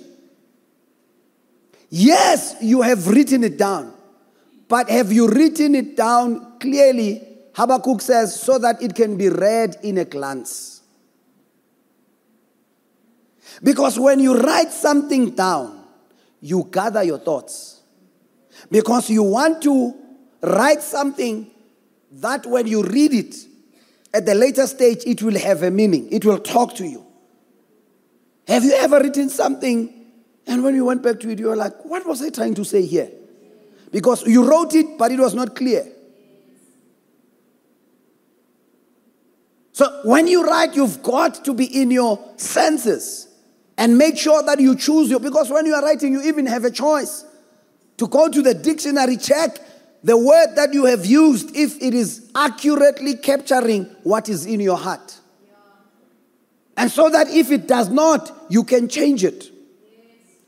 Yes, 1.91 2.55
you 2.61 2.81
have 2.83 3.09
written 3.09 3.43
it 3.43 3.59
down. 3.59 3.93
But 4.69 4.89
have 4.89 5.13
you 5.13 5.29
written 5.29 5.75
it 5.75 5.97
down 5.97 6.59
clearly? 6.61 7.23
Habakkuk 7.55 8.01
says, 8.01 8.41
so 8.41 8.59
that 8.59 8.83
it 8.83 8.95
can 8.95 9.17
be 9.17 9.29
read 9.29 9.77
in 9.83 9.99
a 9.99 10.05
glance. 10.05 10.83
Because 13.63 13.99
when 13.99 14.21
you 14.21 14.37
write 14.37 14.73
something 14.73 15.31
down, 15.31 15.85
you 16.41 16.69
gather 16.71 17.03
your 17.03 17.19
thoughts. 17.19 17.83
Because 18.71 19.11
you 19.11 19.23
want 19.23 19.63
to 19.63 19.95
write 20.45 20.83
something 20.83 21.51
that 22.13 22.47
when 22.47 22.67
you 22.67 22.83
read 22.83 23.13
it, 23.13 23.35
at 24.13 24.27
the 24.27 24.35
later 24.35 24.67
stage, 24.67 25.03
it 25.07 25.23
will 25.23 25.39
have 25.39 25.63
a 25.63 25.71
meaning, 25.71 26.11
it 26.13 26.25
will 26.25 26.39
talk 26.39 26.75
to 26.77 26.87
you. 26.87 27.05
Have 28.47 28.65
you 28.65 28.73
ever 28.75 29.01
written 29.01 29.29
something 29.29 30.05
and 30.47 30.63
when 30.63 30.75
you 30.75 30.85
went 30.85 31.03
back 31.03 31.21
to 31.21 31.31
it, 31.31 31.39
you 31.39 31.47
were 31.47 31.57
like, 31.57 31.85
what 31.85 32.07
was 32.07 32.23
I 32.23 32.31
trying 32.31 32.55
to 32.55 32.65
say 32.65 32.83
here? 32.85 33.11
Because 33.91 34.27
you 34.27 34.49
wrote 34.49 34.75
it, 34.75 34.99
but 34.99 35.11
it 35.11 35.19
was 35.19 35.35
not 35.35 35.57
clear. 35.57 35.87
So 39.73 40.03
when 40.05 40.27
you 40.27 40.47
write, 40.47 40.77
you've 40.77 41.03
got 41.03 41.45
to 41.45 41.55
be 41.55 41.65
in 41.81 41.91
your 41.91 42.23
senses 42.37 43.29
and 43.77 43.99
make 43.99 44.17
sure 44.17 44.43
that 44.43 44.61
you 44.61 44.77
choose 44.77 45.11
your 45.11 45.21
because 45.21 45.51
when 45.51 45.67
you 45.67 45.75
are 45.75 45.83
writing 45.83 46.13
you 46.13 46.23
even 46.23 46.47
have 46.47 46.65
a 46.65 46.71
choice 46.71 47.25
to 47.97 48.07
go 48.07 48.29
to 48.29 48.41
the 48.41 48.55
dictionary 48.55 49.17
check 49.17 49.59
the 50.05 50.17
word 50.17 50.55
that 50.55 50.73
you 50.73 50.85
have 50.85 51.05
used 51.05 51.57
if 51.57 51.83
it 51.83 51.95
is 51.95 52.31
accurately 52.37 53.17
capturing 53.17 53.85
what 54.05 54.29
is 54.29 54.47
in 54.47 54.61
your 54.61 54.77
heart 54.77 55.19
and 56.77 56.91
so 56.91 57.09
that 57.11 57.29
if 57.29 57.51
it 57.51 57.67
does 57.67 57.89
not 57.89 58.31
you 58.49 58.63
can 58.63 58.89
change 58.89 59.25
it 59.25 59.51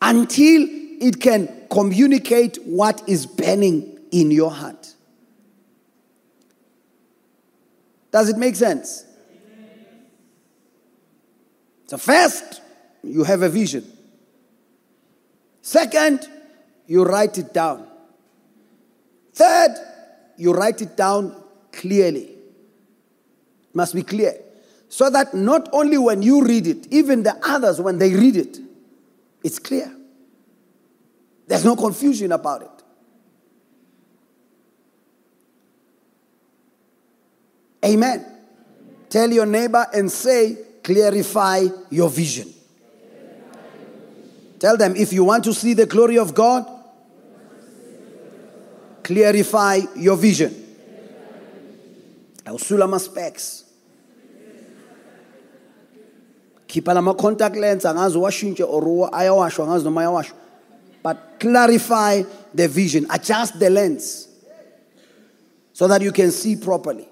until 0.01 0.67
it 1.01 1.21
can 1.21 1.49
communicate 1.71 2.59
what 2.65 3.03
is 3.09 3.27
burning 3.27 3.99
in 4.13 4.31
your 4.31 4.53
heart 4.53 4.95
does 8.13 8.29
it 8.29 8.37
make 8.37 8.55
sense 8.55 9.05
so 11.87 11.97
first 11.97 12.61
you 13.03 13.25
have 13.25 13.43
a 13.43 13.49
vision. 13.49 13.85
Second, 15.63 16.29
you 16.87 17.05
write 17.05 17.39
it 17.39 17.53
down. 17.53 17.87
Third, 19.37 19.77
you 20.39 20.55
write 20.55 20.81
it 20.81 20.97
down 20.97 21.37
clearly. 21.71 22.23
It 22.25 23.75
must 23.75 23.95
be 23.95 24.03
clear. 24.03 24.35
So 24.89 25.11
that 25.11 25.35
not 25.35 25.69
only 25.73 25.99
when 25.99 26.23
you 26.23 26.43
read 26.43 26.67
it, 26.67 26.87
even 26.91 27.23
the 27.23 27.39
others, 27.47 27.79
when 27.79 27.99
they 27.99 28.15
read 28.15 28.37
it, 28.37 28.59
it's 29.45 29.59
clear. 29.59 29.95
There's 31.47 31.67
no 31.67 31.77
confusion 31.77 32.33
about 32.33 32.63
it. 32.63 32.71
Amen. 37.85 38.25
Tell 39.11 39.31
your 39.31 39.47
neighbor 39.47 39.87
and 39.93 40.11
say, 40.11 40.57
clarify 40.83 41.67
your 41.91 42.09
vision. 42.09 42.55
Tell 44.59 44.79
them 44.79 44.97
if 44.97 45.13
you 45.13 45.25
want 45.25 45.45
to 45.45 45.53
see 45.53 45.75
the 45.75 45.85
glory 45.85 46.17
of 46.17 46.33
God, 46.35 46.76
clarify 49.07 49.81
your 49.97 50.17
vision. 50.17 50.53
awusula 52.45 52.85
ama-specs 52.85 53.65
khipha 56.67 56.95
lama-contact 56.95 57.57
lens 57.57 57.85
angazi 57.85 58.19
washintshe 58.19 58.65
or 58.65 59.11
ayawashwa 59.13 59.67
angazi 59.67 59.85
noma 59.85 60.01
ayawashwa 60.01 60.37
but 61.03 61.39
clarify 61.39 62.23
the 62.53 62.67
vision. 62.67 63.07
Adjust 63.11 63.61
the 63.61 63.71
lens 63.71 64.29
so 65.73 65.87
that 65.87 66.03
you 66.03 66.11
can 66.11 66.33
see 66.33 66.57
properly. 66.57 67.07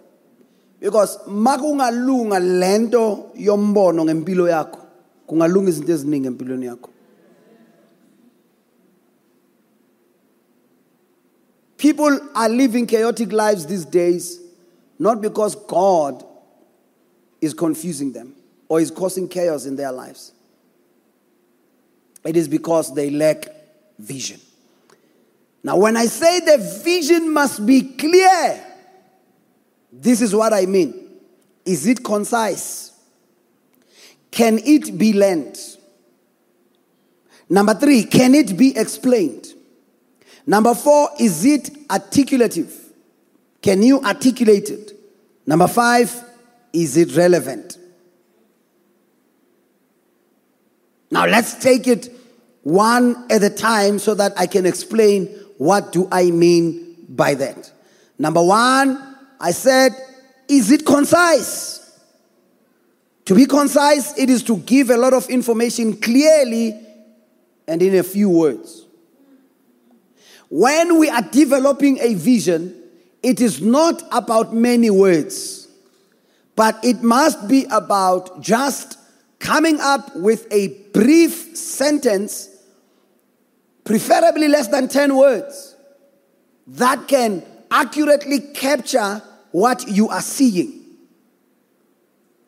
Because 0.81 1.19
makungalunga 1.29 2.41
lento 2.41 3.31
yombono 3.37 4.05
ngempilo 4.05 4.49
yakho 4.49 4.81
kungalunga 5.29 5.69
izinto 5.69 5.93
eziningi 5.93 6.27
empilweni 6.27 6.67
yakho 6.67 6.91
People 11.77 12.19
are 12.35 12.49
living 12.49 12.87
chaotic 12.87 13.33
lives 13.33 13.67
these 13.67 13.85
days 13.85 14.41
not 14.99 15.21
because 15.21 15.55
God 15.55 16.25
is 17.41 17.53
confusing 17.53 18.13
them 18.13 18.35
or 18.69 18.81
is 18.81 18.91
causing 18.91 19.29
chaos 19.29 19.67
in 19.67 19.77
their 19.77 19.93
lives. 19.93 20.33
It 22.25 22.37
is 22.37 22.49
because 22.49 22.95
they 22.95 23.11
lack 23.11 23.47
vision. 23.99 24.41
Now, 25.63 25.77
when 25.79 25.97
I 25.97 26.07
say 26.07 26.41
the 26.41 26.59
vision 26.85 27.33
must 27.33 27.65
be 27.65 27.83
clear, 27.97 28.65
this 29.93 30.21
is 30.21 30.35
what 30.35 30.53
I 30.53 30.67
mean. 30.67 30.95
Is 31.65 31.87
it 31.87 32.05
concise? 32.05 32.93
Can 34.31 34.59
it 34.59 34.97
be 34.99 35.13
learned? 35.13 35.59
Number 37.49 37.75
three, 37.75 38.05
can 38.05 38.35
it 38.35 38.57
be 38.57 38.77
explained? 38.77 39.54
Number 40.47 40.75
four, 40.75 41.11
is 41.19 41.45
it 41.45 41.71
articulative? 41.91 42.73
Can 43.63 43.83
you 43.83 44.01
articulate 44.03 44.71
it? 44.71 44.93
Number 45.47 45.67
five, 45.67 46.23
is 46.73 46.97
it 46.97 47.17
relevant? 47.17 47.79
Now 51.11 51.27
let's 51.27 51.55
take 51.55 51.87
it 51.87 52.11
one 52.63 53.27
at 53.31 53.43
a 53.43 53.51
time 53.51 53.99
so 53.99 54.15
that 54.15 54.33
I 54.39 54.47
can 54.47 54.67
explain 54.67 55.27
what 55.59 55.93
do 55.93 56.09
I 56.11 56.31
mean 56.31 56.97
by 57.09 57.35
that. 57.35 57.71
Number 58.19 58.43
one, 58.43 59.17
I 59.41 59.53
said, 59.53 59.93
is 60.49 60.71
it 60.71 60.85
concise? 60.85 61.81
To 63.27 63.35
be 63.35 63.47
concise, 63.47 64.19
it 64.19 64.29
is 64.29 64.43
to 64.45 64.59
give 64.59 64.91
a 64.91 64.97
lot 64.97 65.15
of 65.15 65.29
information 65.31 65.99
clearly 65.99 66.79
and 67.67 67.81
in 67.81 67.95
a 67.97 68.03
few 68.03 68.29
words. 68.29 68.84
When 70.49 70.99
we 70.99 71.09
are 71.09 71.23
developing 71.23 71.99
a 71.99 72.15
vision, 72.15 72.81
it 73.23 73.41
is 73.41 73.61
not 73.61 74.03
about 74.13 74.55
many 74.55 74.91
words, 74.91 75.69
but 76.57 76.79
it 76.85 77.03
must 77.03 77.49
be 77.49 77.65
about 77.71 78.41
just 78.41 78.99
coming 79.39 79.81
up 79.81 80.15
with 80.17 80.47
a 80.53 80.69
brief 80.93 81.57
sentence, 81.57 82.49
preferably 83.85 84.49
less 84.49 84.69
than 84.69 84.89
10 84.89 85.17
words, 85.17 85.77
that 86.67 87.09
can 87.09 87.45
accurately 87.71 88.41
capture 88.41 89.23
what 89.53 89.87
you 89.89 90.09
are 90.09 90.23
seeing 90.23 90.85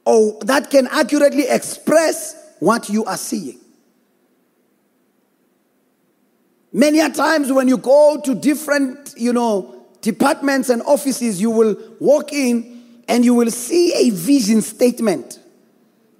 or 0.06 0.38
that 0.44 0.70
can 0.70 0.86
accurately 0.86 1.46
express 1.48 2.54
what 2.60 2.88
you 2.88 3.04
are 3.04 3.16
seeing. 3.16 3.58
Many 6.76 7.00
a 7.00 7.08
times 7.08 7.50
when 7.50 7.68
you 7.68 7.78
go 7.78 8.20
to 8.22 8.34
different, 8.34 9.14
you 9.16 9.32
know, 9.32 9.86
departments 10.02 10.68
and 10.68 10.82
offices, 10.82 11.40
you 11.40 11.50
will 11.50 11.74
walk 12.00 12.34
in 12.34 13.00
and 13.08 13.24
you 13.24 13.32
will 13.32 13.50
see 13.50 13.94
a 13.94 14.10
vision 14.10 14.60
statement. 14.60 15.38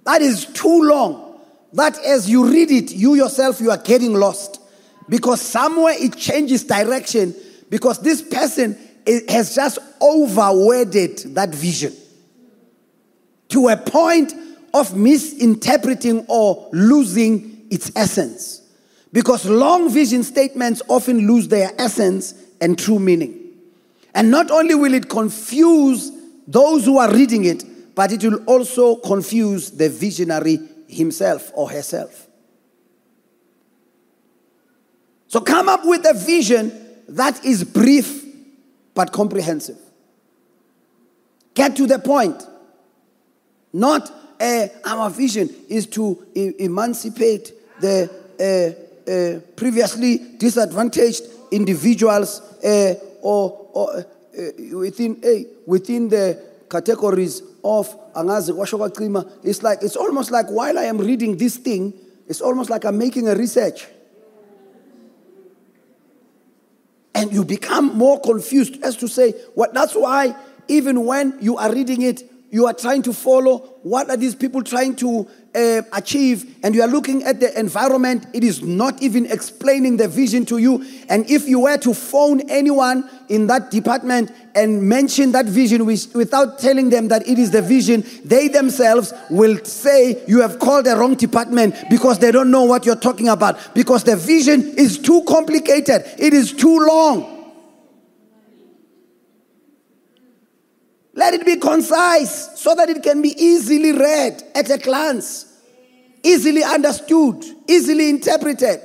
That 0.05 0.23
is 0.23 0.47
too 0.47 0.81
long. 0.81 1.39
That 1.73 2.03
as 2.03 2.27
you 2.27 2.49
read 2.49 2.71
it, 2.71 2.91
you 2.91 3.13
yourself, 3.13 3.61
you 3.61 3.69
are 3.69 3.77
getting 3.77 4.15
lost. 4.15 4.59
Because 5.07 5.41
somewhere 5.41 5.93
it 5.95 6.17
changes 6.17 6.63
direction 6.63 7.35
because 7.69 8.01
this 8.01 8.23
person 8.23 8.75
has 9.29 9.53
just 9.53 9.77
overworded 10.01 11.35
that 11.35 11.53
vision 11.53 11.93
to 13.49 13.67
a 13.67 13.77
point 13.77 14.33
of 14.73 14.97
misinterpreting 14.97 16.25
or 16.27 16.67
losing 16.73 17.67
its 17.69 17.91
essence. 17.95 18.66
Because 19.11 19.45
long 19.45 19.89
vision 19.89 20.23
statements 20.23 20.81
often 20.87 21.27
lose 21.27 21.47
their 21.47 21.71
essence 21.77 22.33
and 22.59 22.77
true 22.77 22.99
meaning. 22.99 23.53
And 24.13 24.31
not 24.31 24.51
only 24.51 24.75
will 24.75 24.93
it 24.93 25.09
confuse 25.09 26.11
those 26.47 26.85
who 26.85 26.97
are 26.97 27.11
reading 27.11 27.45
it, 27.45 27.63
but 27.95 28.11
it 28.11 28.23
will 28.23 28.43
also 28.45 28.95
confuse 28.95 29.71
the 29.71 29.89
visionary 29.89 30.59
himself 30.87 31.51
or 31.53 31.69
herself. 31.69 32.27
So 35.27 35.41
come 35.41 35.67
up 35.67 35.81
with 35.83 36.05
a 36.07 36.13
vision 36.13 36.71
that 37.09 37.43
is 37.43 37.63
brief 37.63 38.25
but 38.93 39.11
comprehensive. 39.11 39.77
Get 41.53 41.75
to 41.77 41.87
the 41.87 41.99
point. 41.99 42.41
Not 43.73 44.11
uh, 44.39 44.67
our 44.85 45.09
vision 45.09 45.49
is 45.69 45.87
to 45.87 46.25
e- 46.33 46.53
emancipate 46.59 47.51
the 47.81 48.09
uh, 48.39 48.86
uh, 49.07 49.39
previously 49.55 50.17
disadvantaged 50.37 51.23
individuals 51.51 52.41
uh, 52.63 52.95
or, 53.21 53.69
or 53.73 53.97
uh, 53.99 54.77
within, 54.77 55.21
uh, 55.23 55.47
within 55.65 56.09
the 56.09 56.39
categories 56.69 57.41
of 57.63 57.93
it's 59.43 59.63
like 59.63 59.79
it's 59.81 59.95
almost 59.95 60.31
like 60.31 60.47
while 60.47 60.77
i 60.77 60.83
am 60.83 60.97
reading 60.97 61.37
this 61.37 61.57
thing 61.57 61.93
it's 62.27 62.41
almost 62.41 62.69
like 62.69 62.85
i'm 62.85 62.97
making 62.97 63.27
a 63.27 63.35
research. 63.35 63.87
And 67.15 67.33
you 67.33 67.43
become 67.43 67.97
more 67.97 68.21
confused 68.21 68.83
as 68.83 68.95
to 68.97 69.07
say 69.07 69.31
what 69.55 69.73
that's 69.73 69.95
why 69.95 70.35
even 70.67 71.05
when 71.05 71.37
you 71.41 71.57
are 71.57 71.71
reading 71.73 72.03
it 72.03 72.23
you 72.51 72.67
are 72.67 72.73
trying 72.73 73.01
to 73.03 73.13
follow 73.13 73.57
what 73.81 74.09
are 74.09 74.17
these 74.17 74.35
people 74.35 74.61
trying 74.61 74.95
to 74.97 75.27
uh, 75.57 75.81
achieve 75.93 76.55
and 76.63 76.75
you 76.75 76.81
are 76.81 76.87
looking 76.87 77.23
at 77.23 77.39
the 77.39 77.59
environment 77.59 78.27
it 78.33 78.43
is 78.43 78.61
not 78.61 79.01
even 79.01 79.25
explaining 79.25 79.97
the 79.97 80.07
vision 80.07 80.45
to 80.45 80.59
you. 80.59 80.85
And 81.09 81.29
if 81.29 81.47
you 81.47 81.61
were 81.61 81.77
to 81.77 81.93
phone 81.93 82.47
anyone 82.49 83.09
in 83.27 83.47
that 83.47 83.71
department 83.71 84.31
and 84.53 84.83
mention 84.83 85.31
that 85.31 85.47
vision 85.47 85.85
without 85.85 86.59
telling 86.59 86.89
them 86.89 87.07
that 87.07 87.27
it 87.27 87.39
is 87.39 87.51
the 87.51 87.61
vision 87.61 88.05
they 88.23 88.47
themselves 88.47 89.13
will 89.29 89.63
say 89.65 90.23
you 90.27 90.41
have 90.41 90.59
called 90.59 90.85
the 90.85 90.95
wrong 90.95 91.15
department 91.15 91.75
because 91.89 92.19
they 92.19 92.31
don't 92.31 92.51
know 92.51 92.63
what 92.63 92.85
you're 92.85 92.95
talking 92.95 93.29
about. 93.29 93.73
Because 93.73 94.03
the 94.03 94.15
vision 94.15 94.61
is 94.77 94.99
too 94.99 95.23
complicated. 95.27 96.03
It 96.19 96.33
is 96.33 96.53
too 96.53 96.79
long. 96.85 97.37
Let 101.17 101.33
it 101.33 101.47
be 101.47 101.55
concise 101.55 102.59
so 102.59 102.75
that 102.75 102.89
it 102.89 103.01
can 103.01 103.23
be 103.23 103.29
easily 103.29 103.91
read 103.91 104.43
at 104.53 104.69
a 104.69 104.77
glance, 104.77 105.46
easily 106.27 106.63
understood, 106.63 107.43
easily 107.67 108.09
interpreted. 108.09 108.81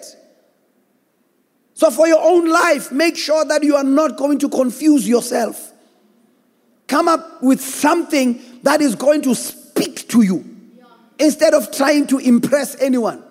So, 1.75 1.91
for 1.91 2.07
your 2.07 2.23
own 2.23 2.49
life, 2.49 2.93
make 2.93 3.17
sure 3.17 3.45
that 3.45 3.65
you 3.65 3.75
are 3.75 3.85
not 3.85 4.17
going 4.17 4.39
to 4.39 4.49
confuse 4.49 5.09
yourself. 5.09 5.73
Come 6.87 7.09
up 7.09 7.43
with 7.43 7.61
something 7.61 8.41
that 8.63 8.81
is 8.81 8.95
going 8.95 9.23
to 9.23 9.35
speak 9.35 10.09
to 10.09 10.23
you 10.23 10.45
instead 11.19 11.55
of 11.55 11.75
trying 11.75 12.07
to 12.09 12.19
impress 12.19 12.81
anyone. 12.81 13.25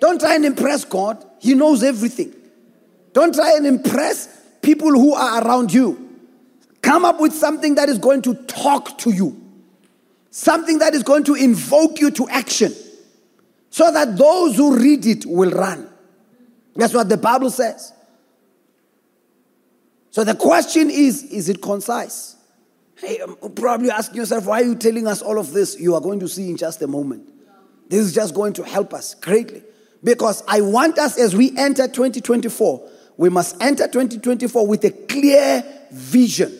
Don't 0.00 0.20
try 0.20 0.34
and 0.34 0.46
impress 0.46 0.84
God, 0.84 1.24
He 1.40 1.54
knows 1.54 1.82
everything. 1.82 2.32
Don't 3.12 3.34
try 3.34 3.54
and 3.56 3.66
impress 3.66 4.28
people 4.62 4.90
who 4.90 5.14
are 5.14 5.44
around 5.44 5.72
you. 5.72 6.02
Come 6.82 7.04
up 7.04 7.20
with 7.20 7.32
something 7.32 7.74
that 7.74 7.88
is 7.88 7.98
going 7.98 8.22
to 8.22 8.34
talk 8.46 8.96
to 8.98 9.10
you, 9.10 9.40
something 10.30 10.78
that 10.78 10.94
is 10.94 11.02
going 11.02 11.24
to 11.24 11.34
invoke 11.34 12.00
you 12.00 12.10
to 12.12 12.28
action, 12.28 12.72
so 13.76 13.92
that 13.92 14.16
those 14.16 14.56
who 14.56 14.74
read 14.74 15.04
it 15.04 15.26
will 15.26 15.50
run. 15.50 15.86
That's 16.76 16.94
what 16.94 17.10
the 17.10 17.18
Bible 17.18 17.50
says. 17.50 17.92
So 20.10 20.24
the 20.24 20.34
question 20.34 20.88
is 20.88 21.24
is 21.24 21.50
it 21.50 21.60
concise? 21.60 22.36
Hey, 22.94 23.18
I'm 23.22 23.36
um, 23.42 23.52
probably 23.52 23.90
asking 23.90 24.16
yourself, 24.16 24.46
why 24.46 24.62
are 24.62 24.64
you 24.64 24.76
telling 24.76 25.06
us 25.06 25.20
all 25.20 25.38
of 25.38 25.52
this? 25.52 25.78
You 25.78 25.94
are 25.94 26.00
going 26.00 26.20
to 26.20 26.28
see 26.28 26.48
in 26.48 26.56
just 26.56 26.80
a 26.80 26.86
moment. 26.86 27.28
This 27.90 28.00
is 28.00 28.14
just 28.14 28.34
going 28.34 28.54
to 28.54 28.62
help 28.62 28.94
us 28.94 29.14
greatly. 29.14 29.62
Because 30.02 30.42
I 30.48 30.62
want 30.62 30.96
us 30.98 31.18
as 31.18 31.36
we 31.36 31.54
enter 31.58 31.86
2024, 31.86 32.90
we 33.18 33.28
must 33.28 33.62
enter 33.62 33.86
2024 33.88 34.66
with 34.66 34.84
a 34.84 34.90
clear 34.90 35.62
vision 35.92 36.58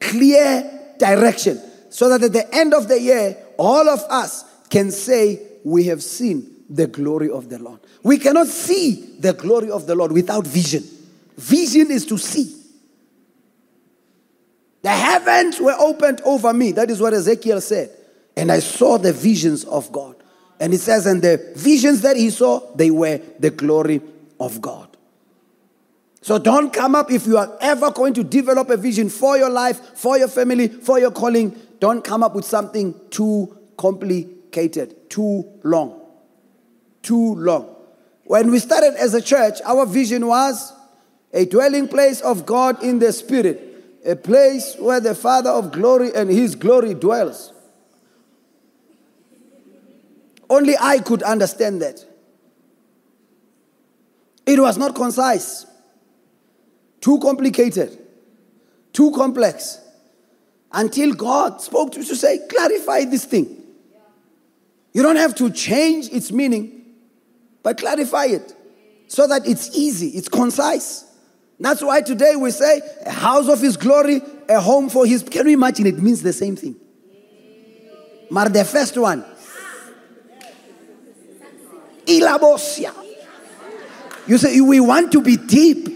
clear 0.00 0.94
direction 0.98 1.60
so 1.90 2.08
that 2.08 2.24
at 2.24 2.32
the 2.32 2.52
end 2.52 2.74
of 2.74 2.88
the 2.88 3.00
year, 3.00 3.36
all 3.56 3.88
of 3.88 4.00
us 4.10 4.44
can 4.68 4.90
say, 4.90 5.46
We 5.64 5.84
have 5.84 6.02
seen 6.02 6.64
the 6.68 6.86
glory 6.86 7.30
of 7.30 7.48
the 7.48 7.58
Lord. 7.58 7.80
We 8.02 8.18
cannot 8.18 8.46
see 8.46 9.16
the 9.18 9.32
glory 9.32 9.70
of 9.70 9.86
the 9.86 9.94
Lord 9.94 10.12
without 10.12 10.46
vision. 10.46 10.84
Vision 11.36 11.90
is 11.90 12.06
to 12.06 12.18
see. 12.18 12.56
The 14.82 14.90
heavens 14.90 15.60
were 15.60 15.76
opened 15.78 16.20
over 16.24 16.52
me. 16.52 16.72
That 16.72 16.90
is 16.90 17.00
what 17.00 17.12
Ezekiel 17.12 17.60
said. 17.60 17.90
And 18.36 18.50
I 18.50 18.60
saw 18.60 18.96
the 18.96 19.12
visions 19.12 19.64
of 19.64 19.90
God. 19.92 20.16
And 20.58 20.72
it 20.72 20.80
says, 20.80 21.06
and 21.06 21.20
the 21.20 21.52
visions 21.56 22.02
that 22.02 22.16
he 22.16 22.30
saw, 22.30 22.74
they 22.74 22.90
were 22.90 23.20
the 23.38 23.50
glory 23.50 24.00
of 24.38 24.60
God. 24.60 24.88
So 26.22 26.38
don't 26.38 26.70
come 26.72 26.94
up 26.94 27.10
if 27.10 27.26
you 27.26 27.38
are 27.38 27.56
ever 27.60 27.90
going 27.90 28.12
to 28.14 28.24
develop 28.24 28.68
a 28.68 28.76
vision 28.76 29.08
for 29.08 29.38
your 29.38 29.48
life, 29.48 29.96
for 29.96 30.18
your 30.18 30.28
family, 30.28 30.68
for 30.68 30.98
your 30.98 31.10
calling. 31.10 31.58
Don't 31.78 32.04
come 32.04 32.22
up 32.22 32.34
with 32.34 32.44
something 32.44 32.94
too 33.08 33.56
complicated, 33.78 34.36
too 35.08 35.44
long. 35.62 36.00
Too 37.02 37.34
long. 37.34 37.76
When 38.24 38.50
we 38.50 38.58
started 38.58 38.94
as 38.94 39.14
a 39.14 39.22
church, 39.22 39.60
our 39.64 39.86
vision 39.86 40.26
was 40.26 40.72
a 41.32 41.44
dwelling 41.46 41.88
place 41.88 42.20
of 42.20 42.46
God 42.46 42.82
in 42.82 42.98
the 42.98 43.12
Spirit, 43.12 44.00
a 44.04 44.16
place 44.16 44.76
where 44.78 45.00
the 45.00 45.14
Father 45.14 45.50
of 45.50 45.72
glory 45.72 46.10
and 46.14 46.30
His 46.30 46.54
glory 46.54 46.94
dwells. 46.94 47.52
Only 50.48 50.74
I 50.78 50.98
could 50.98 51.22
understand 51.22 51.80
that. 51.82 52.04
It 54.46 54.58
was 54.58 54.76
not 54.76 54.94
concise 54.94 55.66
too 57.00 57.18
complicated, 57.20 57.98
too 58.92 59.10
complex, 59.12 59.80
until 60.72 61.14
God 61.14 61.60
spoke 61.60 61.92
to 61.92 62.00
you 62.00 62.04
to 62.06 62.16
say, 62.16 62.40
clarify 62.48 63.04
this 63.04 63.24
thing. 63.24 63.59
You 64.92 65.02
don't 65.02 65.16
have 65.16 65.34
to 65.36 65.50
change 65.50 66.08
its 66.08 66.32
meaning, 66.32 66.84
but 67.62 67.78
clarify 67.78 68.26
it 68.26 68.54
so 69.08 69.26
that 69.26 69.46
it's 69.46 69.76
easy, 69.76 70.08
it's 70.08 70.28
concise. 70.28 71.04
That's 71.58 71.82
why 71.82 72.00
today 72.00 72.36
we 72.36 72.50
say 72.52 72.80
a 73.04 73.10
house 73.10 73.48
of 73.48 73.60
his 73.60 73.76
glory, 73.76 74.22
a 74.48 74.60
home 74.60 74.88
for 74.88 75.04
his. 75.04 75.22
Can 75.22 75.46
you 75.46 75.52
imagine? 75.52 75.86
It 75.86 75.98
means 75.98 76.22
the 76.22 76.32
same 76.32 76.56
thing. 76.56 76.76
But 78.30 78.52
the 78.52 78.64
first 78.64 78.96
one, 78.96 79.24
Ilabosia. 82.06 82.94
You 84.26 84.38
say, 84.38 84.60
we 84.60 84.80
want 84.80 85.12
to 85.12 85.22
be 85.22 85.36
deep. 85.36 85.88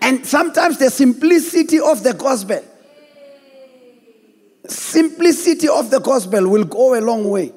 And 0.00 0.26
sometimes 0.26 0.78
the 0.78 0.90
simplicity 0.90 1.80
of 1.80 2.02
the 2.02 2.12
gospel, 2.12 2.62
simplicity 4.66 5.68
of 5.68 5.90
the 5.90 6.00
gospel 6.00 6.48
will 6.48 6.64
go 6.64 6.98
a 6.98 7.00
long 7.00 7.28
way. 7.28 7.52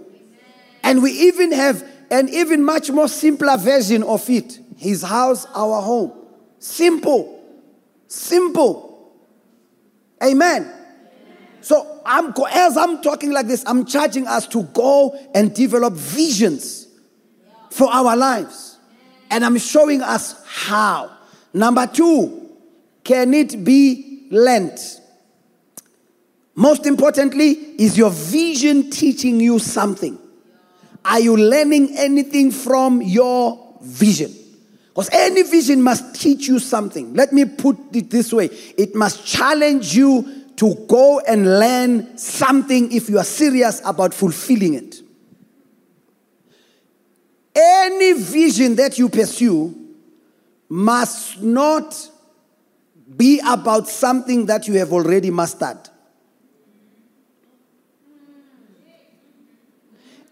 And 0.85 1.01
we 1.01 1.11
even 1.11 1.51
have 1.51 1.83
an 2.11 2.29
even 2.29 2.63
much 2.63 2.91
more 2.91 3.07
simpler 3.07 3.57
version 3.57 4.03
of 4.03 4.29
it 4.29 4.59
His 4.77 5.01
house, 5.01 5.45
our 5.47 5.81
home. 5.81 6.13
Simple. 6.59 7.43
Simple. 8.07 9.11
Amen. 10.23 10.71
So 11.61 12.01
I'm 12.05 12.33
as 12.51 12.77
I'm 12.77 13.01
talking 13.01 13.31
like 13.31 13.47
this, 13.47 13.63
I'm 13.65 13.85
charging 13.85 14.27
us 14.27 14.47
to 14.49 14.61
go 14.61 15.19
and 15.33 15.53
develop 15.53 15.93
visions 15.93 16.87
for 17.71 17.91
our 17.91 18.15
lives. 18.15 18.77
And 19.31 19.43
I'm 19.43 19.57
showing 19.57 20.03
us 20.03 20.39
how. 20.45 21.11
Number 21.51 21.87
two, 21.87 22.51
can 23.03 23.33
it 23.33 23.63
be 23.63 24.27
lent? 24.29 25.01
Most 26.53 26.85
importantly, 26.85 27.49
is 27.79 27.97
your 27.97 28.11
vision 28.11 28.91
teaching 28.91 29.39
you 29.39 29.57
something? 29.57 30.19
Are 31.05 31.19
you 31.19 31.37
learning 31.37 31.95
anything 31.95 32.51
from 32.51 33.01
your 33.01 33.77
vision? 33.81 34.33
Because 34.87 35.09
any 35.11 35.43
vision 35.43 35.81
must 35.81 36.19
teach 36.19 36.47
you 36.47 36.57
something. 36.57 37.13
Let 37.13 37.31
me 37.31 37.45
put 37.45 37.77
it 37.93 38.09
this 38.09 38.33
way 38.33 38.45
it 38.45 38.95
must 38.95 39.25
challenge 39.25 39.95
you 39.95 40.45
to 40.55 40.73
go 40.87 41.19
and 41.19 41.45
learn 41.59 42.17
something 42.17 42.91
if 42.91 43.09
you 43.09 43.19
are 43.19 43.23
serious 43.23 43.81
about 43.85 44.13
fulfilling 44.13 44.73
it. 44.73 44.95
Any 47.53 48.13
vision 48.13 48.75
that 48.77 48.97
you 48.97 49.07
pursue 49.07 49.75
must 50.67 51.41
not 51.41 52.09
be 53.15 53.39
about 53.45 53.87
something 53.87 54.47
that 54.47 54.67
you 54.67 54.73
have 54.75 54.91
already 54.91 55.29
mastered. 55.29 55.89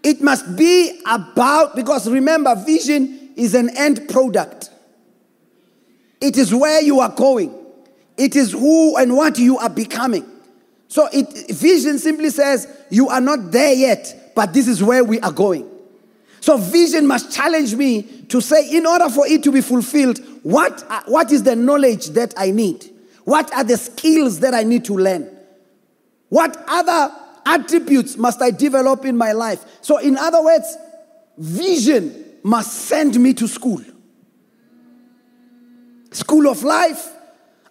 It 0.03 0.21
must 0.21 0.57
be 0.57 1.01
about, 1.05 1.75
because 1.75 2.09
remember, 2.09 2.55
vision 2.55 3.31
is 3.35 3.55
an 3.55 3.75
end 3.77 4.09
product. 4.09 4.69
It 6.19 6.37
is 6.37 6.53
where 6.53 6.81
you 6.81 6.99
are 6.99 7.09
going. 7.09 7.55
It 8.17 8.35
is 8.35 8.51
who 8.51 8.97
and 8.97 9.15
what 9.15 9.39
you 9.39 9.57
are 9.57 9.69
becoming. 9.69 10.29
So 10.87 11.07
it, 11.11 11.49
vision 11.49 11.97
simply 11.99 12.29
says 12.29 12.67
you 12.89 13.09
are 13.09 13.21
not 13.21 13.51
there 13.51 13.73
yet, 13.73 14.31
but 14.35 14.53
this 14.53 14.67
is 14.67 14.83
where 14.83 15.03
we 15.03 15.19
are 15.21 15.31
going. 15.31 15.69
So 16.39 16.57
vision 16.57 17.07
must 17.07 17.31
challenge 17.31 17.73
me 17.73 18.03
to 18.27 18.41
say, 18.41 18.69
in 18.75 18.85
order 18.85 19.09
for 19.09 19.25
it 19.25 19.43
to 19.43 19.51
be 19.51 19.61
fulfilled, 19.61 20.19
what, 20.43 20.83
what 21.07 21.31
is 21.31 21.43
the 21.43 21.55
knowledge 21.55 22.09
that 22.09 22.33
I 22.37 22.51
need? 22.51 22.89
What 23.23 23.53
are 23.53 23.63
the 23.63 23.77
skills 23.77 24.41
that 24.41 24.53
I 24.53 24.63
need 24.63 24.83
to 24.85 24.93
learn? 24.93 25.29
What 26.27 26.57
other 26.67 27.15
attributes 27.45 28.17
must 28.17 28.41
I 28.41 28.51
develop 28.51 29.05
in 29.05 29.17
my 29.17 29.31
life? 29.31 29.63
So, 29.81 29.97
in 29.97 30.17
other 30.17 30.43
words, 30.43 30.77
vision 31.37 32.25
must 32.43 32.73
send 32.73 33.19
me 33.19 33.33
to 33.35 33.47
school. 33.47 33.81
School 36.11 36.47
of 36.47 36.63
life, 36.63 37.09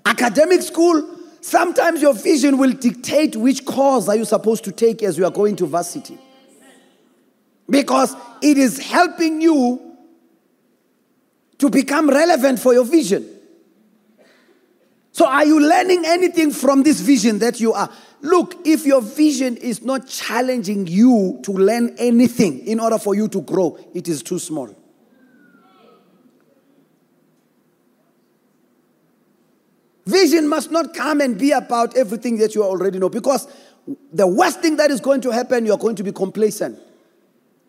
academic 0.04 0.62
school. 0.62 1.18
Sometimes 1.40 2.00
your 2.00 2.14
vision 2.14 2.58
will 2.58 2.72
dictate 2.72 3.36
which 3.36 3.64
course 3.64 4.08
are 4.08 4.16
you 4.16 4.24
supposed 4.24 4.64
to 4.64 4.72
take 4.72 5.02
as 5.02 5.18
you 5.18 5.24
are 5.24 5.30
going 5.30 5.56
to 5.56 5.66
varsity. 5.66 6.18
Because 7.68 8.14
it 8.40 8.58
is 8.58 8.78
helping 8.78 9.40
you 9.40 9.96
to 11.58 11.70
become 11.70 12.08
relevant 12.08 12.58
for 12.58 12.74
your 12.74 12.84
vision. 12.84 13.28
So, 15.12 15.26
are 15.28 15.44
you 15.44 15.60
learning 15.60 16.04
anything 16.06 16.50
from 16.50 16.82
this 16.82 17.00
vision 17.00 17.38
that 17.40 17.60
you 17.60 17.72
are? 17.74 17.90
Look, 18.22 18.56
if 18.64 18.86
your 18.86 19.02
vision 19.02 19.56
is 19.56 19.82
not 19.82 20.06
challenging 20.06 20.86
you 20.86 21.40
to 21.42 21.52
learn 21.52 21.96
anything 21.98 22.60
in 22.66 22.78
order 22.78 22.96
for 22.96 23.14
you 23.16 23.26
to 23.28 23.42
grow, 23.42 23.76
it 23.94 24.06
is 24.08 24.22
too 24.22 24.38
small. 24.38 24.74
Vision 30.06 30.48
must 30.48 30.70
not 30.70 30.94
come 30.94 31.20
and 31.20 31.36
be 31.36 31.50
about 31.50 31.96
everything 31.96 32.38
that 32.38 32.54
you 32.54 32.62
already 32.62 32.98
know 32.98 33.08
because 33.08 33.48
the 34.12 34.26
worst 34.26 34.60
thing 34.60 34.76
that 34.76 34.90
is 34.90 35.00
going 35.00 35.20
to 35.20 35.30
happen, 35.30 35.66
you 35.66 35.72
are 35.72 35.78
going 35.78 35.96
to 35.96 36.04
be 36.04 36.12
complacent. 36.12 36.78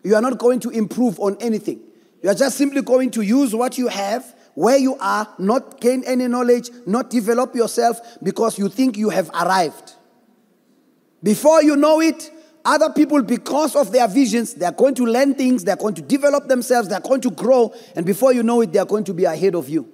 You 0.04 0.14
are 0.14 0.22
not 0.22 0.38
going 0.38 0.60
to 0.60 0.70
improve 0.70 1.18
on 1.18 1.36
anything. 1.40 1.80
You 2.22 2.30
are 2.30 2.34
just 2.34 2.56
simply 2.56 2.82
going 2.82 3.10
to 3.12 3.22
use 3.22 3.54
what 3.54 3.76
you 3.76 3.88
have 3.88 4.34
where 4.54 4.76
you 4.76 4.96
are, 4.98 5.28
not 5.38 5.80
gain 5.80 6.04
any 6.06 6.28
knowledge, 6.28 6.70
not 6.86 7.10
develop 7.10 7.56
yourself 7.56 8.00
because 8.22 8.56
you 8.56 8.68
think 8.68 8.96
you 8.96 9.10
have 9.10 9.28
arrived. 9.30 9.93
Before 11.24 11.62
you 11.62 11.74
know 11.74 12.02
it, 12.02 12.30
other 12.66 12.90
people, 12.90 13.22
because 13.22 13.74
of 13.74 13.90
their 13.92 14.06
visions, 14.06 14.54
they 14.54 14.66
are 14.66 14.72
going 14.72 14.94
to 14.96 15.06
learn 15.06 15.34
things, 15.34 15.64
they 15.64 15.72
are 15.72 15.76
going 15.76 15.94
to 15.94 16.02
develop 16.02 16.48
themselves, 16.48 16.88
they 16.88 16.94
are 16.94 17.00
going 17.00 17.22
to 17.22 17.30
grow, 17.30 17.74
and 17.96 18.04
before 18.04 18.32
you 18.34 18.42
know 18.42 18.60
it, 18.60 18.72
they 18.72 18.78
are 18.78 18.86
going 18.86 19.04
to 19.04 19.14
be 19.14 19.24
ahead 19.24 19.54
of 19.54 19.68
you. 19.68 19.90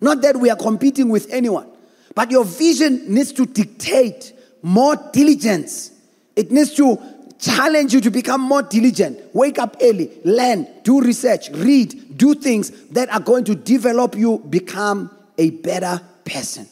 Not 0.00 0.22
that 0.22 0.36
we 0.36 0.48
are 0.48 0.56
competing 0.56 1.10
with 1.10 1.30
anyone, 1.30 1.70
but 2.14 2.30
your 2.30 2.44
vision 2.44 3.14
needs 3.14 3.32
to 3.32 3.44
dictate 3.44 4.32
more 4.62 4.96
diligence. 5.12 5.92
It 6.36 6.50
needs 6.50 6.72
to 6.74 6.98
challenge 7.38 7.92
you 7.92 8.00
to 8.00 8.10
become 8.10 8.40
more 8.40 8.62
diligent. 8.62 9.34
Wake 9.34 9.58
up 9.58 9.76
early, 9.82 10.10
learn, 10.24 10.66
do 10.84 11.02
research, 11.02 11.50
read, 11.50 12.16
do 12.16 12.34
things 12.34 12.70
that 12.88 13.12
are 13.12 13.20
going 13.20 13.44
to 13.44 13.54
develop 13.54 14.16
you, 14.16 14.38
become 14.38 15.10
a 15.36 15.50
better 15.50 16.00
person. 16.24 16.66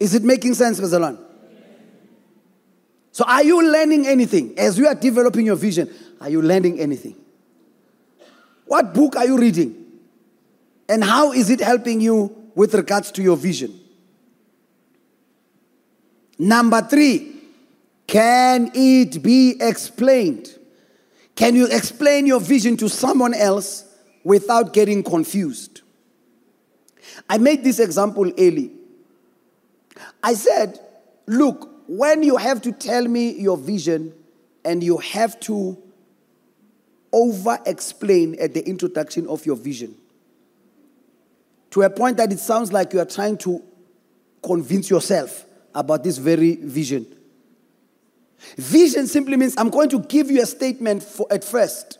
Is 0.00 0.14
it 0.14 0.24
making 0.24 0.54
sense, 0.54 0.80
Bazalwane? 0.80 1.18
So, 3.12 3.24
are 3.26 3.44
you 3.44 3.70
learning 3.70 4.06
anything 4.06 4.58
as 4.58 4.78
you 4.78 4.86
are 4.86 4.94
developing 4.94 5.44
your 5.44 5.56
vision? 5.56 5.90
Are 6.20 6.30
you 6.30 6.40
learning 6.40 6.80
anything? 6.80 7.16
What 8.64 8.94
book 8.94 9.16
are 9.16 9.26
you 9.26 9.36
reading? 9.36 9.76
And 10.88 11.04
how 11.04 11.32
is 11.32 11.50
it 11.50 11.60
helping 11.60 12.00
you 12.00 12.50
with 12.54 12.74
regards 12.74 13.12
to 13.12 13.22
your 13.22 13.36
vision? 13.36 13.78
Number 16.38 16.80
three, 16.80 17.36
can 18.06 18.70
it 18.74 19.22
be 19.22 19.56
explained? 19.60 20.48
Can 21.34 21.54
you 21.54 21.66
explain 21.66 22.26
your 22.26 22.40
vision 22.40 22.76
to 22.78 22.88
someone 22.88 23.34
else 23.34 23.84
without 24.24 24.72
getting 24.72 25.02
confused? 25.02 25.82
I 27.28 27.38
made 27.38 27.62
this 27.62 27.78
example 27.78 28.32
early. 28.38 28.72
I 30.22 30.34
said, 30.34 30.78
look, 31.26 31.70
when 31.86 32.22
you 32.22 32.36
have 32.36 32.62
to 32.62 32.72
tell 32.72 33.06
me 33.06 33.32
your 33.32 33.56
vision 33.56 34.14
and 34.64 34.82
you 34.82 34.98
have 34.98 35.40
to 35.40 35.76
over 37.12 37.58
explain 37.66 38.36
at 38.40 38.54
the 38.54 38.66
introduction 38.68 39.26
of 39.26 39.44
your 39.44 39.56
vision 39.56 39.94
to 41.70 41.82
a 41.82 41.90
point 41.90 42.16
that 42.16 42.32
it 42.32 42.38
sounds 42.38 42.72
like 42.72 42.92
you 42.92 43.00
are 43.00 43.06
trying 43.06 43.36
to 43.38 43.62
convince 44.42 44.90
yourself 44.90 45.44
about 45.74 46.04
this 46.04 46.18
very 46.18 46.56
vision. 46.56 47.06
Vision 48.56 49.06
simply 49.06 49.36
means 49.36 49.54
I'm 49.56 49.70
going 49.70 49.88
to 49.90 50.00
give 50.00 50.30
you 50.30 50.42
a 50.42 50.46
statement 50.46 51.02
for, 51.02 51.26
at 51.30 51.44
first, 51.44 51.98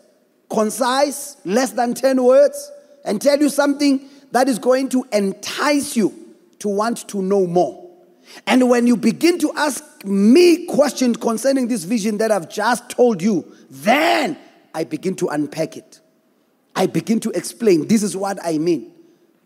concise, 0.49 1.37
less 1.45 1.71
than 1.71 1.93
10 1.93 2.23
words, 2.23 2.71
and 3.05 3.21
tell 3.21 3.39
you 3.39 3.49
something 3.49 4.09
that 4.31 4.47
is 4.47 4.59
going 4.59 4.89
to 4.89 5.05
entice 5.11 5.95
you 5.95 6.35
to 6.59 6.67
want 6.67 7.07
to 7.09 7.21
know 7.21 7.45
more. 7.45 7.80
And 8.47 8.69
when 8.69 8.87
you 8.87 8.97
begin 8.97 9.39
to 9.39 9.51
ask 9.55 9.83
me 10.05 10.65
questions 10.65 11.17
concerning 11.17 11.67
this 11.67 11.83
vision 11.83 12.17
that 12.17 12.31
I've 12.31 12.49
just 12.49 12.89
told 12.89 13.21
you, 13.21 13.55
then 13.69 14.37
I 14.73 14.83
begin 14.83 15.15
to 15.17 15.27
unpack 15.27 15.77
it. 15.77 15.99
I 16.75 16.87
begin 16.87 17.19
to 17.21 17.31
explain 17.31 17.87
this 17.87 18.03
is 18.03 18.15
what 18.15 18.39
I 18.43 18.57
mean. 18.57 18.93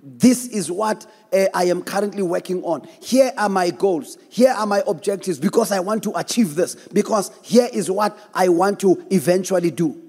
This 0.08 0.46
is 0.48 0.72
what 0.72 1.08
uh, 1.34 1.46
I 1.52 1.66
am 1.66 1.82
currently 1.82 2.22
working 2.22 2.64
on. 2.64 2.88
Here 3.02 3.32
are 3.38 3.50
my 3.50 3.72
goals. 3.72 4.20
Here 4.30 4.52
are 4.52 4.68
my 4.68 4.84
objectives 4.86 5.40
because 5.40 5.72
I 5.72 5.80
want 5.80 6.04
to 6.04 6.16
achieve 6.16 6.54
this. 6.54 6.76
Because 6.76 7.32
here 7.42 7.68
is 7.74 7.90
what 7.90 8.16
I 8.32 8.50
want 8.50 8.80
to 8.82 9.04
eventually 9.10 9.72
do. 9.72 10.00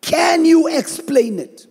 Can 0.00 0.46
you 0.46 0.66
explain 0.68 1.38
it 1.38 1.66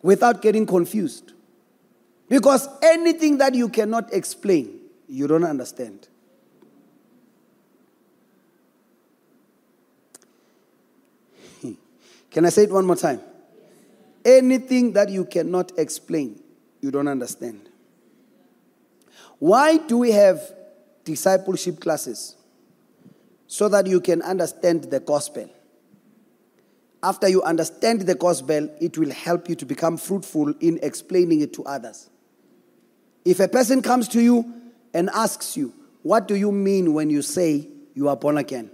without 0.00 0.40
getting 0.40 0.64
confused? 0.64 1.32
Because 2.28 2.68
anything 2.82 3.38
that 3.38 3.54
you 3.54 3.68
cannot 3.68 4.12
explain, 4.12 4.80
you 5.08 5.26
don't 5.26 5.44
understand. 5.44 6.08
Can 12.30 12.46
I 12.46 12.48
say 12.48 12.64
it 12.64 12.70
one 12.70 12.86
more 12.86 12.96
time? 12.96 13.20
Anything 14.24 14.92
that 14.94 15.08
you 15.08 15.24
cannot 15.24 15.78
explain, 15.78 16.42
you 16.80 16.90
don't 16.90 17.08
understand. 17.08 17.68
Why 19.38 19.76
do 19.76 19.98
we 19.98 20.10
have 20.12 20.40
discipleship 21.04 21.78
classes? 21.80 22.36
so 23.46 23.68
that 23.68 23.86
you 23.86 24.00
can 24.00 24.22
understand 24.22 24.84
the 24.84 25.00
gospel. 25.00 25.48
After 27.02 27.28
you 27.28 27.42
understand 27.42 28.02
the 28.02 28.14
gospel, 28.14 28.68
it 28.80 28.98
will 28.98 29.10
help 29.10 29.48
you 29.48 29.54
to 29.56 29.66
become 29.66 29.96
fruitful 29.96 30.54
in 30.60 30.78
explaining 30.82 31.40
it 31.40 31.52
to 31.54 31.64
others. 31.64 32.10
If 33.26 33.40
a 33.40 33.48
person 33.48 33.82
comes 33.82 34.06
to 34.08 34.22
you 34.22 34.54
and 34.94 35.10
asks 35.10 35.56
you, 35.56 35.74
What 36.02 36.28
do 36.28 36.36
you 36.36 36.52
mean 36.52 36.94
when 36.94 37.10
you 37.10 37.22
say 37.22 37.68
you 37.92 38.08
are 38.08 38.16
born 38.16 38.38
again? 38.38 38.70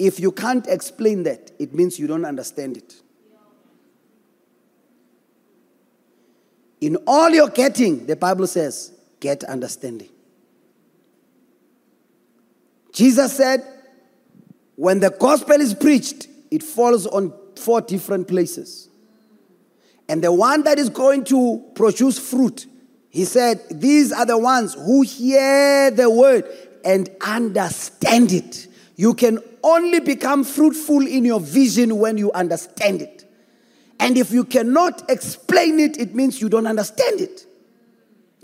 If 0.00 0.18
you 0.18 0.32
can't 0.32 0.66
explain 0.66 1.22
that, 1.22 1.52
it 1.60 1.72
means 1.72 1.96
you 1.96 2.08
don't 2.08 2.24
understand 2.24 2.76
it. 2.76 2.96
In 6.80 6.96
all 7.06 7.30
you're 7.30 7.50
getting, 7.50 8.06
the 8.06 8.16
Bible 8.16 8.48
says, 8.48 8.92
get 9.20 9.44
understanding. 9.44 10.08
Jesus 12.92 13.36
said, 13.36 13.64
when 14.74 14.98
the 14.98 15.10
gospel 15.10 15.60
is 15.60 15.72
preached, 15.72 16.26
it 16.50 16.64
falls 16.64 17.06
on 17.06 17.32
four 17.54 17.80
different 17.80 18.26
places. 18.26 18.88
And 20.08 20.24
the 20.24 20.32
one 20.32 20.64
that 20.64 20.80
is 20.80 20.88
going 20.88 21.22
to 21.26 21.64
produce 21.76 22.18
fruit, 22.18 22.66
he 23.12 23.26
said, 23.26 23.60
these 23.70 24.10
are 24.10 24.24
the 24.24 24.38
ones 24.38 24.72
who 24.72 25.02
hear 25.02 25.90
the 25.90 26.08
word 26.08 26.46
and 26.82 27.10
understand 27.20 28.32
it. 28.32 28.68
You 28.96 29.12
can 29.12 29.38
only 29.62 30.00
become 30.00 30.44
fruitful 30.44 31.06
in 31.06 31.26
your 31.26 31.38
vision 31.38 31.98
when 31.98 32.16
you 32.16 32.32
understand 32.32 33.02
it. 33.02 33.26
And 34.00 34.16
if 34.16 34.30
you 34.30 34.44
cannot 34.44 35.10
explain 35.10 35.78
it, 35.78 35.98
it 35.98 36.14
means 36.14 36.40
you 36.40 36.48
don't 36.48 36.66
understand 36.66 37.20
it. 37.20 37.44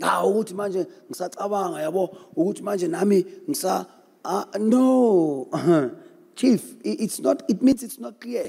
Ah, 0.03 0.21
ukuthi 0.23 0.53
manje 0.53 0.85
nami 2.89 3.25
uh, 4.23 4.45
no, 4.59 5.49
chief, 6.35 6.75
it's 6.83 7.19
not. 7.19 7.41
It 7.49 7.63
means 7.63 7.81
it's 7.81 7.97
not 7.97 8.21
clear. 8.21 8.45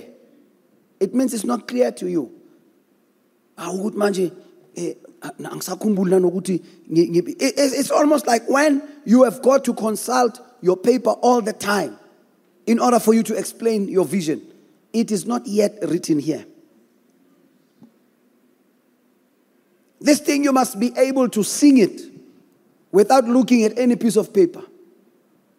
It 1.00 1.14
means 1.14 1.32
it's 1.32 1.44
not 1.44 1.66
clear 1.66 1.90
to 1.92 2.10
you. 2.10 2.30
Ukuthi 3.56 3.94
manje 3.94 4.32
eh, 4.76 4.94
it's 5.22 7.90
almost 7.90 8.26
like 8.26 8.48
when 8.48 8.82
you 9.04 9.24
have 9.24 9.42
got 9.42 9.64
to 9.64 9.74
consult 9.74 10.40
your 10.60 10.76
paper 10.76 11.10
all 11.10 11.40
the 11.40 11.52
time 11.52 11.98
in 12.66 12.78
order 12.78 12.98
for 12.98 13.14
you 13.14 13.22
to 13.24 13.36
explain 13.36 13.88
your 13.88 14.04
vision. 14.04 14.42
It 14.92 15.10
is 15.10 15.26
not 15.26 15.46
yet 15.46 15.78
written 15.82 16.18
here. 16.18 16.44
This 20.00 20.20
thing 20.20 20.44
you 20.44 20.52
must 20.52 20.80
be 20.80 20.92
able 20.96 21.28
to 21.28 21.42
sing 21.42 21.78
it 21.78 22.00
without 22.90 23.24
looking 23.24 23.64
at 23.64 23.78
any 23.78 23.96
piece 23.96 24.16
of 24.16 24.32
paper. 24.32 24.62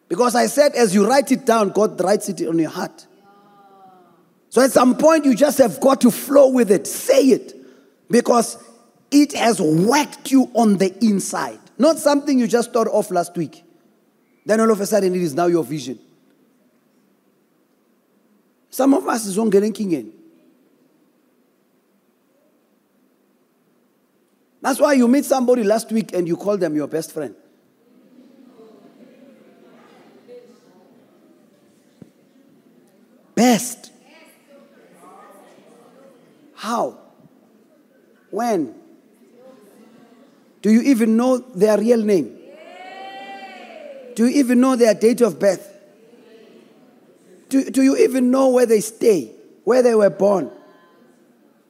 Because 0.10 0.36
I 0.36 0.48
said, 0.48 0.74
as 0.74 0.94
you 0.94 1.08
write 1.08 1.32
it 1.32 1.46
down, 1.46 1.70
God 1.70 2.02
writes 2.02 2.28
it 2.28 2.46
on 2.48 2.60
your 2.60 2.70
heart. 2.70 3.06
So 4.50 4.62
at 4.62 4.72
some 4.72 4.98
point, 4.98 5.24
you 5.24 5.36
just 5.36 5.60
have 5.60 5.80
got 5.80 6.02
to 6.02 6.12
flow 6.12 6.50
with 6.50 6.72
it, 6.72 6.86
say 6.86 7.28
it, 7.28 7.56
because 8.10 8.58
it 9.12 9.34
has 9.34 9.62
worked 9.62 10.32
you 10.32 10.50
on 10.54 10.78
the 10.78 10.96
inside. 11.04 11.60
Not 11.78 12.00
something 12.00 12.40
you 12.40 12.48
just 12.48 12.74
thought 12.74 12.88
of 12.88 13.12
last 13.12 13.36
week. 13.36 13.64
Then 14.46 14.60
all 14.60 14.72
of 14.72 14.82
a 14.82 14.86
sudden, 14.86 15.14
it 15.14 15.22
is 15.22 15.36
now 15.36 15.48
your 15.48 15.64
vision. 15.64 16.00
Some 18.70 18.94
of 18.94 19.08
us 19.08 19.26
is 19.26 19.38
on 19.38 19.50
in. 19.92 20.14
That's 24.62 24.80
why 24.80 24.94
you 24.94 25.08
meet 25.08 25.26
somebody 25.26 25.64
last 25.64 25.92
week 25.92 26.14
and 26.14 26.28
you 26.28 26.38
call 26.38 26.58
them 26.58 26.76
your 26.76 26.88
best 26.88 27.12
friend. 27.12 27.36
best. 33.42 33.92
How? 36.54 36.96
When? 38.30 38.76
Do 40.62 40.72
you 40.72 40.82
even 40.82 41.18
know 41.18 41.38
their 41.38 41.78
real 41.78 42.02
name? 42.04 42.38
Do 44.16 44.28
you 44.28 44.40
even 44.40 44.60
know 44.60 44.76
their 44.76 44.94
date 44.94 45.22
of 45.22 45.40
birth? 45.40 45.68
Do, 47.50 47.70
do 47.70 47.82
you 47.82 47.98
even 47.98 48.32
know 48.32 48.50
where 48.50 48.66
they 48.66 48.80
stay, 48.80 49.32
where 49.64 49.82
they 49.82 49.96
were 49.96 50.10
born? 50.10 50.52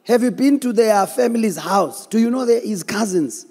Have 0.04 0.24
you 0.24 0.32
been 0.32 0.60
to 0.60 0.74
their 0.74 1.08
family's 1.08 1.58
house? 1.58 2.06
Do 2.08 2.20
you 2.20 2.30
know 2.30 2.46
their, 2.46 2.60
his 2.60 2.84
cousins? 2.84 3.46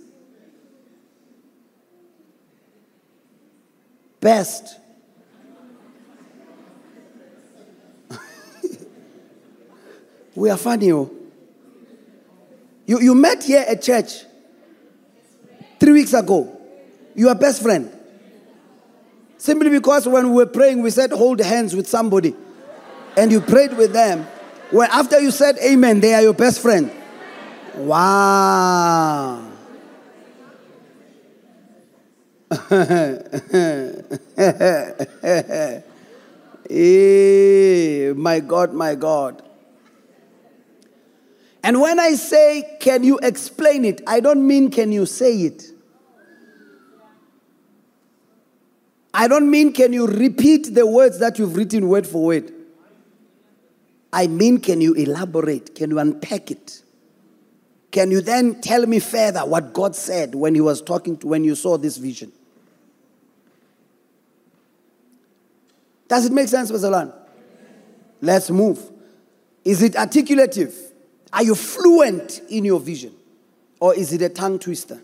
Best. 4.21 4.79
We 10.35 10.51
are 10.51 10.57
funny. 10.57 10.93
Oh. 10.93 11.11
You, 12.87 13.01
you 13.01 13.15
met 13.15 13.43
here 13.45 13.65
at 13.67 13.83
church 13.83 14.25
three 15.81 15.93
weeks 15.93 16.13
ago. 16.13 16.57
You 17.15 17.29
are 17.31 17.35
best 17.35 17.63
friend. 17.63 17.91
Simply 19.39 19.71
because 19.71 20.07
when 20.07 20.29
we 20.29 20.37
were 20.37 20.47
praying, 20.47 20.83
we 20.83 20.91
said, 20.91 21.11
hold 21.11 21.41
hands 21.41 21.75
with 21.75 21.89
somebody. 21.89 22.37
And 23.17 23.33
you 23.33 23.41
prayed 23.41 23.77
with 23.77 23.93
them. 23.93 24.29
Well, 24.71 24.89
after 24.93 25.19
you 25.19 25.31
said 25.31 25.57
amen, 25.59 26.01
they 26.01 26.15
are 26.15 26.23
your 26.23 26.35
best 26.35 26.61
friend. 26.61 26.93
Wow. 27.75 29.51
hey, 32.69 34.03
eh, 36.71 38.13
my 38.15 38.41
God, 38.41 38.75
my 38.75 38.95
God. 38.95 39.43
And 41.63 41.81
when 41.81 41.99
I 41.99 42.13
say, 42.13 42.79
can 42.81 43.05
you 43.05 43.19
explain 43.23 43.85
it, 43.85 44.01
I 44.07 44.21
don't 44.21 44.47
mean, 44.47 44.71
can 44.71 44.93
you 44.93 45.05
say 45.07 45.35
it? 45.43 45.65
I 49.13 49.29
don't 49.29 49.51
mean, 49.51 49.73
can 49.73 49.93
you 49.93 50.07
repeat 50.07 50.75
the 50.75 50.87
words 50.87 51.19
that 51.19 51.39
you've 51.39 51.57
written 51.57 51.89
word 51.89 52.07
for 52.07 52.23
word? 52.23 52.53
I 54.13 54.27
mean, 54.27 54.59
can 54.59 54.81
you 54.81 54.95
elaborate? 54.95 55.75
Can 55.75 55.91
you 55.91 55.99
unpack 55.99 56.51
it? 56.51 56.83
Can 57.91 58.11
you 58.11 58.21
then 58.21 58.61
tell 58.61 58.87
me 58.87 59.01
further 59.01 59.41
what 59.41 59.73
God 59.73 59.97
said 59.97 60.35
when 60.35 60.55
He 60.55 60.61
was 60.61 60.81
talking 60.81 61.17
to, 61.19 61.27
when 61.27 61.45
you 61.45 61.55
saw 61.55 61.77
this 61.77 61.97
vision? 61.97 62.33
Does 66.09 66.27
it 66.27 66.33
make 66.33 66.49
sense. 66.49 66.71
Lan? 66.71 67.13
Let's 68.21 68.51
move. 68.51 68.81
Is 69.65 69.83
it 69.83 69.97
articulative? 69.97 70.90
Are 71.33 71.45
you 71.45 71.55
fluent 71.55 72.43
in 72.49 72.65
your 72.65 72.81
vision? 72.81 73.15
Or 73.79 73.95
is 73.95 74.13
it 74.13 74.23
a 74.23 74.29
tongue 74.29 74.59
twister? 74.59 75.01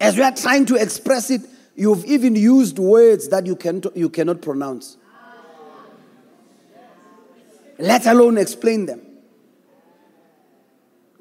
As 0.00 0.16
we 0.16 0.22
are 0.22 0.34
trying 0.34 0.66
to 0.66 0.76
express 0.76 1.30
it, 1.30 1.42
you've 1.74 2.04
even 2.04 2.36
used 2.36 2.78
words 2.78 3.28
that 3.28 3.46
you, 3.46 3.56
can, 3.56 3.82
you 3.94 4.08
cannot 4.08 4.42
pronounce, 4.42 4.96
let 7.78 8.06
alone 8.06 8.38
explain 8.38 8.86
them. 8.86 9.00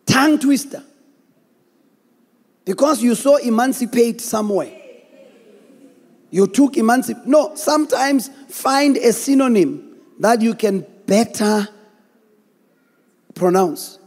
Tongue 0.05 0.39
twister. 0.39 0.83
Because 2.65 3.01
you 3.01 3.15
saw 3.15 3.37
emancipate 3.37 4.21
somewhere. 4.21 4.77
You 6.29 6.47
took 6.47 6.77
emancipate. 6.77 7.25
No, 7.25 7.55
sometimes 7.55 8.29
find 8.47 8.97
a 8.97 9.13
synonym 9.13 9.97
that 10.19 10.41
you 10.41 10.53
can 10.53 10.85
better 11.05 11.67
pronounce. 13.35 13.99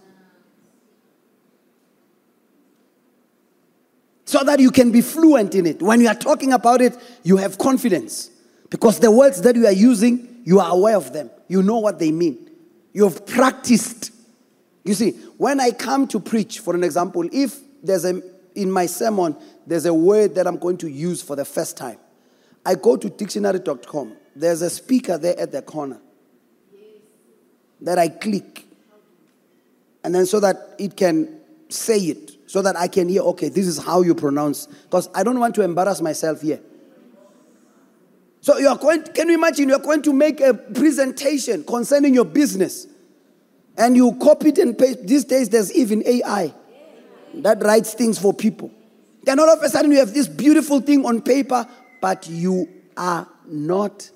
So 4.25 4.43
that 4.43 4.59
you 4.59 4.71
can 4.71 4.91
be 4.91 5.01
fluent 5.01 5.55
in 5.55 5.67
it. 5.67 5.83
When 5.83 6.01
you 6.01 6.09
are 6.09 6.15
talking 6.15 6.53
about 6.53 6.81
it, 6.81 6.97
you 7.23 7.37
have 7.37 7.59
confidence. 7.59 8.31
Because 8.71 8.99
the 8.99 9.11
words 9.11 9.43
that 9.43 9.55
you 9.55 9.67
are 9.67 9.73
using, 9.73 10.43
you 10.45 10.61
are 10.61 10.73
aware 10.73 10.97
of 10.97 11.13
them. 11.13 11.31
You 11.47 11.63
know 11.63 11.79
what 11.79 11.99
they 11.99 12.11
mean. 12.11 12.51
You 12.93 13.05
have 13.05 13.27
practiced. 13.27 14.13
You 14.85 14.95
see, 14.95 15.13
when 15.37 15.61
I 15.61 15.71
come 15.71 16.09
to 16.09 16.21
preach, 16.21 16.61
for 16.61 16.75
an 16.75 16.83
example, 16.85 17.29
if 17.33 17.59
there's 17.83 18.05
a, 18.05 18.21
in 18.55 18.71
my 18.71 18.87
sermon, 18.87 19.37
there's 19.67 19.87
a 19.87 19.95
word 19.95 20.35
that 20.35 20.47
I'm 20.47 20.59
going 20.59 20.79
to 20.79 20.89
use 20.89 21.23
for 21.23 21.37
the 21.37 21.45
first 21.45 21.77
time, 21.77 21.99
I 22.65 22.75
go 22.75 22.97
to 22.97 23.11
dictionary.com. 23.11 24.17
There's 24.35 24.63
a 24.63 24.71
speaker 24.71 25.19
there 25.19 25.39
at 25.39 25.53
the 25.53 25.63
corner 25.63 26.01
that 27.81 27.99
I 27.99 28.09
click 28.09 28.64
and 30.05 30.15
then 30.15 30.27
so 30.27 30.39
that 30.41 30.75
it 30.79 30.97
can 30.97 31.41
say 31.69 31.99
it, 31.99 32.33
so 32.47 32.63
that 32.63 32.77
I 32.77 32.87
can 32.89 33.09
hear, 33.09 33.23
okay, 33.23 33.49
this 33.49 33.67
is 33.67 33.79
how 33.79 34.03
you 34.03 34.15
pronounce. 34.15 34.67
Because 34.67 35.09
I 35.15 35.25
don't 35.25 35.41
want 35.41 35.55
to 35.57 35.63
embarrass 35.63 36.01
myself 36.01 36.43
here. 36.43 36.61
So 38.41 38.59
you 38.59 38.69
are 38.69 38.77
going, 38.77 39.03
can 39.03 39.29
you 39.29 39.35
imagine 39.35 39.71
you're 39.71 39.79
going 39.79 40.03
to 40.03 40.13
make 40.13 40.41
a 40.41 40.53
presentation 40.53 41.65
concerning 41.65 42.13
your 42.13 42.27
business 42.27 42.87
and 43.77 43.97
you 43.97 44.13
copy 44.21 44.51
it 44.51 44.59
and 44.59 44.79
paste. 44.79 45.07
These 45.07 45.25
days 45.25 45.49
there's 45.49 45.73
even 45.73 46.07
AI 46.07 46.55
that 47.37 47.63
writes 47.63 47.95
things 47.95 48.19
for 48.19 48.33
people. 48.33 48.71
Then 49.23 49.41
all 49.41 49.49
of 49.49 49.63
a 49.63 49.69
sudden 49.69 49.91
you 49.91 49.99
have 49.99 50.13
this 50.13 50.29
beautiful 50.29 50.81
thing 50.81 51.05
on 51.07 51.23
paper, 51.23 51.67
but 52.01 52.29
you 52.29 52.69
are 52.97 53.27
not 53.47 54.11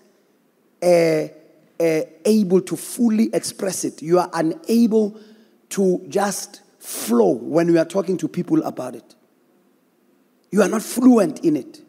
uh, 0.83 0.87
uh, 0.87 2.01
able 2.25 2.61
to 2.61 2.77
fully 2.77 3.31
express 3.33 3.85
it. 3.85 4.03
You 4.03 4.19
are 4.19 4.31
unable 4.35 5.19
to 5.71 6.05
just 6.09 6.63
flow 6.79 7.33
when 7.33 7.73
we 7.73 7.79
are 7.79 7.85
talking 7.85 8.17
to 8.19 8.29
people 8.29 8.63
about 8.65 8.95
it. 8.95 9.15
You 10.51 10.63
are 10.63 10.69
not 10.69 10.83
fluent 10.83 11.45
in 11.45 11.57
it. 11.57 11.83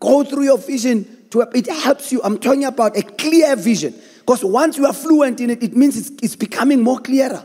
Go 0.00 0.24
through 0.24 0.44
your 0.44 0.58
vision 0.58 1.26
to 1.30 1.40
it 1.54 1.68
helps 1.68 2.10
you. 2.12 2.20
I'm 2.22 2.38
talking 2.38 2.64
about 2.64 2.96
a 2.96 3.02
clear 3.02 3.54
vision. 3.56 3.94
Because 4.20 4.44
once 4.44 4.76
you 4.76 4.86
are 4.86 4.92
fluent 4.92 5.40
in 5.40 5.50
it, 5.50 5.62
it 5.62 5.76
means 5.76 5.96
it's, 5.96 6.10
it's 6.22 6.36
becoming 6.36 6.82
more 6.82 6.98
clearer. 6.98 7.44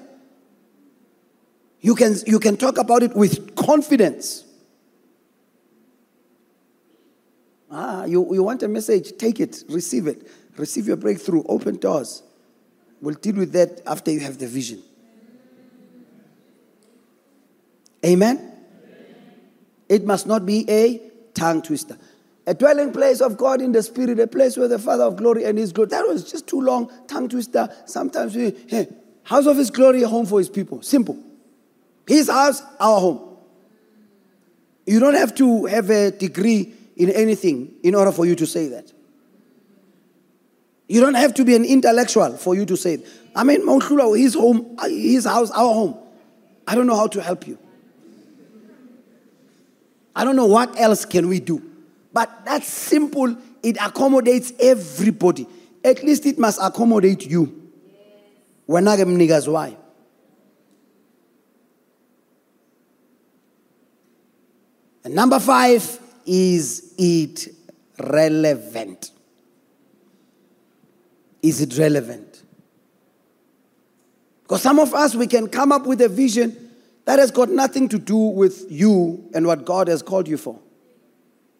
You 1.82 1.96
can, 1.96 2.16
you 2.26 2.40
can 2.40 2.58
talk 2.58 2.78
about 2.78 3.04
it 3.04 3.16
with 3.16 3.56
confidence. 3.56 4.46
Ah, 7.70 8.06
you, 8.06 8.34
you 8.34 8.44
want 8.44 8.64
a 8.64 8.68
message, 8.68 9.18
take 9.18 9.40
it, 9.40 9.64
receive 9.68 10.08
it, 10.08 10.28
receive 10.58 10.88
your 10.88 10.96
breakthrough, 10.96 11.44
open 11.50 11.78
doors. 11.78 12.24
We'll 13.04 13.16
deal 13.16 13.36
with 13.36 13.52
that 13.52 13.82
after 13.86 14.12
you 14.12 14.22
have 14.22 14.38
the 14.38 14.48
vision. 14.48 14.82
Amen? 18.06 18.50
It 19.90 20.06
must 20.06 20.26
not 20.26 20.46
be 20.46 20.66
a 20.70 21.02
tongue 21.34 21.62
twister. 21.62 21.98
A 22.48 22.54
dwelling 22.54 22.94
place 22.94 23.20
of 23.20 23.36
God 23.36 23.62
in 23.62 23.74
the 23.74 23.84
Spirit, 23.84 24.22
a 24.22 24.28
place 24.28 24.56
where 24.56 24.70
the 24.70 24.80
Father 24.80 25.04
of 25.04 25.18
glory 25.18 25.44
and 25.44 25.58
His 25.58 25.74
glory. 25.74 25.90
That 25.90 26.08
was 26.08 26.32
just 26.32 26.48
too 26.48 26.62
long, 26.62 26.90
tongue 27.08 27.28
twister. 27.28 27.68
Sometimes 27.86 28.38
we, 28.38 28.56
hey, 28.68 28.88
house 29.24 29.48
of 29.48 29.58
His 29.58 29.70
glory, 29.70 30.02
a 30.04 30.08
home 30.08 30.26
for 30.26 30.40
His 30.40 30.48
people. 30.48 30.82
Simple. 30.82 31.22
His 32.08 32.30
house, 32.30 32.64
our 32.80 33.02
home. 33.02 33.36
You 34.86 35.02
don't 35.02 35.16
have 35.16 35.36
to 35.36 35.66
have 35.66 35.90
a 35.90 36.12
degree 36.12 36.74
in 36.96 37.10
anything 37.10 37.74
in 37.84 37.96
order 37.96 38.14
for 38.14 38.26
you 38.26 38.36
to 38.36 38.46
say 38.46 38.70
that. 38.70 38.94
You 40.88 41.00
don't 41.00 41.14
have 41.16 41.34
to 41.36 41.46
be 41.46 41.56
an 41.56 41.66
intellectual 41.66 42.38
for 42.38 42.56
you 42.56 42.66
to 42.66 42.76
say 42.76 42.96
it. 42.96 43.08
I 43.36 43.44
mean, 43.44 43.62
his 43.68 44.34
home, 44.34 44.78
his 44.84 45.26
house, 45.26 45.50
our 45.52 45.74
home. 45.74 45.98
I 46.68 46.76
don't 46.76 46.88
know 46.88 46.96
how 46.96 47.08
to 47.08 47.22
help 47.22 47.48
you. 47.48 47.58
I 50.16 50.24
don't 50.24 50.36
know 50.36 50.46
what 50.46 50.80
else 50.80 51.06
can 51.06 51.28
we 51.28 51.40
do. 51.40 51.62
But 52.12 52.46
that's 52.46 52.68
simple. 52.68 53.36
It 53.64 53.78
accommodates 53.82 54.54
everybody. 54.60 55.48
At 55.84 56.04
least 56.04 56.26
it 56.26 56.38
must 56.38 56.60
accommodate 56.62 57.26
you. 57.26 57.72
When 58.66 58.88
I 58.88 58.96
niggas 58.98 59.52
why? 59.52 59.76
And 65.04 65.16
number 65.16 65.40
five 65.40 66.00
is 66.26 66.94
it 66.98 67.50
relevant? 68.00 69.13
Is 71.44 71.62
it 71.62 71.78
relevant? 71.78 72.42
Because 74.44 74.62
some 74.62 74.80
of 74.80 74.94
us, 74.94 75.14
we 75.14 75.28
can 75.28 75.48
come 75.48 75.72
up 75.72 75.86
with 75.86 76.02
a 76.02 76.10
vision 76.10 76.72
that 77.06 77.20
has 77.20 77.32
got 77.32 77.50
nothing 77.50 77.90
to 77.90 78.00
do 78.00 78.18
with 78.18 78.66
you 78.70 79.30
and 79.36 79.46
what 79.46 79.66
God 79.66 79.90
has 79.90 80.02
called 80.02 80.28
you 80.28 80.38
for. 80.38 80.60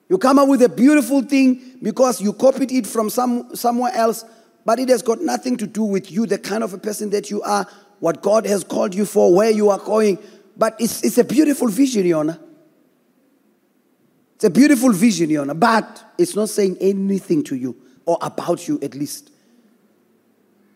You 0.10 0.18
come 0.18 0.40
up 0.40 0.48
with 0.48 0.62
a 0.62 0.70
beautiful 0.70 1.22
thing 1.22 1.80
because 1.82 2.22
you 2.22 2.34
copied 2.34 2.72
it 2.72 2.88
from 2.88 3.10
some, 3.10 3.56
somewhere 3.56 3.92
else, 3.94 4.24
but 4.66 4.80
it 4.80 4.88
has 4.90 5.02
got 5.02 5.22
nothing 5.22 5.58
to 5.58 5.68
do 5.68 5.84
with 5.84 6.12
you, 6.12 6.26
the 6.26 6.38
kind 6.38 6.64
of 6.64 6.74
a 6.74 6.78
person 6.78 7.10
that 7.10 7.30
you 7.30 7.42
are, 7.42 7.68
what 8.00 8.22
God 8.22 8.46
has 8.46 8.64
called 8.64 8.96
you 8.96 9.06
for, 9.06 9.34
where 9.34 9.50
you 9.50 9.70
are 9.70 9.80
going. 9.80 10.18
But 10.56 10.76
it's, 10.80 11.04
it's 11.04 11.18
a 11.18 11.24
beautiful 11.24 11.68
vision, 11.68 12.04
Yona. 12.04 12.40
It's 14.36 14.46
a 14.46 14.50
beautiful 14.50 14.94
vision, 14.94 15.30
Yona, 15.30 15.60
but 15.60 16.04
it's 16.18 16.36
not 16.36 16.50
saying 16.50 16.78
anything 16.80 17.44
to 17.46 17.56
you 17.56 17.76
or 18.06 18.18
about 18.22 18.68
you 18.68 18.80
at 18.82 18.96
least. 18.96 19.32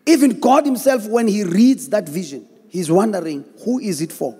Even 0.08 0.40
God 0.40 0.64
Himself, 0.64 1.06
when 1.06 1.28
He 1.28 1.44
reads 1.44 1.90
that 1.90 2.08
vision, 2.08 2.48
He's 2.70 2.90
wondering, 2.90 3.44
who 3.62 3.78
is 3.78 4.00
it 4.00 4.10
for? 4.10 4.38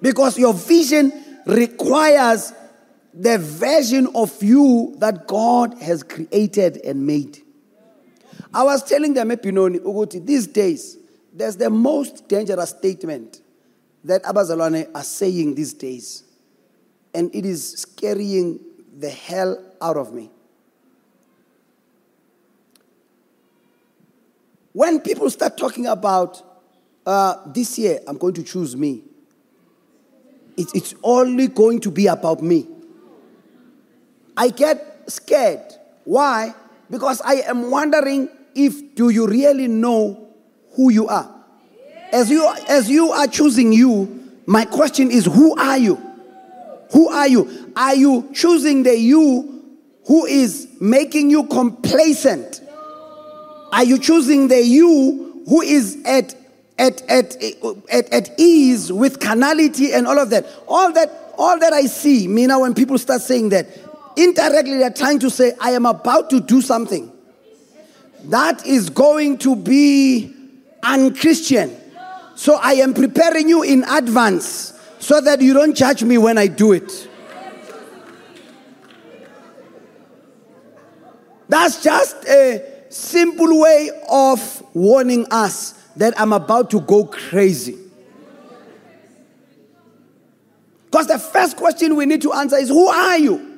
Because 0.00 0.38
your 0.38 0.54
vision 0.54 1.12
requires 1.44 2.54
the 3.12 3.36
version 3.36 4.08
of 4.14 4.42
you 4.42 4.94
that 4.98 5.26
God 5.26 5.74
has 5.82 6.02
created 6.02 6.78
and 6.78 7.06
made. 7.06 7.42
I 8.54 8.62
was 8.62 8.82
telling 8.82 9.12
them, 9.12 9.28
Uguti, 9.28 10.24
these 10.24 10.46
days, 10.46 10.96
there's 11.34 11.56
the 11.58 11.68
most 11.68 12.28
dangerous 12.28 12.70
statement 12.70 13.42
that 14.04 14.22
Abazalwane 14.22 14.88
are 14.94 15.04
saying 15.04 15.54
these 15.54 15.74
days. 15.74 16.24
And 17.12 17.34
it 17.34 17.44
is 17.44 17.72
scaring 17.72 18.60
the 18.98 19.10
hell 19.10 19.62
out 19.82 19.98
of 19.98 20.14
me. 20.14 20.30
When 24.76 25.00
people 25.00 25.30
start 25.30 25.56
talking 25.56 25.86
about 25.86 26.42
uh, 27.06 27.36
this 27.46 27.78
year, 27.78 28.00
I'm 28.06 28.18
going 28.18 28.34
to 28.34 28.42
choose 28.42 28.76
me, 28.76 29.04
it, 30.54 30.68
it's 30.74 30.94
only 31.02 31.48
going 31.48 31.80
to 31.80 31.90
be 31.90 32.08
about 32.08 32.42
me. 32.42 32.68
I 34.36 34.50
get 34.50 35.10
scared. 35.10 35.62
Why? 36.04 36.54
Because 36.90 37.22
I 37.22 37.36
am 37.36 37.70
wondering 37.70 38.28
if 38.54 38.94
do 38.94 39.08
you 39.08 39.26
really 39.26 39.66
know 39.66 40.28
who 40.74 40.90
you 40.90 41.08
are? 41.08 41.34
As 42.12 42.28
you 42.28 42.46
as 42.68 42.90
you 42.90 43.12
are 43.12 43.26
choosing 43.26 43.72
you, 43.72 44.30
my 44.44 44.66
question 44.66 45.10
is 45.10 45.24
who 45.24 45.56
are 45.56 45.78
you? 45.78 45.94
Who 46.92 47.08
are 47.08 47.28
you? 47.28 47.72
Are 47.74 47.94
you 47.94 48.28
choosing 48.34 48.82
the 48.82 48.94
you 48.94 49.78
who 50.06 50.26
is 50.26 50.68
making 50.82 51.30
you 51.30 51.44
complacent? 51.44 52.60
Are 53.72 53.84
you 53.84 53.98
choosing 53.98 54.48
the 54.48 54.62
you 54.62 55.42
who 55.46 55.62
is 55.62 56.02
at 56.04 56.34
at, 56.78 57.02
at, 57.08 57.36
at, 57.90 58.12
at 58.12 58.30
ease 58.38 58.92
with 58.92 59.20
carnality 59.20 59.92
and 59.92 60.06
all 60.06 60.18
of 60.18 60.30
that. 60.30 60.46
All 60.68 60.92
that, 60.92 61.32
all 61.38 61.58
that 61.58 61.72
I 61.72 61.82
see, 61.82 62.26
now 62.26 62.60
when 62.60 62.74
people 62.74 62.98
start 62.98 63.22
saying 63.22 63.50
that, 63.50 63.66
indirectly 64.16 64.78
they're 64.78 64.90
trying 64.90 65.18
to 65.20 65.30
say, 65.30 65.52
I 65.60 65.70
am 65.70 65.86
about 65.86 66.30
to 66.30 66.40
do 66.40 66.60
something 66.60 67.12
that 68.24 68.66
is 68.66 68.90
going 68.90 69.38
to 69.38 69.54
be 69.54 70.34
unchristian. 70.82 71.74
So 72.34 72.58
I 72.60 72.74
am 72.74 72.92
preparing 72.92 73.48
you 73.48 73.62
in 73.62 73.84
advance 73.84 74.78
so 74.98 75.20
that 75.20 75.40
you 75.40 75.54
don't 75.54 75.74
judge 75.74 76.02
me 76.02 76.18
when 76.18 76.36
I 76.36 76.46
do 76.46 76.72
it. 76.72 77.08
That's 81.48 81.82
just 81.82 82.16
a 82.28 82.75
simple 82.96 83.60
way 83.60 83.90
of 84.10 84.62
warning 84.74 85.26
us 85.30 85.72
that 85.96 86.18
I'm 86.18 86.32
about 86.32 86.70
to 86.70 86.80
go 86.80 87.04
crazy. 87.04 87.76
Because 90.86 91.06
the 91.06 91.18
first 91.18 91.56
question 91.56 91.96
we 91.96 92.06
need 92.06 92.22
to 92.22 92.32
answer 92.32 92.56
is 92.56 92.68
Who 92.68 92.88
are 92.88 93.18
you? 93.18 93.54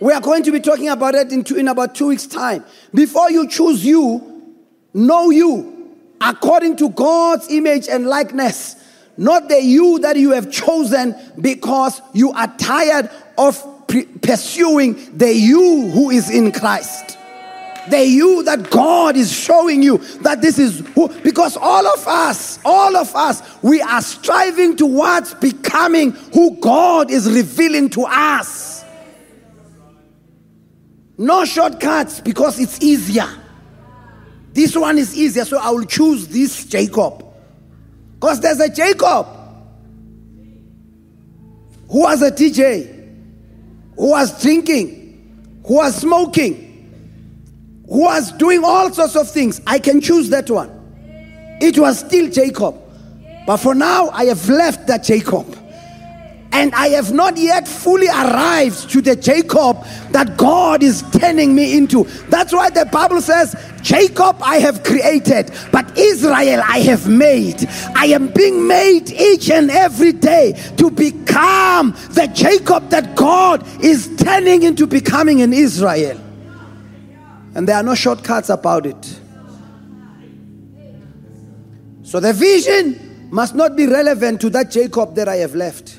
We 0.00 0.12
are 0.12 0.20
going 0.20 0.44
to 0.44 0.52
be 0.52 0.60
talking 0.60 0.88
about 0.88 1.16
it 1.16 1.32
in, 1.32 1.42
two, 1.42 1.56
in 1.56 1.66
about 1.66 1.96
two 1.96 2.06
weeks' 2.06 2.26
time. 2.26 2.64
Before 2.94 3.30
you 3.30 3.48
choose 3.48 3.84
you, 3.84 4.54
know 4.94 5.30
you 5.30 5.96
according 6.20 6.76
to 6.76 6.90
God's 6.90 7.50
image 7.50 7.88
and 7.88 8.06
likeness, 8.06 8.76
not 9.16 9.48
the 9.48 9.60
you 9.60 9.98
that 10.00 10.16
you 10.16 10.30
have 10.30 10.50
chosen 10.50 11.14
because 11.40 12.00
you 12.12 12.30
are 12.32 12.46
tired 12.56 13.10
of 13.36 13.86
pre- 13.88 14.06
pursuing 14.06 15.16
the 15.16 15.32
you 15.32 15.90
who 15.90 16.10
is 16.10 16.30
in 16.30 16.52
Christ 16.52 17.17
the 17.90 18.04
you 18.04 18.42
that 18.44 18.70
God 18.70 19.16
is 19.16 19.32
showing 19.32 19.82
you 19.82 19.98
that 20.22 20.40
this 20.42 20.58
is 20.58 20.80
who, 20.94 21.08
because 21.20 21.56
all 21.56 21.86
of 21.86 22.06
us, 22.06 22.58
all 22.64 22.96
of 22.96 23.14
us, 23.14 23.42
we 23.62 23.80
are 23.80 24.02
striving 24.02 24.76
towards 24.76 25.34
becoming 25.34 26.12
who 26.32 26.56
God 26.60 27.10
is 27.10 27.30
revealing 27.30 27.90
to 27.90 28.04
us. 28.04 28.84
No 31.16 31.44
shortcuts 31.44 32.20
because 32.20 32.60
it's 32.60 32.80
easier. 32.80 33.28
This 34.52 34.76
one 34.76 34.98
is 34.98 35.16
easier, 35.16 35.44
so 35.44 35.58
I 35.58 35.70
will 35.70 35.84
choose 35.84 36.28
this 36.28 36.64
Jacob. 36.64 37.24
Because 38.14 38.40
there's 38.40 38.60
a 38.60 38.68
Jacob 38.68 39.26
who 41.88 42.02
was 42.02 42.22
a 42.22 42.30
DJ, 42.30 42.86
who 43.96 44.10
was 44.10 44.42
drinking, 44.42 45.60
who 45.66 45.74
was 45.74 45.96
smoking 45.96 46.67
who 47.88 48.00
was 48.02 48.32
doing 48.32 48.62
all 48.64 48.92
sorts 48.92 49.16
of 49.16 49.30
things. 49.30 49.60
I 49.66 49.78
can 49.78 50.00
choose 50.00 50.28
that 50.30 50.50
one. 50.50 50.70
It 51.60 51.78
was 51.78 51.98
still 51.98 52.30
Jacob. 52.30 52.76
But 53.46 53.56
for 53.58 53.74
now, 53.74 54.10
I 54.10 54.26
have 54.26 54.48
left 54.48 54.86
that 54.88 55.04
Jacob. 55.04 55.56
And 56.52 56.74
I 56.74 56.88
have 56.88 57.12
not 57.12 57.36
yet 57.36 57.68
fully 57.68 58.08
arrived 58.08 58.90
to 58.90 59.00
the 59.00 59.14
Jacob 59.16 59.84
that 60.10 60.36
God 60.36 60.82
is 60.82 61.02
turning 61.12 61.54
me 61.54 61.76
into. 61.76 62.04
That's 62.28 62.52
why 62.52 62.70
the 62.70 62.86
Bible 62.86 63.20
says, 63.20 63.54
Jacob 63.82 64.36
I 64.42 64.56
have 64.56 64.82
created, 64.82 65.50
but 65.72 65.96
Israel 65.96 66.62
I 66.64 66.80
have 66.80 67.08
made. 67.08 67.66
I 67.94 68.06
am 68.06 68.28
being 68.28 68.66
made 68.66 69.10
each 69.10 69.50
and 69.50 69.70
every 69.70 70.12
day 70.12 70.52
to 70.78 70.90
become 70.90 71.92
the 72.10 72.30
Jacob 72.34 72.88
that 72.90 73.14
God 73.14 73.66
is 73.82 74.14
turning 74.16 74.62
into 74.62 74.86
becoming 74.86 75.40
in 75.40 75.52
Israel. 75.52 76.18
And 77.58 77.66
there 77.66 77.74
are 77.74 77.82
no 77.82 77.96
shortcuts 77.96 78.50
about 78.50 78.86
it. 78.86 79.20
So 82.04 82.20
the 82.20 82.32
vision 82.32 83.28
must 83.32 83.56
not 83.56 83.74
be 83.74 83.88
relevant 83.88 84.40
to 84.42 84.50
that 84.50 84.70
Jacob 84.70 85.16
that 85.16 85.26
I 85.26 85.38
have 85.38 85.56
left. 85.56 85.98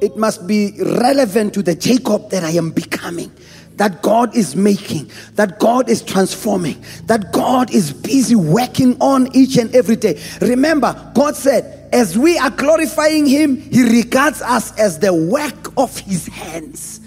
It 0.00 0.16
must 0.16 0.46
be 0.46 0.72
relevant 0.80 1.52
to 1.52 1.62
the 1.62 1.74
Jacob 1.74 2.30
that 2.30 2.44
I 2.44 2.52
am 2.52 2.70
becoming 2.70 3.30
that 3.76 4.00
God 4.00 4.34
is 4.34 4.56
making, 4.56 5.10
that 5.34 5.58
God 5.58 5.90
is 5.90 6.00
transforming, 6.00 6.82
that 7.04 7.30
God 7.30 7.70
is 7.74 7.92
busy 7.92 8.34
working 8.34 8.96
on 9.02 9.28
each 9.36 9.58
and 9.58 9.74
every 9.74 9.96
day. 9.96 10.18
Remember, 10.40 11.12
God 11.14 11.36
said, 11.36 11.90
as 11.92 12.16
we 12.16 12.38
are 12.38 12.50
glorifying 12.50 13.26
Him, 13.26 13.58
He 13.58 13.82
regards 13.82 14.40
us 14.40 14.78
as 14.78 14.98
the 14.98 15.12
work 15.12 15.76
of 15.76 15.98
His 15.98 16.26
hands. 16.26 17.00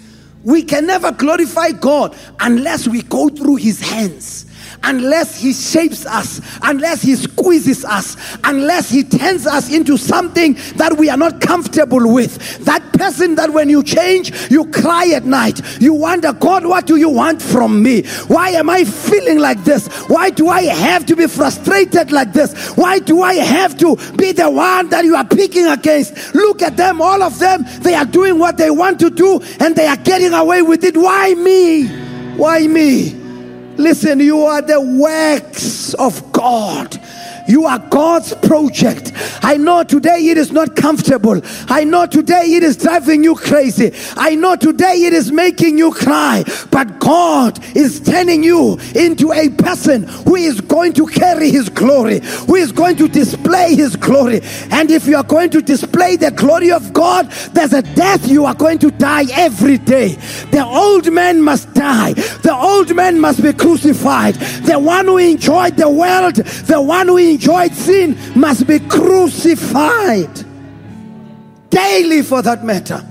We 0.44 0.62
can 0.62 0.86
never 0.86 1.10
glorify 1.10 1.70
God 1.72 2.14
unless 2.40 2.86
we 2.86 3.02
go 3.02 3.28
through 3.28 3.56
His 3.56 3.80
hands 3.80 4.46
unless 4.84 5.36
He 5.40 5.52
shapes 5.52 6.06
us, 6.06 6.40
unless 6.62 7.02
He 7.02 7.16
squeezes 7.16 7.84
us, 7.84 8.16
unless 8.44 8.90
He 8.90 9.02
turns 9.02 9.46
us 9.46 9.72
into 9.72 9.96
something 9.96 10.54
that 10.76 10.96
we 10.96 11.10
are 11.10 11.16
not 11.16 11.40
comfortable 11.40 12.12
with. 12.12 12.64
That 12.64 12.82
person 12.92 13.34
that 13.36 13.50
when 13.50 13.68
you 13.68 13.82
change, 13.82 14.50
you 14.50 14.70
cry 14.70 15.08
at 15.14 15.24
night. 15.24 15.60
You 15.80 15.94
wonder, 15.94 16.32
God, 16.32 16.66
what 16.66 16.86
do 16.86 16.96
you 16.96 17.08
want 17.08 17.42
from 17.42 17.82
me? 17.82 18.06
Why 18.28 18.50
am 18.50 18.70
I 18.70 18.84
feeling 18.84 19.38
like 19.38 19.64
this? 19.64 19.88
Why 20.08 20.30
do 20.30 20.48
I 20.48 20.62
have 20.62 21.06
to 21.06 21.16
be 21.16 21.26
frustrated 21.26 22.12
like 22.12 22.32
this? 22.32 22.76
Why 22.76 22.98
do 22.98 23.22
I 23.22 23.34
have 23.34 23.76
to 23.78 23.96
be 24.16 24.32
the 24.32 24.50
one 24.50 24.90
that 24.90 25.04
you 25.04 25.16
are 25.16 25.26
picking 25.26 25.66
against? 25.66 26.34
Look 26.34 26.62
at 26.62 26.76
them, 26.76 27.00
all 27.00 27.22
of 27.22 27.38
them, 27.38 27.64
they 27.80 27.94
are 27.94 28.04
doing 28.04 28.38
what 28.38 28.56
they 28.56 28.70
want 28.70 29.00
to 29.00 29.10
do 29.10 29.40
and 29.60 29.74
they 29.74 29.86
are 29.86 29.96
getting 29.96 30.32
away 30.32 30.62
with 30.62 30.84
it. 30.84 30.96
Why 30.96 31.34
me? 31.34 31.86
Why 32.36 32.66
me? 32.66 33.23
Listen, 33.76 34.20
you 34.20 34.42
are 34.42 34.62
the 34.62 34.80
works 34.80 35.94
of 35.94 36.32
God. 36.32 37.00
You 37.46 37.66
are 37.66 37.78
God's 37.78 38.34
project. 38.34 39.12
I 39.42 39.56
know 39.56 39.84
today 39.84 40.28
it 40.28 40.38
is 40.38 40.52
not 40.52 40.76
comfortable. 40.76 41.40
I 41.68 41.84
know 41.84 42.06
today 42.06 42.54
it 42.54 42.62
is 42.62 42.76
driving 42.76 43.22
you 43.22 43.34
crazy. 43.34 43.92
I 44.16 44.34
know 44.34 44.56
today 44.56 45.04
it 45.04 45.12
is 45.12 45.30
making 45.30 45.78
you 45.78 45.92
cry. 45.92 46.44
But 46.70 46.98
God 47.00 47.58
is 47.76 48.00
turning 48.00 48.42
you 48.42 48.78
into 48.94 49.32
a 49.32 49.50
person 49.50 50.04
who 50.04 50.36
is 50.36 50.60
going 50.60 50.94
to 50.94 51.06
carry 51.06 51.50
His 51.50 51.68
glory, 51.68 52.20
who 52.46 52.54
is 52.54 52.72
going 52.72 52.96
to 52.96 53.08
display 53.08 53.74
His 53.74 53.96
glory. 53.96 54.40
And 54.70 54.90
if 54.90 55.06
you 55.06 55.16
are 55.16 55.24
going 55.24 55.50
to 55.50 55.60
display 55.60 56.16
the 56.16 56.30
glory 56.30 56.70
of 56.70 56.92
God, 56.92 57.30
there's 57.52 57.72
a 57.72 57.82
death 57.82 58.26
you 58.26 58.46
are 58.46 58.54
going 58.54 58.78
to 58.78 58.90
die 58.90 59.24
every 59.32 59.78
day. 59.78 60.14
The 60.50 60.64
old 60.64 61.12
man 61.12 61.42
must 61.42 61.72
die, 61.74 62.14
the 62.14 62.54
old 62.54 62.94
man 62.94 63.20
must 63.20 63.42
be 63.42 63.52
crucified. 63.52 64.34
The 64.34 64.78
one 64.78 65.06
who 65.06 65.18
enjoyed 65.18 65.76
the 65.76 65.90
world, 65.90 66.36
the 66.36 66.80
one 66.80 67.08
who 67.08 67.33
enjoyed 67.34 67.74
sin 67.74 68.16
must 68.34 68.66
be 68.66 68.78
crucified 68.78 70.44
daily 71.68 72.22
for 72.22 72.42
that 72.42 72.64
matter. 72.64 73.04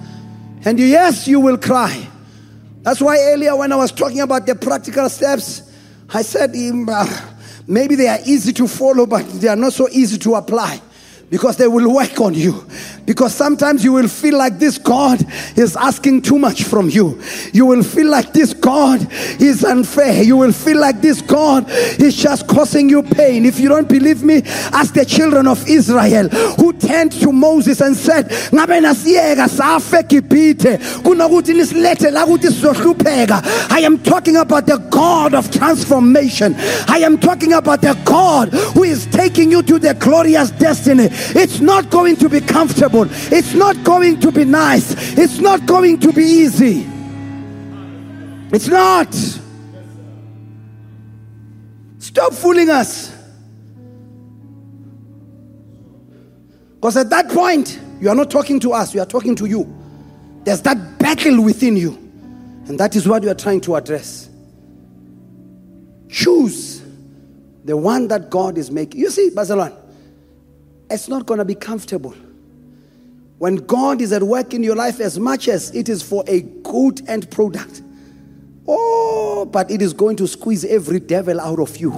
And 0.65 0.79
yes, 0.79 1.27
you 1.27 1.39
will 1.39 1.57
cry. 1.57 2.07
That's 2.81 3.01
why 3.01 3.17
earlier, 3.19 3.55
when 3.55 3.71
I 3.71 3.75
was 3.75 3.91
talking 3.91 4.21
about 4.21 4.45
the 4.45 4.55
practical 4.55 5.09
steps, 5.09 5.71
I 6.09 6.21
said 6.21 6.53
uh, 6.55 7.31
maybe 7.67 7.95
they 7.95 8.07
are 8.07 8.19
easy 8.25 8.53
to 8.53 8.67
follow, 8.67 9.05
but 9.05 9.27
they 9.29 9.47
are 9.47 9.55
not 9.55 9.73
so 9.73 9.87
easy 9.89 10.17
to 10.19 10.35
apply 10.35 10.81
because 11.33 11.57
they 11.57 11.67
will 11.67 11.91
work 11.91 12.21
on 12.21 12.35
you. 12.35 12.63
Because 13.07 13.33
sometimes 13.33 13.83
you 13.83 13.91
will 13.91 14.07
feel 14.07 14.37
like 14.37 14.59
this 14.59 14.77
God 14.77 15.19
is 15.57 15.75
asking 15.75 16.21
too 16.21 16.37
much 16.37 16.63
from 16.63 16.91
you. 16.91 17.19
You 17.51 17.65
will 17.65 17.81
feel 17.81 18.07
like 18.07 18.33
this 18.33 18.53
God 18.53 19.07
is 19.41 19.65
unfair. 19.65 20.21
You 20.21 20.37
will 20.37 20.51
feel 20.51 20.79
like 20.79 21.01
this 21.01 21.23
God 21.23 21.65
is 21.69 22.15
just 22.15 22.47
causing 22.47 22.87
you 22.87 23.01
pain. 23.01 23.47
If 23.47 23.59
you 23.59 23.67
don't 23.67 23.89
believe 23.89 24.21
me, 24.21 24.43
ask 24.45 24.93
the 24.93 25.05
children 25.05 25.47
of 25.47 25.67
Israel 25.67 26.29
who 26.29 26.71
turned 26.73 27.13
to 27.13 27.31
Moses 27.31 27.81
and 27.81 27.95
said, 27.95 28.31
I 33.71 33.79
am 33.79 33.97
talking 34.03 34.35
about 34.37 34.65
the 34.67 34.77
God 34.91 35.33
of 35.33 35.49
transformation. 35.51 36.53
I 36.87 36.99
am 36.99 37.17
talking 37.17 37.53
about 37.53 37.81
the 37.81 37.99
God 38.05 38.49
who 38.49 38.83
is 38.83 39.07
taking 39.07 39.49
you 39.49 39.63
to 39.63 39.79
the 39.79 39.95
glorious 39.95 40.51
destiny. 40.51 41.09
It's 41.35 41.59
not 41.59 41.89
going 41.89 42.15
to 42.17 42.29
be 42.29 42.41
comfortable. 42.41 43.05
It's 43.09 43.53
not 43.53 43.83
going 43.83 44.19
to 44.21 44.31
be 44.31 44.45
nice. 44.45 45.17
It's 45.17 45.39
not 45.39 45.65
going 45.65 45.99
to 46.01 46.11
be 46.11 46.23
easy. 46.23 46.87
It's 48.51 48.67
not. 48.67 49.13
Stop 51.99 52.33
fooling 52.33 52.69
us. 52.69 53.11
Because 56.75 56.97
at 56.97 57.09
that 57.09 57.29
point, 57.29 57.79
you 58.01 58.09
are 58.09 58.15
not 58.15 58.29
talking 58.29 58.59
to 58.59 58.73
us, 58.73 58.93
we 58.93 58.99
are 58.99 59.05
talking 59.05 59.35
to 59.35 59.45
you. 59.45 59.73
There's 60.43 60.61
that 60.63 60.99
battle 60.99 61.41
within 61.41 61.77
you. 61.77 61.91
And 62.67 62.79
that 62.79 62.95
is 62.95 63.07
what 63.07 63.23
you 63.23 63.29
are 63.29 63.35
trying 63.35 63.61
to 63.61 63.75
address. 63.75 64.29
Choose 66.09 66.81
the 67.65 67.75
one 67.75 68.07
that 68.09 68.29
God 68.29 68.57
is 68.57 68.69
making. 68.69 68.99
You 68.99 69.09
see, 69.09 69.29
Bazalwane, 69.29 69.75
it's 70.89 71.07
not 71.07 71.25
going 71.25 71.39
to 71.39 71.45
be 71.45 71.55
comfortable. 71.55 72.15
When 73.39 73.55
God 73.57 74.01
is 74.01 74.13
at 74.13 74.23
work 74.23 74.53
in 74.53 74.63
your 74.63 74.75
life, 74.75 74.99
as 74.99 75.19
much 75.19 75.47
as 75.47 75.75
it 75.75 75.89
is 75.89 76.01
for 76.01 76.23
a 76.27 76.41
good 76.41 77.07
end 77.09 77.29
product, 77.29 77.81
oh, 78.67 79.47
but 79.51 79.69
it 79.69 79.81
is 79.81 79.93
going 79.93 80.15
to 80.17 80.27
squeeze 80.27 80.63
every 80.63 80.99
devil 80.99 81.41
out 81.41 81.59
of 81.59 81.77
you. 81.77 81.91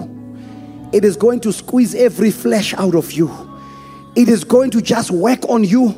It 0.92 1.04
is 1.06 1.18
going 1.18 1.42
to 1.42 1.52
squeeze 1.52 1.94
every 1.94 2.32
flesh 2.32 2.74
out 2.74 2.96
of 2.96 3.12
you. 3.12 3.30
It 4.16 4.30
is 4.30 4.44
going 4.44 4.72
to 4.72 4.82
just 4.82 5.12
work 5.12 5.48
on 5.50 5.64
you, 5.64 5.94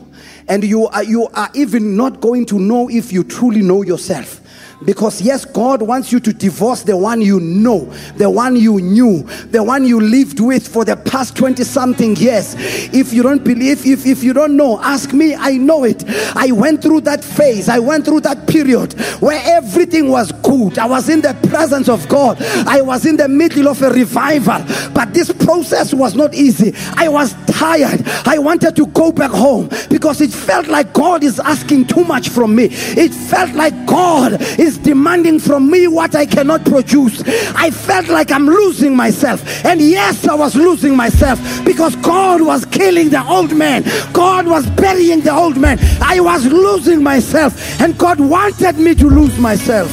and 0.48 0.64
you 0.64 0.88
are, 0.88 1.04
you 1.04 1.28
are 1.34 1.50
even 1.54 1.96
not 1.96 2.20
going 2.20 2.46
to 2.48 2.60
know 2.60 2.90
if 2.90 3.14
you 3.14 3.24
truly 3.24 3.62
know 3.62 3.84
yourself. 3.84 4.42
Because, 4.86 5.22
yes, 5.22 5.44
God 5.44 5.82
wants 5.82 6.12
you 6.12 6.20
to 6.20 6.32
divorce 6.32 6.84
the 6.84 6.96
one 6.96 7.22
you 7.22 7.40
know, 7.40 7.86
the 8.16 8.30
one 8.30 8.56
you 8.56 8.80
knew, 8.80 9.24
the 9.50 9.64
one 9.64 9.86
you 9.86 10.00
lived 10.00 10.40
with 10.40 10.68
for 10.68 10.86
the 10.86 10.96
past 10.96 11.36
20 11.36 11.64
something 11.64 12.16
years. 12.16 12.56
If 12.94 13.12
you 13.12 13.24
don't 13.24 13.44
believe, 13.44 13.86
if, 13.86 14.06
if 14.06 14.24
you 14.24 14.34
don't 14.34 14.56
know, 14.56 14.80
ask 14.82 15.14
me. 15.14 15.36
I 15.36 15.52
know 15.58 15.84
it. 15.84 16.04
I 16.36 16.52
went 16.52 16.84
through 16.84 17.02
that 17.02 17.24
phase, 17.24 17.70
I 17.70 17.80
went 17.80 18.06
through 18.06 18.22
that 18.22 18.48
period 18.48 18.94
where 19.20 19.42
everything 19.46 20.10
was 20.10 20.32
good. 20.44 20.78
I 20.78 20.86
was 20.86 21.10
in 21.10 21.22
the 21.22 21.34
presence 21.50 21.90
of 21.90 22.08
God, 22.08 22.42
I 22.68 22.82
was 22.82 23.06
in 23.06 23.18
the 23.18 23.28
middle 23.28 23.68
of 23.68 23.82
a 23.82 23.90
revival, 23.90 24.64
but 24.94 25.14
this 25.14 25.32
process 25.32 25.94
was 25.94 26.16
not 26.16 26.36
easy. 26.36 26.74
I 26.96 27.08
was 27.08 27.34
tired. 27.48 28.04
I 28.26 28.38
wanted 28.38 28.76
to 28.76 28.86
go 28.88 29.12
back 29.12 29.32
home 29.32 29.70
because 29.90 30.22
it 30.22 30.32
felt 30.32 30.68
like 30.68 30.94
God 30.94 31.24
is 31.24 31.40
asking 31.40 31.88
too 31.88 32.04
much 32.04 32.30
from 32.30 32.56
me. 32.56 32.66
It 32.72 33.14
felt 33.14 33.54
like 33.54 33.74
God 33.86 34.42
is 34.60 34.67
is 34.68 34.78
demanding 34.78 35.40
from 35.40 35.72
me 35.72 35.88
what 35.88 36.14
I 36.14 36.26
cannot 36.26 36.66
produce. 36.66 37.24
I 37.56 37.72
felt 37.72 38.10
like 38.10 38.32
I'm 38.32 38.46
losing 38.46 38.96
myself. 38.96 39.66
And 39.66 39.82
yes, 39.82 40.28
I 40.28 40.36
was 40.36 40.56
losing 40.56 40.96
myself 40.96 41.40
because 41.64 41.96
God 41.96 42.42
was 42.42 42.66
killing 42.66 43.10
the 43.10 43.26
old 43.26 43.56
man, 43.56 43.84
God 44.12 44.46
was 44.46 44.70
burying 44.72 45.22
the 45.22 45.34
old 45.34 45.58
man. 45.58 45.80
I 46.02 46.20
was 46.20 46.46
losing 46.46 47.02
myself, 47.02 47.82
and 47.82 47.98
God 47.98 48.20
wanted 48.20 48.78
me 48.78 48.94
to 48.96 49.08
lose 49.08 49.38
myself. 49.40 49.90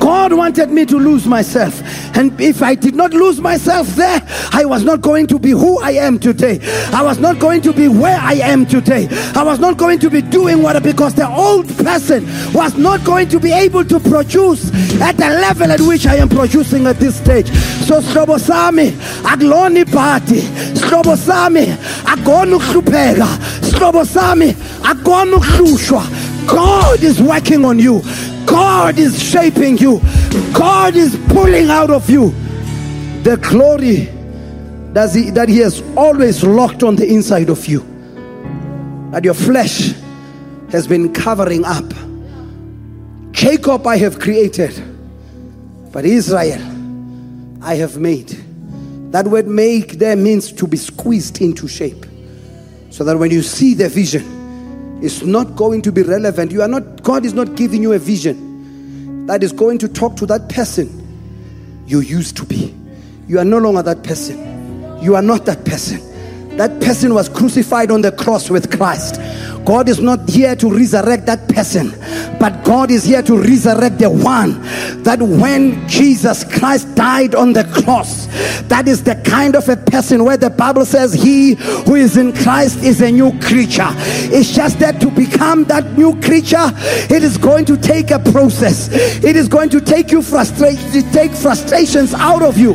God 0.00 0.32
wanted 0.32 0.70
me 0.70 0.84
to 0.86 0.98
lose 0.98 1.26
myself. 1.26 1.80
And 2.14 2.40
if 2.40 2.62
I 2.62 2.74
did 2.74 2.94
not 2.94 3.12
lose 3.12 3.40
myself 3.40 3.86
there, 3.88 4.22
I 4.52 4.64
was 4.64 4.84
not 4.84 5.00
going 5.00 5.26
to 5.28 5.38
be 5.38 5.50
who 5.50 5.80
I 5.80 5.92
am 5.92 6.18
today. 6.18 6.60
I 6.92 7.02
was 7.02 7.18
not 7.18 7.38
going 7.38 7.62
to 7.62 7.72
be 7.72 7.88
where 7.88 8.18
I 8.18 8.34
am 8.34 8.66
today. 8.66 9.08
I 9.34 9.42
was 9.42 9.58
not 9.58 9.76
going 9.76 9.98
to 10.00 10.10
be 10.10 10.22
doing 10.22 10.62
what 10.62 10.80
because 10.82 11.14
the 11.14 11.28
old 11.28 11.68
person 11.78 12.24
was 12.52 12.76
not 12.76 13.04
going 13.04 13.28
to 13.28 13.40
be 13.40 13.52
able 13.52 13.84
to 13.84 14.00
produce 14.00 14.70
at 15.00 15.16
the 15.16 15.28
level 15.28 15.70
at 15.70 15.80
which 15.80 16.06
I 16.06 16.16
am 16.16 16.28
producing 16.28 16.86
at 16.86 16.96
this 16.96 17.16
stage. 17.16 17.48
So 17.86 18.00
sihlobo 18.00 18.38
sami 18.38 18.90
akulona 19.22 19.84
ibhadi. 19.84 20.40
Sihlobo 20.74 21.16
sami 21.16 21.66
sami 24.04 24.52
akona. 24.82 25.34
God 26.46 27.02
is 27.02 27.20
working 27.20 27.64
on 27.64 27.78
you. 27.78 28.02
God 28.46 28.98
is 28.98 29.22
shaping 29.22 29.78
you. 29.78 30.00
God 30.52 30.96
is 30.96 31.16
pulling 31.28 31.70
out 31.70 31.90
of 31.90 32.08
you 32.08 32.30
the 33.22 33.36
glory 33.42 34.08
that 34.92 35.12
he, 35.12 35.30
that 35.30 35.48
he 35.48 35.58
has 35.58 35.82
always 35.96 36.44
locked 36.44 36.82
on 36.82 36.96
the 36.96 37.06
inside 37.06 37.50
of 37.50 37.66
you. 37.66 37.80
That 39.10 39.24
your 39.24 39.34
flesh 39.34 39.94
has 40.70 40.86
been 40.86 41.12
covering 41.12 41.64
up. 41.64 41.84
Jacob 43.32 43.86
I 43.86 43.96
have 43.96 44.18
created, 44.18 44.72
but 45.92 46.04
Israel 46.04 46.62
I 47.62 47.74
have 47.76 47.98
made. 47.98 48.28
That 49.10 49.26
word 49.26 49.46
make 49.46 49.92
there 49.92 50.16
means 50.16 50.52
to 50.52 50.66
be 50.66 50.76
squeezed 50.76 51.40
into 51.40 51.68
shape. 51.68 52.04
So 52.90 53.04
that 53.04 53.16
when 53.16 53.30
you 53.30 53.42
see 53.42 53.74
the 53.74 53.88
vision, 53.88 54.33
it's 55.04 55.22
not 55.22 55.54
going 55.54 55.82
to 55.82 55.92
be 55.92 56.02
relevant. 56.02 56.50
You 56.50 56.62
are 56.62 56.68
not, 56.68 57.02
God 57.02 57.26
is 57.26 57.34
not 57.34 57.56
giving 57.56 57.82
you 57.82 57.92
a 57.92 57.98
vision 57.98 59.26
that 59.26 59.42
is 59.42 59.52
going 59.52 59.78
to 59.78 59.88
talk 59.88 60.16
to 60.16 60.26
that 60.26 60.48
person 60.48 61.02
you 61.86 62.00
used 62.00 62.38
to 62.38 62.46
be. 62.46 62.74
You 63.28 63.38
are 63.38 63.44
no 63.44 63.58
longer 63.58 63.82
that 63.82 64.02
person. 64.02 65.02
You 65.02 65.14
are 65.16 65.22
not 65.22 65.44
that 65.44 65.64
person. 65.66 66.00
That 66.56 66.80
person 66.80 67.12
was 67.12 67.28
crucified 67.28 67.90
on 67.90 68.00
the 68.00 68.12
cross 68.12 68.48
with 68.48 68.74
Christ. 68.76 69.16
God 69.64 69.88
is 69.88 70.00
not 70.00 70.28
here 70.28 70.56
to 70.56 70.70
resurrect 70.70 71.26
that 71.26 71.48
person, 71.48 71.90
but 72.44 72.62
God 72.62 72.90
is 72.90 73.04
here 73.04 73.22
to 73.22 73.38
resurrect 73.38 73.96
the 73.96 74.10
one 74.10 74.60
that 75.02 75.18
when 75.18 75.88
Jesus 75.88 76.44
Christ 76.44 76.94
died 76.94 77.34
on 77.34 77.54
the 77.54 77.64
cross, 77.64 78.26
that 78.68 78.86
is 78.86 79.02
the 79.02 79.14
kind 79.24 79.56
of 79.56 79.66
a 79.70 79.78
person 79.78 80.26
where 80.26 80.36
the 80.36 80.50
Bible 80.50 80.84
says, 80.84 81.14
He 81.14 81.54
who 81.54 81.94
is 81.94 82.18
in 82.18 82.34
Christ 82.34 82.84
is 82.84 83.00
a 83.00 83.10
new 83.10 83.32
creature. 83.40 83.88
It's 84.28 84.52
just 84.52 84.78
that 84.80 85.00
to 85.00 85.10
become 85.10 85.64
that 85.72 85.96
new 85.96 86.20
creature, 86.20 86.70
it 87.08 87.24
is 87.24 87.38
going 87.38 87.64
to 87.64 87.78
take 87.78 88.10
a 88.10 88.18
process, 88.18 88.90
it 89.24 89.36
is 89.36 89.48
going 89.48 89.70
to 89.70 89.80
take 89.80 90.10
you 90.10 90.20
frustration, 90.20 91.10
take 91.12 91.32
frustrations 91.32 92.12
out 92.12 92.42
of 92.42 92.58
you. 92.58 92.74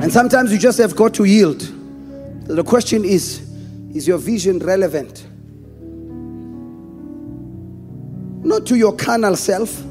And 0.00 0.10
sometimes 0.10 0.50
you 0.50 0.56
just 0.56 0.78
have 0.78 0.96
got 0.96 1.12
to 1.12 1.24
yield. 1.24 1.60
The 2.46 2.64
question 2.64 3.04
is 3.04 3.46
is 3.94 4.08
your 4.08 4.16
vision 4.16 4.60
relevant? 4.60 5.26
Not 8.42 8.66
to 8.66 8.76
your 8.76 8.94
carnal 8.94 9.36
self, 9.36 9.84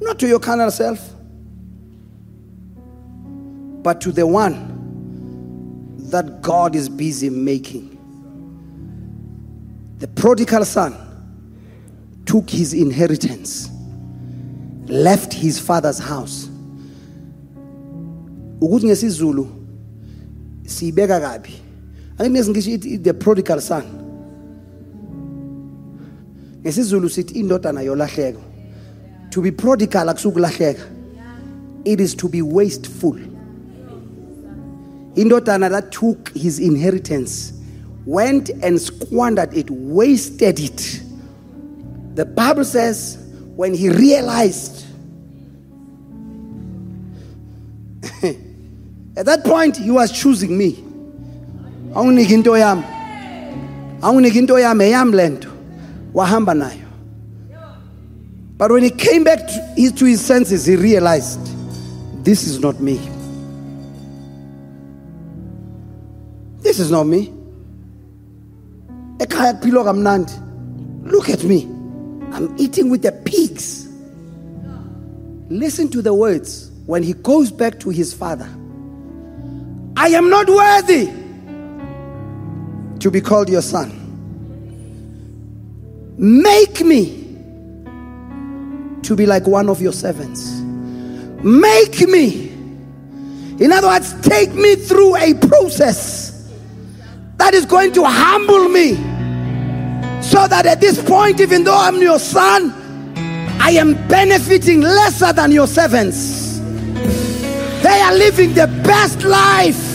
not 0.00 0.18
to 0.18 0.26
your 0.26 0.40
carnal 0.40 0.70
self, 0.70 1.14
but 3.82 4.00
to 4.00 4.12
the 4.12 4.26
one 4.26 4.68
that 6.10 6.42
God 6.42 6.74
is 6.74 6.88
busy 6.88 7.30
making. 7.30 7.96
The 9.98 10.08
prodigal 10.08 10.64
son 10.64 10.96
took 12.26 12.50
his 12.50 12.74
inheritance, 12.74 13.70
left 14.86 15.32
his 15.32 15.58
father's 15.58 15.98
house. 15.98 16.50
ukuthi 18.60 18.86
ngesizulu 18.86 19.48
siyibeka 20.66 21.20
kabi 21.20 21.50
angithi 22.18 22.50
ngisho 22.50 23.02
the 23.02 23.12
prodigal 23.12 23.60
son 23.60 23.99
ngesizulu 26.62 27.08
sithi 27.08 27.34
indodana 27.40 27.82
yolahleko 27.82 28.40
to 29.30 29.42
be 29.42 29.50
prodigal 29.50 30.08
akusukulahleka 30.08 30.82
it 31.84 32.00
is 32.00 32.16
to 32.16 32.28
be 32.28 32.42
wasteful 32.42 33.16
indodana 35.14 35.70
that 35.70 35.90
took 35.90 36.30
his 36.34 36.58
inheritance 36.58 37.52
went 38.06 38.50
and 38.62 38.78
squandered 38.78 39.56
it 39.56 39.70
wasted 39.70 40.58
it 40.58 41.02
the 42.14 42.24
bible 42.24 42.64
says 42.64 43.18
when 43.56 43.74
he 43.74 43.88
realized 43.90 44.80
At 49.16 49.26
that 49.26 49.44
point, 49.44 49.76
he 49.76 49.90
was 49.90 50.12
choosing 50.12 50.56
me. 50.56 50.72
Awuniki 51.92 52.30
into 52.32 52.50
yami. 52.50 54.00
Awuniki 54.00 54.36
into 54.36 54.54
yami 54.54 54.90
eyami 54.90 55.14
lento. 55.14 55.49
Wahamba 56.12 56.54
nayo. 56.54 56.86
But 58.56 58.70
when 58.72 58.82
he 58.82 58.90
came 58.90 59.24
back 59.24 59.38
to 59.38 59.72
his, 59.74 59.92
to 59.92 60.04
his 60.04 60.20
senses, 60.20 60.66
he 60.66 60.76
realized 60.76 61.40
this 62.24 62.46
is 62.46 62.60
not 62.60 62.78
me. 62.80 62.96
This 66.60 66.78
is 66.78 66.90
not 66.90 67.04
me. 67.04 67.32
Ekhaya 69.16 69.58
kuphilwa 69.60 69.84
kamnandi. 69.84 71.10
Look 71.10 71.30
at 71.30 71.42
me. 71.44 71.64
I'm 72.32 72.54
eating 72.58 72.90
with 72.90 73.02
the 73.02 73.12
pigs. 73.12 73.88
Listen 75.48 75.88
to 75.88 76.02
the 76.02 76.12
words 76.14 76.70
when 76.86 77.02
he 77.02 77.14
goes 77.14 77.50
back 77.50 77.80
to 77.80 77.90
his 77.90 78.12
father. 78.12 78.48
I 79.96 80.08
am 80.08 80.30
not 80.30 80.48
worthy 80.48 81.06
to 83.00 83.10
be 83.10 83.20
called 83.20 83.48
your 83.48 83.62
son. 83.62 83.99
Make 86.20 86.82
me 86.82 87.16
to 89.04 89.16
be 89.16 89.24
like 89.24 89.46
one 89.46 89.70
of 89.70 89.80
your 89.80 89.94
servants. 89.94 90.60
Make 91.42 92.06
me. 92.06 92.50
In 93.58 93.72
other 93.72 93.86
words, 93.86 94.12
take 94.20 94.52
me 94.52 94.74
through 94.74 95.16
a 95.16 95.32
process 95.32 96.46
that 97.38 97.54
is 97.54 97.64
going 97.64 97.94
to 97.94 98.04
humble 98.04 98.68
me. 98.68 98.96
So 100.20 100.46
that 100.46 100.66
at 100.66 100.82
this 100.82 101.02
point, 101.02 101.40
even 101.40 101.64
though 101.64 101.78
I'm 101.78 101.96
your 102.02 102.18
son, 102.18 102.70
I 103.58 103.70
am 103.70 103.94
benefiting 104.06 104.82
lesser 104.82 105.32
than 105.32 105.52
your 105.52 105.66
servants. 105.66 106.58
They 107.82 107.98
are 107.98 108.12
living 108.12 108.52
the 108.52 108.66
best 108.84 109.24
life. 109.24 109.86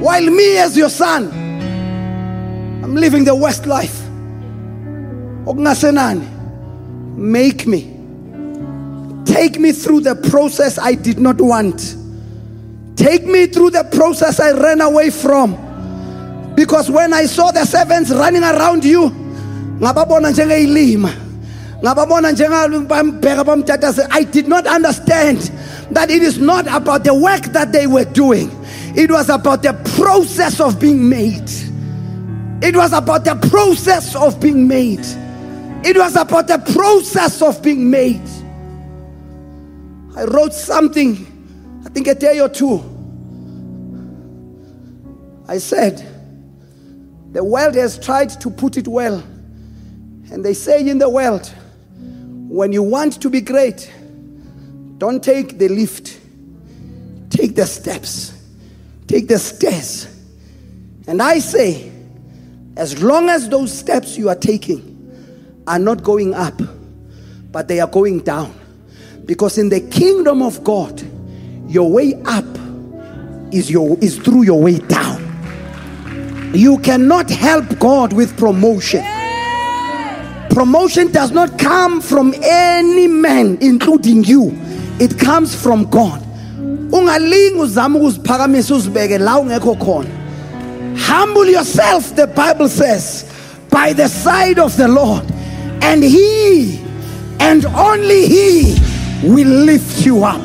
While 0.00 0.28
me, 0.28 0.58
as 0.58 0.76
your 0.76 0.90
son, 0.90 1.30
I'm 2.82 2.96
living 2.96 3.22
the 3.22 3.36
worst 3.36 3.64
life. 3.64 4.07
Make 7.16 7.66
me. 7.66 7.94
Take 9.24 9.58
me 9.58 9.72
through 9.72 10.00
the 10.00 10.14
process 10.30 10.78
I 10.78 10.94
did 10.94 11.18
not 11.18 11.40
want. 11.40 11.96
Take 12.96 13.24
me 13.24 13.46
through 13.46 13.70
the 13.70 13.84
process 13.92 14.40
I 14.40 14.52
ran 14.52 14.80
away 14.80 15.10
from. 15.10 15.56
Because 16.54 16.90
when 16.90 17.12
I 17.12 17.26
saw 17.26 17.50
the 17.50 17.64
servants 17.64 18.10
running 18.10 18.42
around 18.42 18.84
you, 18.84 19.10
ngababona 19.80 20.30
njengeyilima 20.30 21.10
ngababona 21.82 22.32
njengabambheka 22.32 23.44
bamtatase 23.44 24.06
i 24.10 24.24
did 24.24 24.48
not 24.48 24.66
understand 24.66 25.38
that 25.92 26.10
it 26.10 26.22
is 26.22 26.38
not 26.38 26.66
about 26.66 27.04
the 27.04 27.14
work 27.14 27.42
that 27.52 27.70
they 27.72 27.86
were 27.86 28.04
doing 28.04 28.50
it 28.94 29.10
was 29.10 29.28
about 29.28 29.62
the 29.62 29.72
process 29.96 30.60
of 30.60 30.80
being 30.80 31.08
made. 31.08 31.48
It 32.60 32.74
was 32.74 32.92
about 32.92 33.24
the 33.24 33.36
process 33.48 34.16
of 34.16 34.40
being 34.40 34.66
made. 34.66 35.04
It 35.88 35.96
was 35.96 36.16
about 36.16 36.48
the 36.48 36.58
process 36.58 37.40
of 37.40 37.62
being 37.62 37.90
made. 37.90 38.28
I 40.14 40.24
wrote 40.24 40.52
something, 40.52 41.82
I 41.86 41.88
think 41.88 42.08
a 42.08 42.14
day 42.14 42.40
or 42.40 42.50
two. 42.50 42.82
I 45.48 45.56
said, 45.56 46.06
the 47.32 47.42
world 47.42 47.74
has 47.76 47.98
tried 47.98 48.28
to 48.40 48.50
put 48.50 48.76
it 48.76 48.86
well. 48.86 49.16
And 50.30 50.44
they 50.44 50.52
say 50.52 50.86
in 50.86 50.98
the 50.98 51.08
world, 51.08 51.50
when 51.96 52.70
you 52.70 52.82
want 52.82 53.22
to 53.22 53.30
be 53.30 53.40
great, 53.40 53.90
don't 54.98 55.24
take 55.24 55.56
the 55.56 55.68
lift, 55.68 56.20
take 57.30 57.54
the 57.54 57.64
steps. 57.64 58.34
Take 59.06 59.26
the 59.26 59.38
stairs. 59.38 60.06
And 61.06 61.22
I 61.22 61.38
say, 61.38 61.90
as 62.76 63.02
long 63.02 63.30
as 63.30 63.48
those 63.48 63.72
steps 63.76 64.18
you 64.18 64.28
are 64.28 64.36
taking 64.36 64.87
are 65.68 65.78
not 65.78 66.02
going 66.02 66.34
up, 66.34 66.60
but 67.52 67.68
they 67.68 67.80
are 67.80 67.86
going 67.88 68.20
down. 68.20 68.54
Because 69.24 69.58
in 69.58 69.68
the 69.68 69.80
kingdom 69.80 70.42
of 70.42 70.64
God, 70.64 71.02
your 71.68 71.90
way 71.90 72.14
up 72.24 72.46
is 73.52 73.70
your 73.70 73.98
is 74.00 74.18
through 74.18 74.42
your 74.42 74.60
way 74.60 74.78
down. 74.78 75.24
You 76.54 76.78
cannot 76.78 77.30
help 77.30 77.78
God 77.78 78.12
with 78.12 78.36
promotion. 78.38 79.04
Promotion 80.50 81.12
does 81.12 81.30
not 81.30 81.58
come 81.58 82.00
from 82.00 82.34
any 82.42 83.06
man, 83.06 83.58
including 83.60 84.24
you. 84.24 84.50
It 84.98 85.18
comes 85.18 85.54
from 85.54 85.88
God 85.90 86.24
humble 90.96 91.46
yourself 91.46 92.16
the 92.16 92.26
bible 92.26 92.68
says 92.68 93.30
by 93.70 93.92
the 93.92 94.08
side 94.08 94.58
of 94.58 94.76
the 94.76 94.88
lord 94.88 95.24
and 95.82 96.02
he 96.02 96.80
and 97.40 97.64
only 97.66 98.26
he 98.26 98.76
will 99.22 99.48
lift 99.64 100.04
you 100.04 100.24
up 100.24 100.40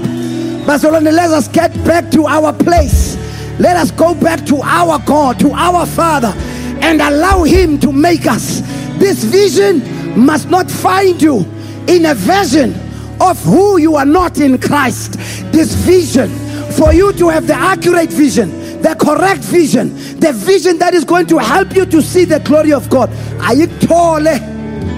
Bazalwane, 0.66 1.12
let 1.12 1.30
us 1.32 1.48
get 1.48 1.72
back 1.84 2.10
to 2.12 2.26
our 2.26 2.54
place 2.54 3.18
let 3.60 3.76
us 3.76 3.92
go 3.92 4.14
back 4.16 4.46
to 4.46 4.62
our 4.62 5.00
god 5.06 5.40
to 5.40 5.52
our 5.52 5.86
father 5.86 6.34
and 6.82 7.02
allow 7.02 7.44
him 7.44 7.80
to 7.80 7.92
make 7.92 8.26
us 8.26 8.62
this 9.00 9.24
vision 9.24 9.82
must 10.20 10.50
not 10.50 10.70
find 10.70 11.22
you 11.22 11.40
in 11.88 12.06
a 12.06 12.14
version 12.14 12.74
of 13.20 13.42
who 13.44 13.78
you 13.78 13.96
are 13.96 14.06
not 14.06 14.40
in 14.40 14.58
Christ. 14.60 15.14
This 15.52 15.74
vision, 15.74 16.30
for 16.72 16.94
you 16.94 17.14
to 17.14 17.30
have 17.30 17.48
the 17.48 17.56
accurate 17.56 18.10
vision, 18.10 18.82
the 18.82 18.96
correct 19.00 19.42
vision, 19.42 19.94
the 20.20 20.34
vision 20.34 20.78
that 20.80 20.94
is 20.94 21.06
going 21.06 21.28
to 21.28 21.38
help 21.38 21.76
you 21.76 21.86
to 21.86 22.02
see 22.02 22.26
the 22.26 22.40
glory 22.40 22.74
of 22.74 22.90
God. 22.90 23.10
ayikuthole 23.40 24.40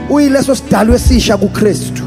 uyileso 0.10 0.56
sidalwa 0.56 0.96
esisha 0.96 1.38
kuKristu 1.38 2.04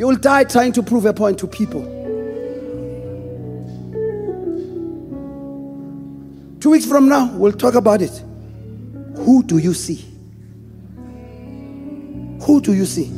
You'll 0.00 0.16
die 0.16 0.44
trying 0.44 0.72
to 0.72 0.82
prove 0.82 1.04
a 1.04 1.12
point 1.12 1.38
to 1.40 1.46
people. 1.46 1.82
Two 6.58 6.70
weeks 6.70 6.86
from 6.86 7.06
now, 7.06 7.30
we'll 7.36 7.52
talk 7.52 7.74
about 7.74 8.00
it. 8.00 8.22
Who 9.16 9.42
do 9.42 9.58
you 9.58 9.74
see? 9.74 10.02
Who 12.44 12.62
do 12.62 12.72
you 12.72 12.86
see? 12.86 13.10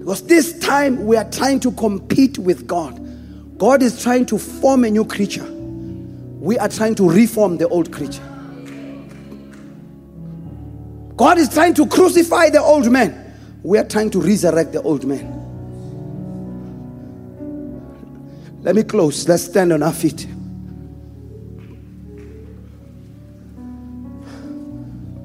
Because 0.00 0.26
this 0.26 0.58
time 0.58 1.06
we 1.06 1.16
are 1.16 1.30
trying 1.30 1.60
to 1.60 1.72
compete 1.72 2.36
with 2.36 2.66
God. 2.66 3.00
God 3.58 3.82
is 3.82 4.02
trying 4.02 4.26
to 4.26 4.36
form 4.36 4.84
a 4.84 4.90
new 4.90 5.06
creature. 5.06 5.55
We 6.46 6.56
are 6.60 6.68
trying 6.68 6.94
to 6.94 7.10
reform 7.10 7.56
the 7.56 7.66
old 7.66 7.92
creature. 7.92 8.22
God 11.16 11.38
is 11.38 11.48
trying 11.48 11.74
to 11.74 11.88
crucify 11.88 12.50
the 12.50 12.60
old 12.62 12.88
man. 12.88 13.34
We 13.64 13.78
are 13.78 13.84
trying 13.84 14.10
to 14.10 14.20
resurrect 14.20 14.72
the 14.72 14.80
old 14.82 15.04
man. 15.04 15.26
Let 18.62 18.76
me 18.76 18.84
close. 18.84 19.26
Let's 19.26 19.42
stand 19.42 19.72
on 19.72 19.82
our 19.82 19.92
feet. 19.92 20.24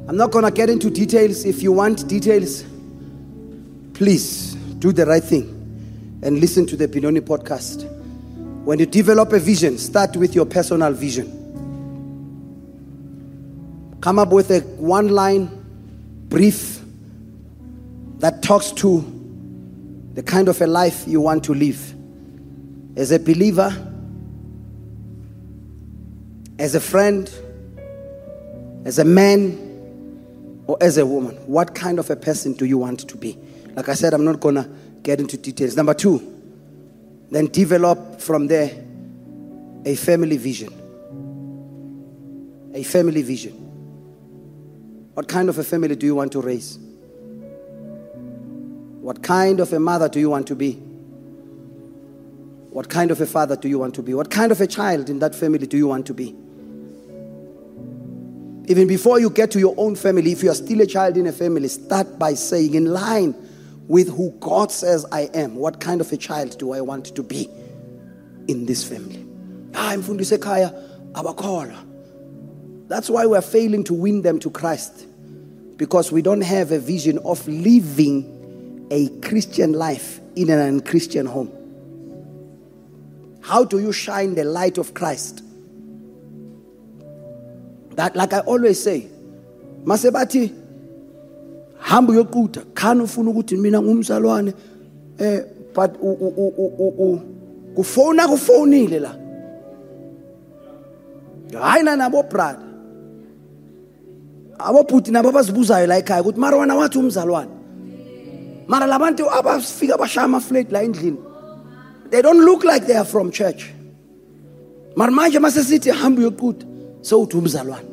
I'm 0.07 0.17
not 0.17 0.31
going 0.31 0.45
to 0.45 0.51
get 0.51 0.71
into 0.71 0.89
details. 0.89 1.45
If 1.45 1.61
you 1.61 1.71
want 1.71 2.07
details, 2.07 2.65
please 3.93 4.55
do 4.79 4.91
the 4.91 5.05
right 5.05 5.23
thing 5.23 6.19
and 6.23 6.39
listen 6.39 6.65
to 6.65 6.75
the 6.75 6.87
Benoni 6.87 7.21
podcast. 7.21 7.90
When 8.63 8.77
you 8.77 8.85
develop 8.85 9.33
a 9.33 9.39
vision, 9.39 9.77
start 9.77 10.15
with 10.15 10.35
your 10.35 10.45
personal 10.45 10.93
vision. 10.93 11.39
Come 14.01 14.19
up 14.19 14.29
with 14.29 14.51
a 14.51 14.59
one 14.59 15.09
line 15.09 15.49
brief 16.29 16.79
that 18.19 18.43
talks 18.43 18.71
to 18.71 19.03
the 20.13 20.21
kind 20.21 20.47
of 20.47 20.61
a 20.61 20.67
life 20.67 21.05
you 21.07 21.21
want 21.21 21.43
to 21.45 21.53
live. 21.53 21.95
As 22.95 23.11
a 23.11 23.19
believer, 23.19 23.75
as 26.59 26.75
a 26.75 26.79
friend, 26.79 27.31
as 28.85 28.99
a 28.99 29.05
man, 29.05 29.69
or 30.67 30.77
as 30.81 30.97
a 30.97 31.05
woman, 31.05 31.35
what 31.47 31.73
kind 31.73 31.97
of 31.97 32.09
a 32.11 32.15
person 32.15 32.53
do 32.53 32.65
you 32.65 32.77
want 32.77 32.99
to 33.09 33.17
be? 33.17 33.37
Like 33.75 33.89
I 33.89 33.95
said, 33.95 34.13
I'm 34.13 34.23
not 34.23 34.39
to 34.41 34.69
get 35.01 35.19
into 35.19 35.37
details. 35.37 35.75
Number 35.75 35.93
two, 35.93 36.40
then 37.31 37.47
develop 37.47 38.19
from 38.21 38.45
there 38.47 38.71
a 39.85 39.95
family 39.95 40.37
vision. 40.37 40.69
A 42.75 42.83
family 42.83 43.23
vision. 43.23 43.53
What 45.13 45.27
kind 45.27 45.49
of 45.49 45.57
a 45.57 45.63
family 45.63 45.95
do 45.95 46.05
you 46.05 46.15
want 46.15 46.33
to 46.33 46.41
raise? 46.41 46.77
What 49.01 49.23
kind 49.23 49.59
of 49.59 49.73
a 49.73 49.79
mother 49.79 50.07
do 50.07 50.19
you 50.19 50.29
want 50.29 50.45
to 50.47 50.55
be? 50.55 50.73
What 52.71 52.89
kind 52.89 53.11
of 53.11 53.19
a 53.19 53.25
father 53.25 53.55
do 53.55 53.67
you 53.67 53.79
want 53.79 53.95
to 53.95 54.03
be? 54.03 54.13
What 54.13 54.29
kind 54.29 54.51
of 54.51 54.61
a 54.61 54.67
child 54.67 55.09
in 55.09 55.19
that 55.19 55.33
family 55.33 55.65
do 55.67 55.77
you 55.77 55.87
want 55.87 56.05
to 56.07 56.13
be? 56.13 56.35
Even 58.67 58.87
before 58.87 59.19
you 59.19 59.29
get 59.29 59.51
to 59.51 59.59
your 59.59 59.73
own 59.77 59.95
family, 59.95 60.31
if 60.31 60.43
you 60.43 60.51
are 60.51 60.55
still 60.55 60.79
a 60.81 60.85
child 60.85 61.17
in 61.17 61.27
a 61.27 61.31
family, 61.31 61.67
start 61.67 62.19
by 62.19 62.33
saying, 62.33 62.75
in 62.75 62.85
line 62.85 63.35
with 63.87 64.09
who 64.09 64.31
God 64.39 64.71
says 64.71 65.05
I 65.11 65.29
am. 65.33 65.55
What 65.55 65.79
kind 65.79 66.01
of 66.01 66.11
a 66.11 66.17
child 66.17 66.57
do 66.57 66.73
I 66.73 66.81
want 66.81 67.15
to 67.15 67.23
be 67.23 67.49
in 68.47 68.65
this 68.65 68.83
family? 68.83 69.25
Ah, 69.73 69.93
imfundise 69.95 70.37
ekhaya 70.37 70.71
abakholwa. 71.13 71.87
That's 72.87 73.09
why 73.09 73.25
we're 73.25 73.41
failing 73.41 73.83
to 73.85 73.93
win 73.93 74.21
them 74.21 74.39
to 74.39 74.49
Christ. 74.49 75.07
Because 75.77 76.11
we 76.11 76.21
don't 76.21 76.41
have 76.41 76.71
a 76.71 76.79
vision 76.79 77.17
of 77.19 77.47
living 77.47 78.87
a 78.91 79.07
Christian 79.21 79.73
life 79.73 80.19
in 80.35 80.49
an 80.49 80.59
unchristian 80.59 81.25
home. 81.25 81.51
How 83.41 83.63
do 83.63 83.79
you 83.79 83.91
shine 83.91 84.35
the 84.35 84.43
light 84.43 84.77
of 84.77 84.93
Christ? 84.93 85.43
That, 87.95 88.15
like 88.15 88.33
I 88.33 88.39
always 88.39 88.81
say, 88.81 89.07
Masebati, 89.83 90.60
hamba 91.81 92.13
uyoqutha. 92.13 92.61
Khani 92.73 93.01
ufuna 93.01 93.29
ukuthi 93.31 93.57
mina 93.57 93.81
ngumzalwane? 93.81 94.53
Eh 95.19 95.43
but 95.73 95.91
kufona 97.75 98.27
kufonile 98.27 98.99
la. 98.99 99.11
Hayi 101.59 101.83
na 101.83 101.95
nabo 101.95 102.23
brother. 102.23 102.67
Abobhuti 104.59 105.11
nabo 105.11 105.29
abazibuzayo 105.29 105.87
la 105.87 105.97
ekhaya 105.97 106.21
ukuthi 106.21 106.39
mara 106.39 106.57
wena 106.57 106.75
wathi 106.75 106.97
umzalwane? 106.97 107.51
Mara 108.67 108.87
labantu 108.87 109.29
abafika 109.29 109.97
bashaya 109.97 110.25
amaflate 110.25 110.71
la 110.71 110.83
endlini 110.83 111.17
they 112.11 112.21
don't 112.21 112.43
look 112.45 112.63
like 112.63 112.85
they 112.85 112.95
are 112.95 113.05
from 113.05 113.31
church. 113.31 113.71
Mara 114.95 115.11
manje 115.11 115.39
masesithi 115.39 115.89
hamba 115.89 116.21
uyoqutha 116.21 116.65
sewuthi 117.01 117.37
umzalwane. 117.37 117.90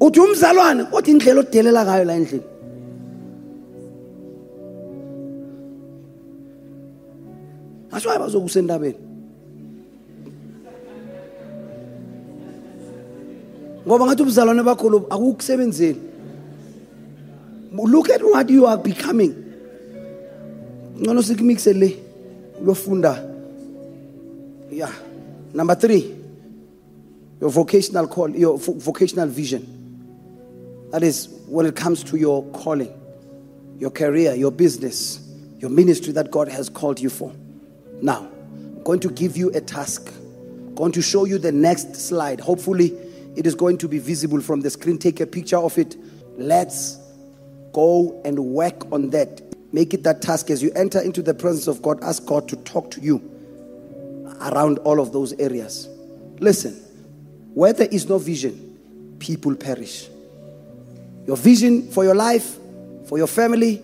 Uthi 0.00 0.20
umzalwane 0.20 0.84
kodwa 0.84 1.10
indlela 1.10 1.40
odelela 1.40 1.84
ngayo 1.84 2.04
la 2.04 2.14
endlini. 2.14 2.44
Aswaye 7.92 8.18
bazokusendabeni 8.18 8.98
ngoba 13.86 14.06
ngathi 14.06 14.22
ubuzalwane 14.22 14.62
bakho 14.62 14.90
lobu 14.90 15.06
look 17.86 18.10
at 18.10 18.22
what 18.22 18.48
you 18.50 18.66
are 18.66 18.76
becoming. 18.76 19.34
Ngcono 21.00 21.22
sikumixe 21.22 21.72
le 21.72 21.96
lofunda 22.64 23.24
yeah. 24.70 24.92
Number 25.54 25.74
3 25.74 26.14
your 27.40 27.50
vocational 27.50 28.06
call 28.08 28.30
your 28.30 28.58
vocational 28.58 29.28
vision 29.28 29.77
that 30.90 31.02
is 31.02 31.28
when 31.46 31.66
it 31.66 31.76
comes 31.76 32.02
to 32.04 32.16
your 32.16 32.44
calling, 32.52 32.92
your 33.78 33.90
career, 33.90 34.34
your 34.34 34.50
business, 34.50 35.20
your 35.58 35.70
ministry 35.70 36.12
that 36.14 36.30
God 36.30 36.48
has 36.48 36.68
called 36.68 36.98
you 36.98 37.10
for. 37.10 37.32
Now, 38.00 38.28
I'm 38.54 38.82
going 38.84 39.00
to 39.00 39.10
give 39.10 39.36
you 39.36 39.50
a 39.50 39.60
task. 39.60 40.08
I'm 40.08 40.74
going 40.74 40.92
to 40.92 41.02
show 41.02 41.24
you 41.24 41.38
the 41.38 41.52
next 41.52 41.94
slide. 41.94 42.40
Hopefully, 42.40 42.96
it 43.36 43.46
is 43.46 43.54
going 43.54 43.78
to 43.78 43.88
be 43.88 43.98
visible 43.98 44.40
from 44.40 44.60
the 44.60 44.70
screen. 44.70 44.98
Take 44.98 45.20
a 45.20 45.26
picture 45.26 45.58
of 45.58 45.76
it. 45.76 45.96
Let's 46.36 46.98
go 47.72 48.20
and 48.24 48.38
work 48.38 48.90
on 48.90 49.10
that. 49.10 49.42
Make 49.72 49.92
it 49.92 50.02
that 50.04 50.22
task 50.22 50.50
as 50.50 50.62
you 50.62 50.72
enter 50.74 51.00
into 51.00 51.20
the 51.20 51.34
presence 51.34 51.66
of 51.66 51.82
God. 51.82 52.02
Ask 52.02 52.24
God 52.24 52.48
to 52.48 52.56
talk 52.56 52.90
to 52.92 53.00
you 53.00 53.22
around 54.40 54.78
all 54.78 55.00
of 55.00 55.12
those 55.12 55.34
areas. 55.34 55.88
Listen, 56.40 56.74
where 57.52 57.74
there 57.74 57.88
is 57.90 58.08
no 58.08 58.18
vision, 58.18 59.16
people 59.18 59.54
perish 59.54 60.08
your 61.28 61.36
vision 61.36 61.90
for 61.90 62.04
your 62.04 62.14
life, 62.14 62.56
for 63.04 63.18
your 63.18 63.26
family, 63.26 63.82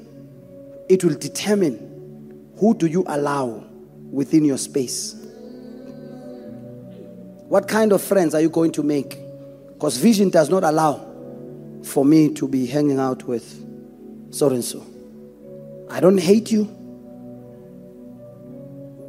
it 0.88 1.04
will 1.04 1.14
determine 1.14 2.48
who 2.58 2.74
do 2.74 2.86
you 2.86 3.04
allow 3.06 3.62
within 4.10 4.46
your 4.46 4.56
space. 4.56 5.14
What 7.46 7.68
kind 7.68 7.92
of 7.92 8.00
friends 8.00 8.34
are 8.34 8.40
you 8.40 8.48
going 8.48 8.72
to 8.72 8.82
make? 8.82 9.18
Because 9.74 9.98
vision 9.98 10.30
does 10.30 10.48
not 10.48 10.64
allow 10.64 11.06
for 11.84 12.02
me 12.02 12.32
to 12.32 12.48
be 12.48 12.64
hanging 12.64 12.98
out 12.98 13.24
with 13.24 13.44
so 14.30 14.48
and 14.48 14.64
so. 14.64 14.82
I 15.90 16.00
don't 16.00 16.16
hate 16.16 16.50
you. 16.50 16.64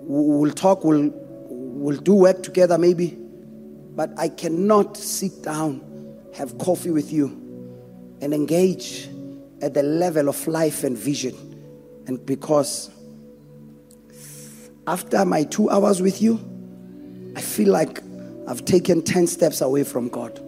We'll 0.08 0.52
talk, 0.52 0.84
we'll, 0.84 1.10
we'll 1.14 2.02
do 2.02 2.16
work 2.16 2.44
together 2.44 2.78
maybe, 2.78 3.18
but 3.96 4.10
I 4.18 4.28
cannot 4.28 4.98
sit 4.98 5.42
down, 5.42 5.80
have 6.36 6.58
coffee 6.58 6.92
with 6.92 7.14
you 7.14 7.45
and 8.26 8.34
engage 8.34 9.08
at 9.62 9.76
the 9.76 9.84
level 9.84 10.28
of 10.28 10.48
life 10.48 10.84
and 10.84 10.98
vision. 10.98 11.36
And 12.08 12.26
because 12.26 12.90
after 14.88 15.24
my 15.26 15.44
two 15.44 15.70
hours 15.70 16.02
with 16.02 16.24
you, 16.24 16.40
I 17.36 17.42
feel 17.42 17.72
like 17.72 18.02
I've 18.48 18.66
taken 18.66 19.04
10 19.04 19.28
steps 19.28 19.62
away 19.62 19.84
from 19.84 20.10
God. 20.10 20.42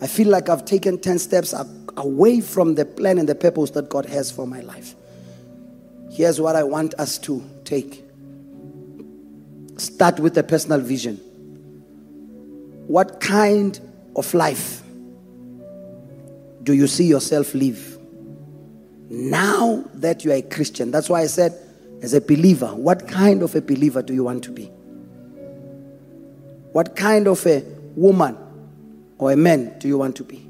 I 0.00 0.08
feel 0.08 0.28
like 0.28 0.48
I've 0.48 0.64
taken 0.64 0.98
10 0.98 1.20
steps 1.20 1.54
away 1.96 2.40
from 2.40 2.74
the 2.74 2.84
plan 2.84 3.18
and 3.18 3.28
the 3.28 3.36
purpose 3.36 3.70
that 3.70 3.88
God 3.88 4.04
has 4.06 4.32
for 4.32 4.44
my 4.44 4.60
life. 4.60 4.96
Here's 6.10 6.40
what 6.40 6.56
I 6.56 6.64
want 6.64 6.94
us 6.94 7.16
to 7.18 7.42
take 7.64 8.04
start 9.76 10.18
with 10.18 10.36
a 10.36 10.42
personal 10.42 10.80
vision. 10.80 11.16
What 12.88 13.20
kind 13.20 13.78
of 14.16 14.34
life 14.34 14.81
do 16.62 16.72
you 16.72 16.86
see 16.86 17.04
yourself 17.04 17.54
live? 17.54 17.98
Now 19.08 19.84
that 19.94 20.24
you 20.24 20.32
are 20.32 20.36
a 20.36 20.42
Christian, 20.42 20.90
that's 20.90 21.08
why 21.08 21.22
I 21.22 21.26
said, 21.26 21.58
as 22.02 22.14
a 22.14 22.20
believer, 22.20 22.68
what 22.68 23.06
kind 23.06 23.42
of 23.42 23.54
a 23.54 23.60
believer 23.60 24.02
do 24.02 24.14
you 24.14 24.24
want 24.24 24.44
to 24.44 24.50
be? 24.50 24.66
What 26.72 26.96
kind 26.96 27.28
of 27.28 27.44
a 27.46 27.62
woman 27.94 28.36
or 29.18 29.32
a 29.32 29.36
man 29.36 29.78
do 29.78 29.88
you 29.88 29.98
want 29.98 30.16
to 30.16 30.24
be? 30.24 30.48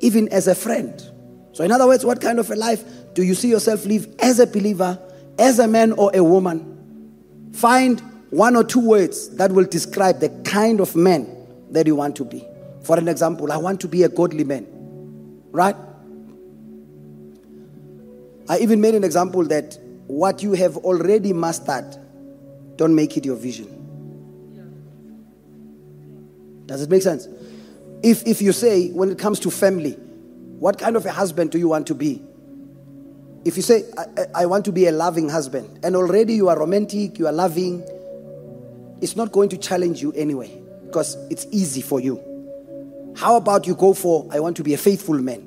even 0.00 0.28
as 0.30 0.48
a 0.48 0.54
friend. 0.54 1.02
So, 1.52 1.64
in 1.64 1.70
other 1.70 1.86
words, 1.86 2.04
what 2.04 2.20
kind 2.20 2.38
of 2.38 2.50
a 2.50 2.56
life 2.56 2.82
do 3.14 3.22
you 3.22 3.34
see 3.34 3.48
yourself 3.48 3.84
live 3.84 4.12
as 4.18 4.38
a 4.38 4.46
believer, 4.46 4.98
as 5.38 5.58
a 5.58 5.68
man 5.68 5.92
or 5.92 6.10
a 6.14 6.24
woman? 6.24 7.50
Find 7.52 8.00
one 8.30 8.56
or 8.56 8.64
two 8.64 8.80
words 8.80 9.28
that 9.36 9.52
will 9.52 9.64
describe 9.64 10.20
the 10.20 10.28
kind 10.44 10.80
of 10.80 10.96
man 10.96 11.28
that 11.70 11.86
you 11.86 11.96
want 11.96 12.16
to 12.16 12.24
be. 12.24 12.44
For 12.82 12.98
an 12.98 13.08
example, 13.08 13.52
I 13.52 13.56
want 13.56 13.80
to 13.82 13.88
be 13.88 14.04
a 14.04 14.08
godly 14.08 14.44
man, 14.44 14.66
right? 15.52 15.76
I 18.48 18.58
even 18.58 18.80
made 18.80 18.94
an 18.94 19.04
example 19.04 19.44
that 19.44 19.78
what 20.06 20.42
you 20.42 20.52
have 20.54 20.76
already 20.78 21.32
mastered, 21.32 21.96
don't 22.76 22.94
make 22.94 23.16
it 23.16 23.24
your 23.24 23.36
vision. 23.36 23.76
Does 26.66 26.82
it 26.82 26.90
make 26.90 27.02
sense? 27.02 27.28
If, 28.02 28.26
if 28.26 28.42
you 28.42 28.52
say, 28.52 28.90
when 28.90 29.10
it 29.10 29.18
comes 29.18 29.40
to 29.40 29.50
family, 29.50 29.92
what 30.58 30.78
kind 30.78 30.96
of 30.96 31.06
a 31.06 31.12
husband 31.12 31.50
do 31.50 31.58
you 31.58 31.68
want 31.68 31.86
to 31.88 31.94
be? 31.94 32.22
If 33.44 33.56
you 33.56 33.62
say, 33.62 33.84
I, 33.96 34.42
I 34.42 34.46
want 34.46 34.64
to 34.66 34.72
be 34.72 34.86
a 34.86 34.92
loving 34.92 35.28
husband, 35.28 35.80
and 35.82 35.96
already 35.96 36.34
you 36.34 36.48
are 36.48 36.58
romantic, 36.58 37.18
you 37.18 37.26
are 37.26 37.32
loving, 37.32 37.82
it's 39.00 39.16
not 39.16 39.32
going 39.32 39.48
to 39.50 39.56
challenge 39.56 40.02
you 40.02 40.12
anyway 40.12 40.60
because 40.84 41.16
it's 41.30 41.46
easy 41.50 41.80
for 41.80 42.00
you. 42.00 42.29
How 43.20 43.36
about 43.36 43.66
you 43.66 43.74
go 43.74 43.92
for, 43.92 44.26
I 44.30 44.40
want 44.40 44.56
to 44.56 44.64
be 44.64 44.72
a 44.72 44.78
faithful 44.78 45.18
man? 45.18 45.46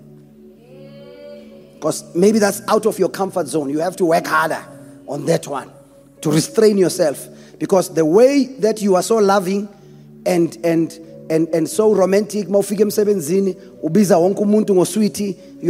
Because 1.74 2.13
maybe 2.13 2.38
that's 2.38 2.61
out 2.67 2.86
of 2.86 2.99
your 2.99 3.09
comfort 3.09 3.47
zone. 3.47 3.71
You 3.71 3.80
have 3.80 3.95
to 3.95 4.05
work 4.05 4.28
harder 4.28 4.63
on 5.07 5.26
that 5.26 5.47
one 5.47 5.71
to 6.21 6.32
restrain 6.32 6.78
yourself. 6.78 7.28
Because 7.57 7.91
the 7.91 8.05
way 8.05 8.45
that 8.59 8.84
you 8.84 8.93
are 8.93 9.01
so 9.01 9.15
loving 9.15 9.67
and, 10.24 10.55
and, 10.63 10.93
and, 11.32 11.47
and 11.47 11.67
so 11.67 11.95
romantic, 11.95 12.47
you 12.47 12.55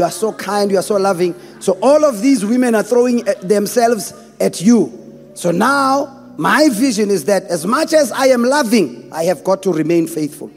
are 0.03 0.11
so 0.11 0.33
kind, 0.33 0.71
you 0.71 0.77
are 0.77 0.83
so 0.83 0.97
loving. 0.97 1.35
So 1.61 1.79
all 1.81 2.03
of 2.03 2.21
these 2.21 2.43
women 2.43 2.75
are 2.75 2.83
throwing 2.83 3.25
eh, 3.25 3.35
themselves 3.35 4.13
at 4.41 4.59
you. 4.59 5.31
So 5.35 5.51
now 5.51 6.33
my 6.37 6.67
vision 6.67 7.09
is 7.09 7.23
that 7.25 7.43
as 7.43 7.65
much 7.65 7.93
as 7.93 8.11
I 8.11 8.25
am 8.25 8.43
loving, 8.43 9.09
I 9.13 9.23
have 9.23 9.45
got 9.45 9.63
to 9.63 9.71
remain 9.71 10.05
faithful. 10.07 10.51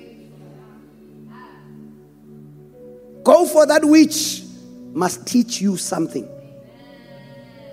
Go 3.27 3.45
for 3.45 3.67
that 3.67 3.85
which 3.85 4.43
must 4.93 5.27
teach 5.27 5.61
you 5.61 5.77
something, 5.77 6.29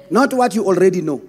not 0.09 0.33
what 0.33 0.55
you 0.55 0.65
already 0.65 0.99
know. 1.01 1.21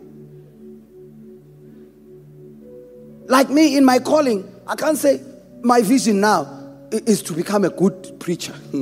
Like 3.26 3.50
me 3.50 3.76
in 3.76 3.84
my 3.84 3.98
calling, 3.98 4.50
I 4.66 4.76
can't 4.76 4.96
say 4.96 5.20
my 5.62 5.82
vision 5.82 6.20
now 6.20 6.46
is 6.90 7.20
to 7.24 7.34
become 7.34 7.66
a 7.66 7.68
good 7.68 8.18
preacher. 8.18 8.54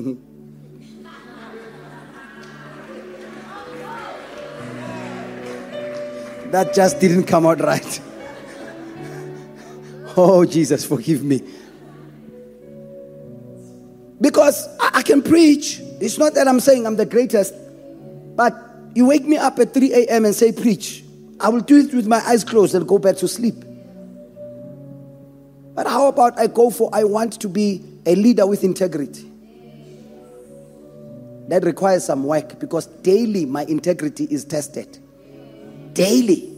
that 6.52 6.72
just 6.72 7.00
didn't 7.00 7.24
come 7.24 7.46
out 7.46 7.60
right. 7.60 8.00
oh, 10.16 10.44
Jesus, 10.44 10.84
forgive 10.84 11.24
me. 11.24 11.42
Because 14.22 14.68
I, 14.78 15.02
can 15.02 15.20
preach. 15.20 15.80
It's 16.00 16.16
not 16.16 16.34
that 16.34 16.46
I'm 16.46 16.60
saying 16.60 16.86
I'm 16.86 16.94
the 16.94 17.04
greatest, 17.04 17.54
but 18.36 18.54
you 18.94 19.06
wake 19.06 19.24
me 19.24 19.36
up 19.36 19.58
at 19.58 19.74
3 19.74 19.92
a.m. 19.92 20.24
and 20.24 20.34
say, 20.34 20.52
Preach. 20.52 21.04
I 21.40 21.48
will 21.48 21.60
do 21.60 21.78
it 21.78 21.92
with 21.92 22.06
my 22.06 22.18
eyes 22.24 22.44
closed 22.44 22.76
and 22.76 22.86
go 22.86 23.00
back 23.00 23.16
to 23.16 23.26
sleep. 23.26 23.56
But 25.74 25.88
how 25.88 26.06
about 26.06 26.38
I 26.38 26.46
go 26.46 26.70
for 26.70 26.88
I 26.92 27.02
want 27.02 27.40
to 27.40 27.48
be 27.48 27.82
a 28.06 28.14
leader 28.14 28.46
with 28.46 28.62
integrity? 28.62 29.28
That 31.48 31.64
requires 31.64 32.04
some 32.04 32.22
work 32.22 32.60
because 32.60 32.86
daily 32.86 33.44
my 33.44 33.64
integrity 33.64 34.28
is 34.30 34.44
tested. 34.44 34.98
Daily. 35.94 36.48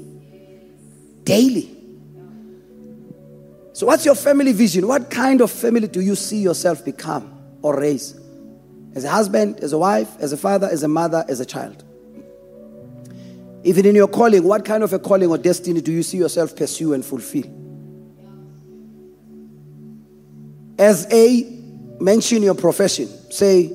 Daily. 1.25 1.75
So, 3.73 3.87
what's 3.87 4.05
your 4.05 4.15
family 4.17 4.53
vision? 4.53 4.87
What 4.87 5.11
kind 5.11 5.41
of 5.41 5.51
family 5.51 5.89
do 5.89 6.03
you 6.03 6.15
see 6.15 6.43
yourself 6.43 6.85
become 6.85 7.34
or 7.65 7.81
raise? 7.81 8.15
As 8.95 9.05
a 9.05 9.11
husband, 9.11 9.59
as 9.61 9.73
a 9.73 9.79
wife, 9.79 10.09
as 10.21 10.33
a 10.33 10.37
father, 10.37 10.69
as 10.71 10.83
a 10.83 10.89
mother, 10.89 11.25
as 11.29 11.41
a 11.41 11.47
child. 11.47 11.83
Even 13.65 13.87
in 13.87 13.95
your 13.95 14.07
calling, 14.07 14.45
what 14.45 14.67
kind 14.67 14.85
of 14.85 14.93
a 14.93 14.99
calling 14.99 15.31
or 15.31 15.39
destiny 15.39 15.81
do 15.81 15.91
you 15.91 16.03
see 16.03 16.19
yourself 16.19 16.55
pursue 16.55 16.93
and 16.93 17.03
fulfill? 17.03 17.45
As 20.79 21.11
a 21.11 21.43
mention 22.01 22.43
your 22.43 22.55
profession, 22.55 23.09
say, 23.33 23.73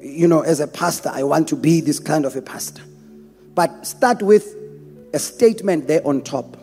you 0.00 0.26
know, 0.26 0.40
as 0.40 0.60
a 0.60 0.66
pastor, 0.66 1.10
I 1.12 1.22
want 1.24 1.48
to 1.48 1.56
be 1.56 1.82
this 1.82 1.98
kind 1.98 2.24
of 2.24 2.34
a 2.34 2.40
pastor. 2.42 2.82
But 3.54 3.86
start 3.86 4.22
with 4.22 4.54
a 5.12 5.18
statement 5.18 5.86
there 5.86 6.04
on 6.06 6.22
top. 6.22 6.56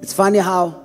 It's 0.00 0.14
funny 0.14 0.38
how 0.38 0.82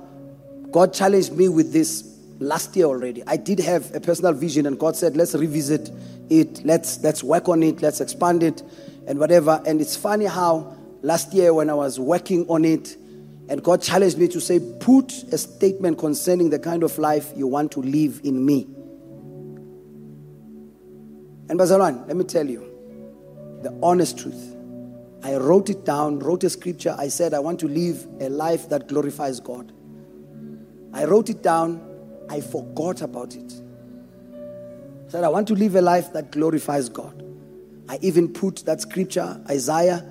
God 0.70 0.92
challenged 0.92 1.32
me 1.32 1.48
with 1.48 1.72
this 1.72 2.09
last 2.40 2.74
year 2.74 2.86
already. 2.86 3.22
I 3.26 3.36
did 3.36 3.60
have 3.60 3.94
a 3.94 4.00
personal 4.00 4.32
vision, 4.32 4.66
and 4.66 4.78
God 4.78 4.96
said, 4.96 5.16
Let's 5.16 5.34
revisit 5.34 5.90
it, 6.28 6.64
let's, 6.64 6.98
let's 7.02 7.22
work 7.22 7.48
on 7.48 7.62
it, 7.62 7.80
let's 7.82 8.00
expand 8.00 8.42
it, 8.42 8.62
and 9.06 9.18
whatever. 9.18 9.62
And 9.66 9.80
it's 9.80 9.94
funny 9.94 10.24
how 10.24 10.76
last 11.02 11.32
year, 11.32 11.54
when 11.54 11.70
I 11.70 11.74
was 11.74 12.00
working 12.00 12.48
on 12.48 12.64
it, 12.64 12.96
and 13.48 13.62
God 13.62 13.82
challenged 13.82 14.18
me 14.18 14.26
to 14.28 14.40
say, 14.40 14.58
Put 14.80 15.12
a 15.32 15.38
statement 15.38 15.98
concerning 15.98 16.50
the 16.50 16.58
kind 16.58 16.82
of 16.82 16.98
life 16.98 17.32
you 17.36 17.46
want 17.46 17.72
to 17.72 17.80
live 17.80 18.20
in 18.24 18.44
me. 18.44 18.66
And 21.48 21.58
Bazalwane, 21.58 22.06
let 22.06 22.16
me 22.16 22.24
tell 22.24 22.48
you 22.48 22.66
the 23.62 23.78
honest 23.82 24.18
truth. 24.18 24.56
I 25.22 25.36
wrote 25.36 25.68
it 25.68 25.84
down, 25.84 26.20
wrote 26.20 26.44
a 26.44 26.50
scripture. 26.50 26.94
I 26.96 27.08
said, 27.08 27.34
I 27.34 27.40
want 27.40 27.60
to 27.60 27.68
live 27.68 28.06
a 28.20 28.30
life 28.30 28.68
that 28.70 28.88
glorifies 28.88 29.40
God. 29.40 29.72
I 30.94 31.04
wrote 31.04 31.28
it 31.28 31.42
down. 31.42 31.89
I 32.30 32.40
forgot 32.40 33.02
about 33.02 33.34
it. 33.34 33.52
Said, 35.08 35.24
I 35.24 35.28
want 35.28 35.48
to 35.48 35.54
live 35.54 35.74
a 35.74 35.82
life 35.82 36.12
that 36.12 36.30
glorifies 36.30 36.88
God. 36.88 37.24
I 37.88 37.98
even 38.02 38.32
put 38.32 38.64
that 38.66 38.80
scripture, 38.80 39.42
Isaiah 39.50 40.06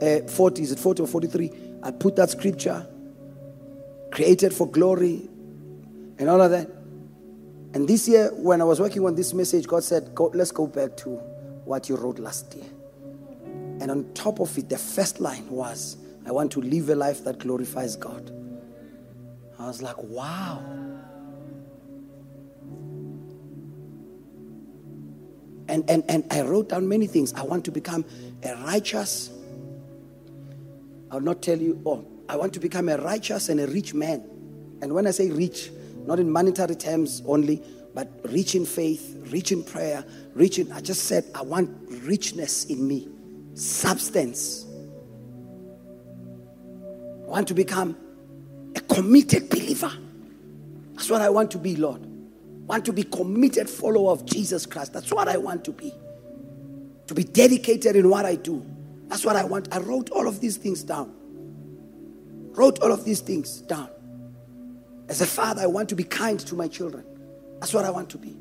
uh, 0.00 0.20
40, 0.20 0.62
is 0.62 0.72
it 0.72 0.78
40 0.78 1.02
or 1.02 1.06
43? 1.06 1.50
I 1.82 1.90
put 1.90 2.16
that 2.16 2.30
scripture, 2.30 2.86
created 4.12 4.54
for 4.54 4.70
glory, 4.70 5.28
and 6.18 6.28
all 6.28 6.40
of 6.40 6.52
that. 6.52 6.68
And 7.74 7.88
this 7.88 8.06
year, 8.06 8.30
when 8.34 8.60
I 8.60 8.64
was 8.64 8.80
working 8.80 9.04
on 9.04 9.16
this 9.16 9.34
message, 9.34 9.66
God 9.66 9.82
said, 9.82 10.16
Let's 10.34 10.52
go 10.52 10.66
back 10.66 10.96
to 10.98 11.10
what 11.64 11.88
you 11.88 11.96
wrote 11.96 12.18
last 12.18 12.54
year. 12.54 12.64
And 13.80 13.90
on 13.90 14.12
top 14.14 14.40
of 14.40 14.56
it, 14.56 14.68
the 14.68 14.78
first 14.78 15.20
line 15.20 15.48
was, 15.50 15.96
I 16.26 16.30
want 16.32 16.52
to 16.52 16.60
live 16.60 16.88
a 16.90 16.94
life 16.94 17.24
that 17.24 17.38
glorifies 17.38 17.96
God. 17.96 18.30
I 19.66 19.68
was 19.68 19.82
like, 19.82 19.98
wow. 19.98 20.62
And, 25.66 25.90
and, 25.90 26.04
and 26.08 26.24
I 26.30 26.42
wrote 26.42 26.68
down 26.68 26.88
many 26.88 27.08
things. 27.08 27.34
I 27.34 27.42
want 27.42 27.64
to 27.64 27.72
become 27.72 28.04
a 28.44 28.54
righteous, 28.62 29.32
I'll 31.10 31.18
not 31.18 31.42
tell 31.42 31.58
you, 31.58 31.82
oh, 31.84 32.06
I 32.28 32.36
want 32.36 32.54
to 32.54 32.60
become 32.60 32.88
a 32.88 32.96
righteous 32.98 33.48
and 33.48 33.58
a 33.58 33.66
rich 33.66 33.92
man. 33.92 34.24
And 34.82 34.94
when 34.94 35.04
I 35.04 35.10
say 35.10 35.32
rich, 35.32 35.72
not 36.04 36.20
in 36.20 36.30
monetary 36.30 36.76
terms 36.76 37.24
only, 37.26 37.60
but 37.92 38.08
rich 38.26 38.54
in 38.54 38.64
faith, 38.64 39.16
rich 39.32 39.50
in 39.50 39.64
prayer, 39.64 40.04
rich 40.34 40.60
in, 40.60 40.70
I 40.70 40.80
just 40.80 41.06
said, 41.06 41.24
I 41.34 41.42
want 41.42 41.76
richness 42.04 42.66
in 42.66 42.86
me 42.86 43.08
substance. 43.54 44.64
I 47.24 47.30
want 47.30 47.48
to 47.48 47.54
become 47.54 47.96
a 48.76 48.80
committed 48.80 49.48
believer. 49.48 49.90
That's 50.94 51.10
what 51.10 51.22
I 51.22 51.30
want 51.30 51.50
to 51.52 51.58
be, 51.58 51.76
Lord. 51.76 52.02
I 52.02 52.66
want 52.66 52.84
to 52.84 52.92
be 52.92 53.02
committed 53.02 53.70
follower 53.70 54.12
of 54.12 54.24
Jesus 54.26 54.66
Christ. 54.66 54.92
That's 54.92 55.12
what 55.12 55.28
I 55.28 55.36
want 55.36 55.64
to 55.64 55.72
be. 55.72 55.92
To 57.06 57.14
be 57.14 57.24
dedicated 57.24 57.96
in 57.96 58.10
what 58.10 58.26
I 58.26 58.34
do. 58.34 58.64
That's 59.08 59.24
what 59.24 59.36
I 59.36 59.44
want. 59.44 59.68
I 59.72 59.78
wrote 59.78 60.10
all 60.10 60.26
of 60.26 60.40
these 60.40 60.56
things 60.56 60.82
down. 60.82 61.14
Wrote 62.52 62.80
all 62.80 62.92
of 62.92 63.04
these 63.04 63.20
things 63.20 63.60
down. 63.62 63.88
As 65.08 65.20
a 65.20 65.26
father, 65.26 65.62
I 65.62 65.66
want 65.66 65.88
to 65.90 65.94
be 65.94 66.04
kind 66.04 66.38
to 66.40 66.54
my 66.54 66.68
children. 66.68 67.04
That's 67.60 67.72
what 67.72 67.84
I 67.84 67.90
want 67.90 68.10
to 68.10 68.18
be. 68.18 68.36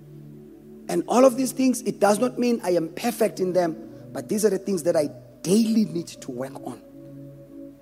And 0.89 1.03
all 1.07 1.25
of 1.25 1.37
these 1.37 1.51
things, 1.51 1.81
it 1.83 1.99
does 1.99 2.19
not 2.19 2.39
mean 2.39 2.59
I 2.63 2.71
am 2.71 2.89
perfect 2.89 3.39
in 3.39 3.53
them, 3.53 3.77
but 4.11 4.27
these 4.27 4.43
are 4.43 4.49
the 4.49 4.57
things 4.57 4.83
that 4.83 4.95
I 4.95 5.09
daily 5.43 5.85
need 5.85 6.07
to 6.07 6.31
work 6.31 6.55
on. 6.65 6.81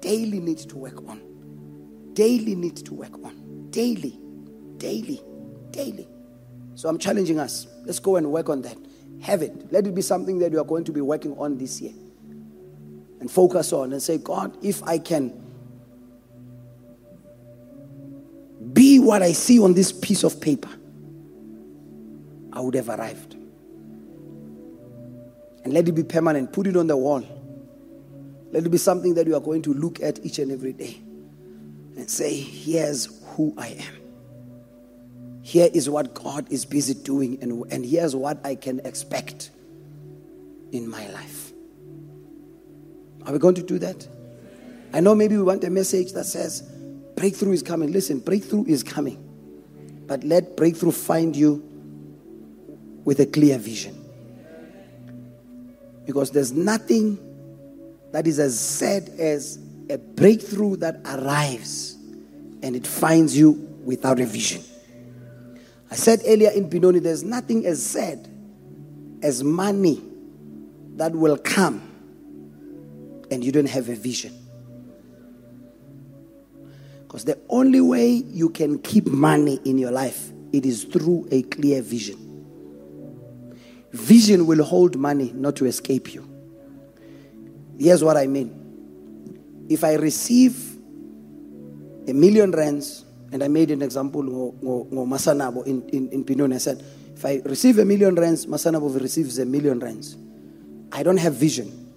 Daily 0.01 0.39
need 0.39 0.57
to 0.57 0.77
work 0.77 0.97
on. 1.07 1.32
Daily 2.14 2.56
need 2.56 2.77
to 2.77 2.94
work 2.94 3.14
on. 3.23 3.68
Daily. 3.72 4.19
Daily. 4.77 5.22
Daily. 5.72 6.07
So 6.76 6.90
I'm 6.90 6.98
challenging 6.98 7.40
us. 7.40 7.68
Let's 7.85 7.99
go 7.99 8.15
and 8.15 8.31
work 8.31 8.49
on 8.49 8.61
that. 8.61 8.77
Have 9.22 9.41
it. 9.41 9.72
Let 9.72 9.88
it 9.88 9.95
be 9.95 10.02
something 10.02 10.40
that 10.40 10.52
you 10.52 10.60
are 10.60 10.65
going 10.65 10.84
to 10.85 10.91
be 10.91 11.02
working 11.02 11.38
on 11.38 11.57
this 11.57 11.81
year. 11.81 11.94
And 13.19 13.31
focus 13.31 13.72
on 13.73 13.94
and 13.94 14.02
say, 14.02 14.18
God, 14.18 14.57
if 14.64 14.84
I 14.84 14.98
can 14.98 15.41
be 18.73 18.99
what 18.99 19.22
I 19.22 19.31
see 19.31 19.60
on 19.60 19.73
this 19.73 19.91
piece 19.91 20.23
of 20.23 20.41
paper, 20.41 20.69
I 22.52 22.60
would 22.60 22.76
have 22.76 22.90
arrived. 22.90 23.34
And 25.64 25.73
let 25.73 25.88
it 25.88 25.94
be 25.94 26.03
permanent. 26.03 26.52
Put 26.52 26.68
it 26.68 26.76
on 26.76 26.88
the 26.88 26.98
wall. 26.98 27.23
Let 28.52 28.65
it 28.65 28.69
be 28.69 28.77
something 28.77 29.14
that 29.15 29.26
you 29.26 29.35
are 29.35 29.41
going 29.41 29.61
to 29.64 29.73
look 29.73 30.02
at 30.02 30.23
each 30.26 30.38
and 30.40 30.52
every 30.52 30.73
day 30.73 31.02
and 31.95 32.09
say, 32.09 32.35
Here's 32.35 33.21
who 33.35 33.53
I 33.57 33.69
am. 33.69 33.95
Here 35.41 35.69
is 35.73 35.89
what 35.89 36.13
God 36.13 36.51
is 36.51 36.65
busy 36.65 36.93
doing, 36.93 37.37
and, 37.41 37.71
and 37.71 37.85
here's 37.85 38.15
what 38.15 38.45
I 38.45 38.55
can 38.55 38.79
expect 38.81 39.51
in 40.71 40.89
my 40.89 41.07
life. 41.09 41.51
Are 43.25 43.33
we 43.33 43.39
going 43.39 43.55
to 43.55 43.63
do 43.63 43.77
that? 43.79 44.07
I 44.93 44.99
know 44.99 45.15
maybe 45.15 45.35
we 45.35 45.43
want 45.43 45.63
a 45.63 45.69
message 45.69 46.13
that 46.13 46.25
says, 46.25 46.61
Breakthrough 47.15 47.53
is 47.53 47.63
coming. 47.63 47.91
Listen, 47.91 48.19
breakthrough 48.19 48.65
is 48.65 48.83
coming. 48.83 49.19
But 50.07 50.23
let 50.23 50.57
breakthrough 50.57 50.91
find 50.91 51.35
you 51.35 51.63
with 53.03 53.19
a 53.19 53.25
clear 53.25 53.57
vision. 53.57 53.99
Because 56.05 56.31
there's 56.31 56.51
nothing 56.51 57.17
that 58.11 58.27
is 58.27 58.39
as 58.39 58.59
sad 58.59 59.09
as 59.17 59.57
a 59.93 59.97
breakthrough 59.97 60.75
that 60.77 60.99
arrives 61.05 61.93
and 62.63 62.75
it 62.75 62.87
finds 62.87 63.37
you 63.37 63.51
without 63.85 64.19
a 64.19 64.25
vision. 64.25 64.61
I 65.91 65.95
said 65.95 66.21
earlier 66.25 66.49
in 66.49 66.67
Benoni, 66.67 66.97
there's 66.99 67.23
nothing 67.23 67.67
as 67.67 67.85
sad 67.85 68.27
as 69.21 69.43
money 69.43 70.01
that 70.95 71.11
will 71.11 71.37
come 71.37 71.81
and 73.29 73.43
you 73.43 73.51
don't 73.51 73.69
have 73.69 73.89
a 73.89 73.95
vision. 73.95 74.35
Because 77.03 77.25
the 77.25 77.39
only 77.47 77.79
way 77.79 78.07
you 78.09 78.49
can 78.49 78.79
keep 78.79 79.05
money 79.05 79.59
in 79.65 79.77
your 79.77 79.91
life, 79.91 80.31
it 80.51 80.65
is 80.65 80.85
through 80.85 81.27
a 81.29 81.43
clear 81.43 81.83
vision. 81.83 82.19
Vision 83.91 84.47
will 84.47 84.63
hold 84.63 84.97
money 84.97 85.31
not 85.35 85.55
to 85.57 85.65
escape 85.65 86.15
you. 86.15 86.27
Here's 87.77 88.03
what 88.03 88.17
I 88.17 88.25
mean. 88.25 88.62
If 89.69 89.84
I 89.84 89.94
receive 89.94 90.76
a 92.07 92.14
million 92.14 92.52
rands, 92.52 93.06
and 93.31 93.44
I 93.44 93.48
made 93.48 93.72
an 93.72 93.81
example 93.81 94.22
of 94.22 94.90
Masanabo 94.91 95.65
in, 95.65 95.88
in, 95.90 96.26
in 96.26 96.53
I 96.53 96.57
said, 96.57 96.84
if 97.15 97.26
I 97.26 97.41
receive 97.45 97.80
a 97.80 97.85
million 97.85 98.15
rands, 98.15 98.45
Masanabo 98.45 98.99
receives 99.02 99.40
a 99.40 99.45
million 99.45 99.80
rands. 99.80 100.18
I 100.91 101.02
don't 101.02 101.18
have 101.18 101.34
vision. 101.34 101.95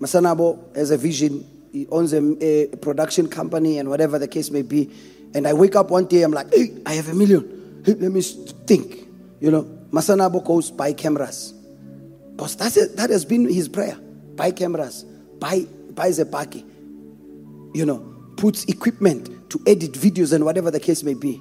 Masanabo 0.00 0.74
has 0.76 0.90
a 0.90 0.96
vision 0.96 1.46
he 1.74 1.88
owns 1.90 2.12
a, 2.12 2.22
a, 2.40 2.76
production 2.76 3.28
company 3.28 3.78
and 3.78 3.88
whatever 3.88 4.16
the 4.16 4.28
case 4.28 4.48
may 4.48 4.62
be. 4.62 4.90
And 5.34 5.44
I 5.44 5.54
wake 5.54 5.74
up 5.74 5.90
one 5.90 6.06
day, 6.06 6.22
I'm 6.22 6.30
like, 6.30 6.54
hey, 6.54 6.72
I 6.86 6.94
have 6.94 7.08
a 7.08 7.14
million. 7.14 7.82
Hey, 7.84 7.94
let 7.94 8.12
me 8.12 8.22
think. 8.22 9.08
You 9.40 9.50
know, 9.50 9.64
Masanabo 9.90 10.44
goes 10.44 10.70
buy 10.70 10.92
cameras. 10.92 11.52
Because 12.36 12.54
that's 12.54 12.94
that 12.94 13.10
has 13.10 13.24
been 13.24 13.48
his 13.48 13.68
prayer. 13.68 13.96
Buy 14.36 14.52
cameras, 14.52 15.02
buy 15.02 15.66
buys 15.94 16.18
a 16.18 16.26
buggy, 16.26 16.64
you 17.74 17.86
know, 17.86 17.98
puts 18.36 18.64
equipment 18.64 19.50
to 19.50 19.60
edit 19.66 19.92
videos 19.92 20.32
and 20.32 20.44
whatever 20.44 20.70
the 20.70 20.80
case 20.80 21.02
may 21.02 21.14
be. 21.14 21.40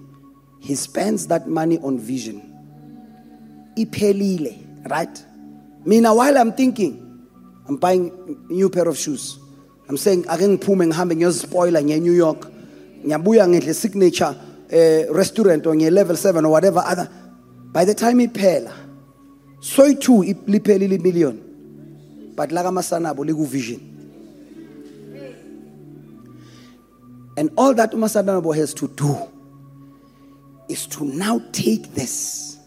He 0.59 0.75
spends 0.75 1.27
that 1.27 1.47
money 1.47 1.77
on 1.79 1.99
vision. 1.99 2.41
Iphelile, 3.77 4.89
right? 4.89 5.25
Meanwhile, 5.85 6.15
while 6.15 6.37
I'm 6.37 6.53
thinking, 6.53 7.27
I'm 7.67 7.77
buying 7.77 8.45
new 8.49 8.69
pair 8.69 8.87
of 8.87 8.97
shoes. 8.97 9.39
I'm 9.89 9.97
saying 9.97 10.25
ake 10.29 10.47
ngiphume 10.47 10.87
ngihambe 10.87 11.15
ngiyozispoila 11.15 11.83
nge-New 11.83 12.13
York 12.13 12.47
ngiyabuya 13.05 13.47
ngedle 13.47 13.73
signature 13.73 14.35
eh, 14.69 15.05
restaurant 15.11 15.65
or 15.67 15.75
nge-level 15.75 16.15
7 16.15 16.45
or 16.45 16.51
whatever 16.51 16.81
other 16.85 17.09
by 17.73 17.85
the 17.85 17.93
time 17.93 18.19
iphela 18.19 18.71
soyi-2 19.59 20.35
liphelile 20.47 20.97
million 21.01 21.37
but 22.35 22.49
lakamasanabo 22.51 23.25
liku-vision 23.25 23.79
and 27.37 27.49
all 27.57 27.73
that 27.73 27.91
umasanabo 27.91 28.55
has 28.55 28.73
to 28.73 28.87
do 28.89 29.15
is 30.69 30.85
to 30.87 31.05
now 31.05 31.41
take 31.51 31.93
this 31.93 32.57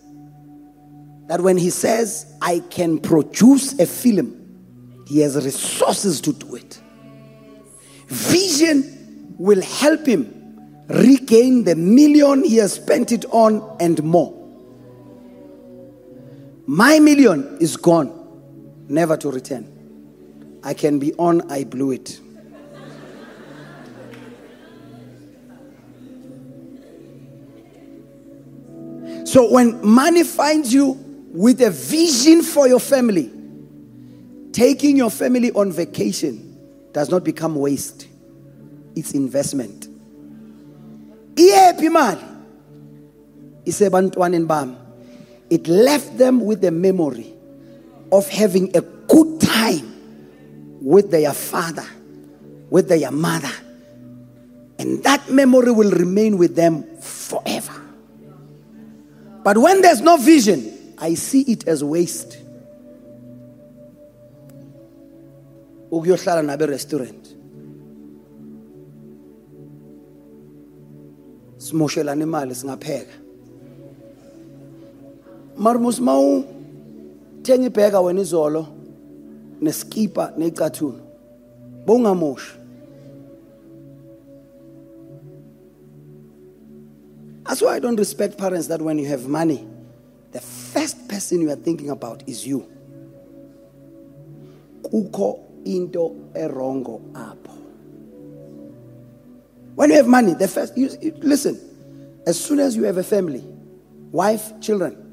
that 1.28 1.40
when 1.40 1.56
he 1.56 1.70
says 1.70 2.34
i 2.42 2.60
can 2.70 2.98
produce 2.98 3.78
a 3.78 3.86
film 3.86 4.32
he 5.06 5.20
has 5.20 5.36
resources 5.44 6.20
to 6.20 6.32
do 6.32 6.56
it 6.56 6.80
Vision 8.06 9.34
will 9.38 9.62
help 9.62 10.06
him 10.06 10.32
regain 10.88 11.64
the 11.64 11.74
million 11.74 12.44
he 12.44 12.56
has 12.56 12.74
spent 12.74 13.10
it 13.10 13.24
on 13.30 13.76
and 13.80 14.02
more. 14.04 14.32
My 16.66 16.98
million 17.00 17.58
is 17.60 17.76
gone, 17.76 18.12
never 18.88 19.16
to 19.16 19.30
return. 19.30 20.60
I 20.62 20.74
can 20.74 20.98
be 20.98 21.12
on, 21.14 21.50
I 21.50 21.64
blew 21.64 21.90
it. 21.92 22.20
So 29.36 29.44
when 29.50 29.84
money 29.86 30.24
finds 30.24 30.72
you 30.72 30.92
with 31.30 31.60
a 31.60 31.68
vision 31.68 32.40
for 32.42 32.66
your 32.66 32.80
family, 32.80 33.30
taking 34.50 34.96
your 34.96 35.10
family 35.10 35.52
on 35.52 35.70
vacation 35.70 36.58
does 36.92 37.10
not 37.10 37.22
become 37.22 37.54
waste, 37.54 38.08
it's 38.94 39.12
investment. 39.12 39.88
It 41.36 42.08
left 45.68 46.16
them 46.16 46.40
with 46.40 46.62
the 46.62 46.70
memory 46.70 47.34
of 48.10 48.26
having 48.30 48.74
a 48.74 48.80
good 48.80 49.42
time 49.42 50.78
with 50.80 51.10
their 51.10 51.34
father, 51.34 51.84
with 52.70 52.88
their 52.88 53.10
mother. 53.10 53.52
And 54.78 55.04
that 55.04 55.30
memory 55.30 55.72
will 55.72 55.90
remain 55.90 56.38
with 56.38 56.56
them 56.56 56.84
forever. 57.02 57.82
But 59.46 59.58
when 59.58 59.80
there's 59.80 60.00
no 60.00 60.16
vision, 60.16 60.76
I 60.98 61.14
see 61.14 61.42
it 61.42 61.68
as 61.68 61.84
waste. 61.84 62.38
ukuyohlala 65.88 66.42
nabe 66.42 66.66
restaurant. 66.68 67.28
Simoshelana 71.58 72.24
imali 72.24 72.54
singapheka. 72.54 73.14
Marmus 75.56 76.00
mawu 76.00 76.44
thenga 77.42 77.66
ibheka 77.66 78.00
wena 78.00 78.20
izolo 78.20 78.66
neskipa 79.62 80.32
necathulo 80.38 81.00
bowungamoshi 81.86 82.65
That's 87.46 87.62
why 87.62 87.74
I 87.76 87.78
don't 87.78 87.96
respect 87.96 88.38
parents 88.38 88.66
that 88.68 88.82
when 88.82 88.98
you 88.98 89.06
have 89.06 89.26
money, 89.28 89.66
the 90.32 90.40
first 90.40 91.08
person 91.08 91.40
you 91.40 91.50
are 91.50 91.56
thinking 91.56 91.90
about 91.90 92.22
is 92.26 92.46
you. 92.46 92.70
Kuko 94.82 95.40
into 95.64 96.30
erongo 96.34 97.00
apho. 97.12 97.56
When 99.74 99.90
you 99.90 99.96
have 99.96 100.06
money 100.06 100.34
the 100.34 100.48
first 100.48 100.76
you, 100.76 100.90
you, 101.00 101.12
listen 101.18 101.60
as 102.26 102.42
soon 102.42 102.60
as 102.60 102.76
you 102.76 102.84
have 102.84 102.96
a 102.96 103.02
family 103.02 103.44
wife 104.12 104.58
children 104.60 105.06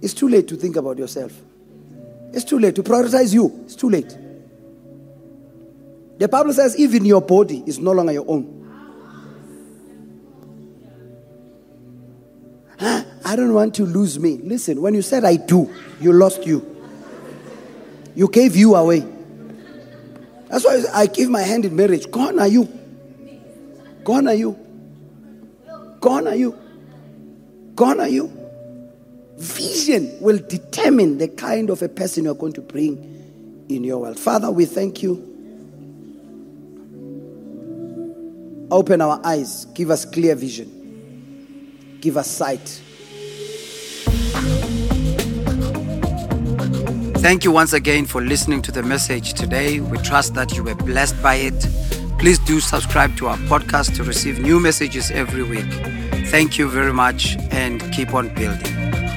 it's 0.00 0.14
too 0.14 0.28
late 0.28 0.46
to 0.48 0.56
think 0.56 0.76
about 0.76 0.98
yourself. 0.98 1.32
It's 2.32 2.44
too 2.44 2.58
late 2.58 2.74
to 2.76 2.82
prioritize 2.82 3.32
you. 3.34 3.62
It's 3.64 3.74
too 3.74 3.90
late. 3.90 4.16
The 6.18 6.28
bible 6.28 6.52
says 6.52 6.78
even 6.78 7.04
your 7.04 7.20
body 7.22 7.62
is 7.66 7.78
no 7.78 7.92
longer 7.92 8.12
your 8.12 8.24
own 8.28 8.57
I 12.80 13.34
don't 13.36 13.52
want 13.52 13.74
to 13.76 13.84
lose 13.84 14.18
me. 14.18 14.38
Listen, 14.42 14.80
when 14.80 14.94
you 14.94 15.02
said 15.02 15.24
I 15.24 15.36
do, 15.36 15.72
you 16.00 16.12
lost 16.12 16.46
you. 16.46 16.76
You 18.14 18.28
gave 18.28 18.56
you 18.56 18.74
away. 18.74 19.04
That's 20.48 20.64
why 20.64 20.82
I 20.94 21.06
give 21.06 21.28
my 21.28 21.42
hand 21.42 21.64
in 21.64 21.76
marriage. 21.76 22.10
Gone 22.10 22.38
are 22.38 22.48
you? 22.48 22.68
Gone 24.04 24.28
are 24.28 24.34
you? 24.34 24.58
Gone 26.00 26.26
are 26.26 26.34
you? 26.34 26.58
Gone 27.74 28.00
are 28.00 28.08
you? 28.08 28.32
Vision 29.36 30.16
will 30.20 30.38
determine 30.38 31.18
the 31.18 31.28
kind 31.28 31.70
of 31.70 31.82
a 31.82 31.88
person 31.88 32.24
you're 32.24 32.34
going 32.34 32.54
to 32.54 32.60
bring 32.60 33.66
in 33.68 33.84
your 33.84 33.98
world. 33.98 34.18
Father, 34.18 34.50
we 34.50 34.64
thank 34.64 35.02
you. 35.02 35.24
Open 38.70 39.00
our 39.00 39.20
eyes, 39.24 39.64
give 39.66 39.90
us 39.90 40.04
clear 40.04 40.34
vision, 40.34 40.77
give 42.00 42.16
us 42.16 42.30
sight. 42.30 42.82
Thank 47.18 47.44
you 47.44 47.50
once 47.50 47.72
again 47.72 48.06
for 48.06 48.22
listening 48.22 48.62
to 48.62 48.72
the 48.72 48.82
message 48.82 49.34
today. 49.34 49.80
We 49.80 49.98
trust 49.98 50.34
that 50.34 50.56
you 50.56 50.62
were 50.62 50.76
blessed 50.76 51.20
by 51.22 51.34
it. 51.34 51.68
Please 52.18 52.38
do 52.38 52.60
subscribe 52.60 53.16
to 53.16 53.26
our 53.26 53.36
podcast 53.48 53.96
to 53.96 54.04
receive 54.04 54.38
new 54.38 54.60
messages 54.60 55.10
every 55.10 55.42
week. 55.42 55.70
Thank 56.28 56.58
you 56.58 56.68
very 56.68 56.92
much 56.92 57.36
and 57.50 57.82
keep 57.92 58.14
on 58.14 58.32
building. 58.34 59.07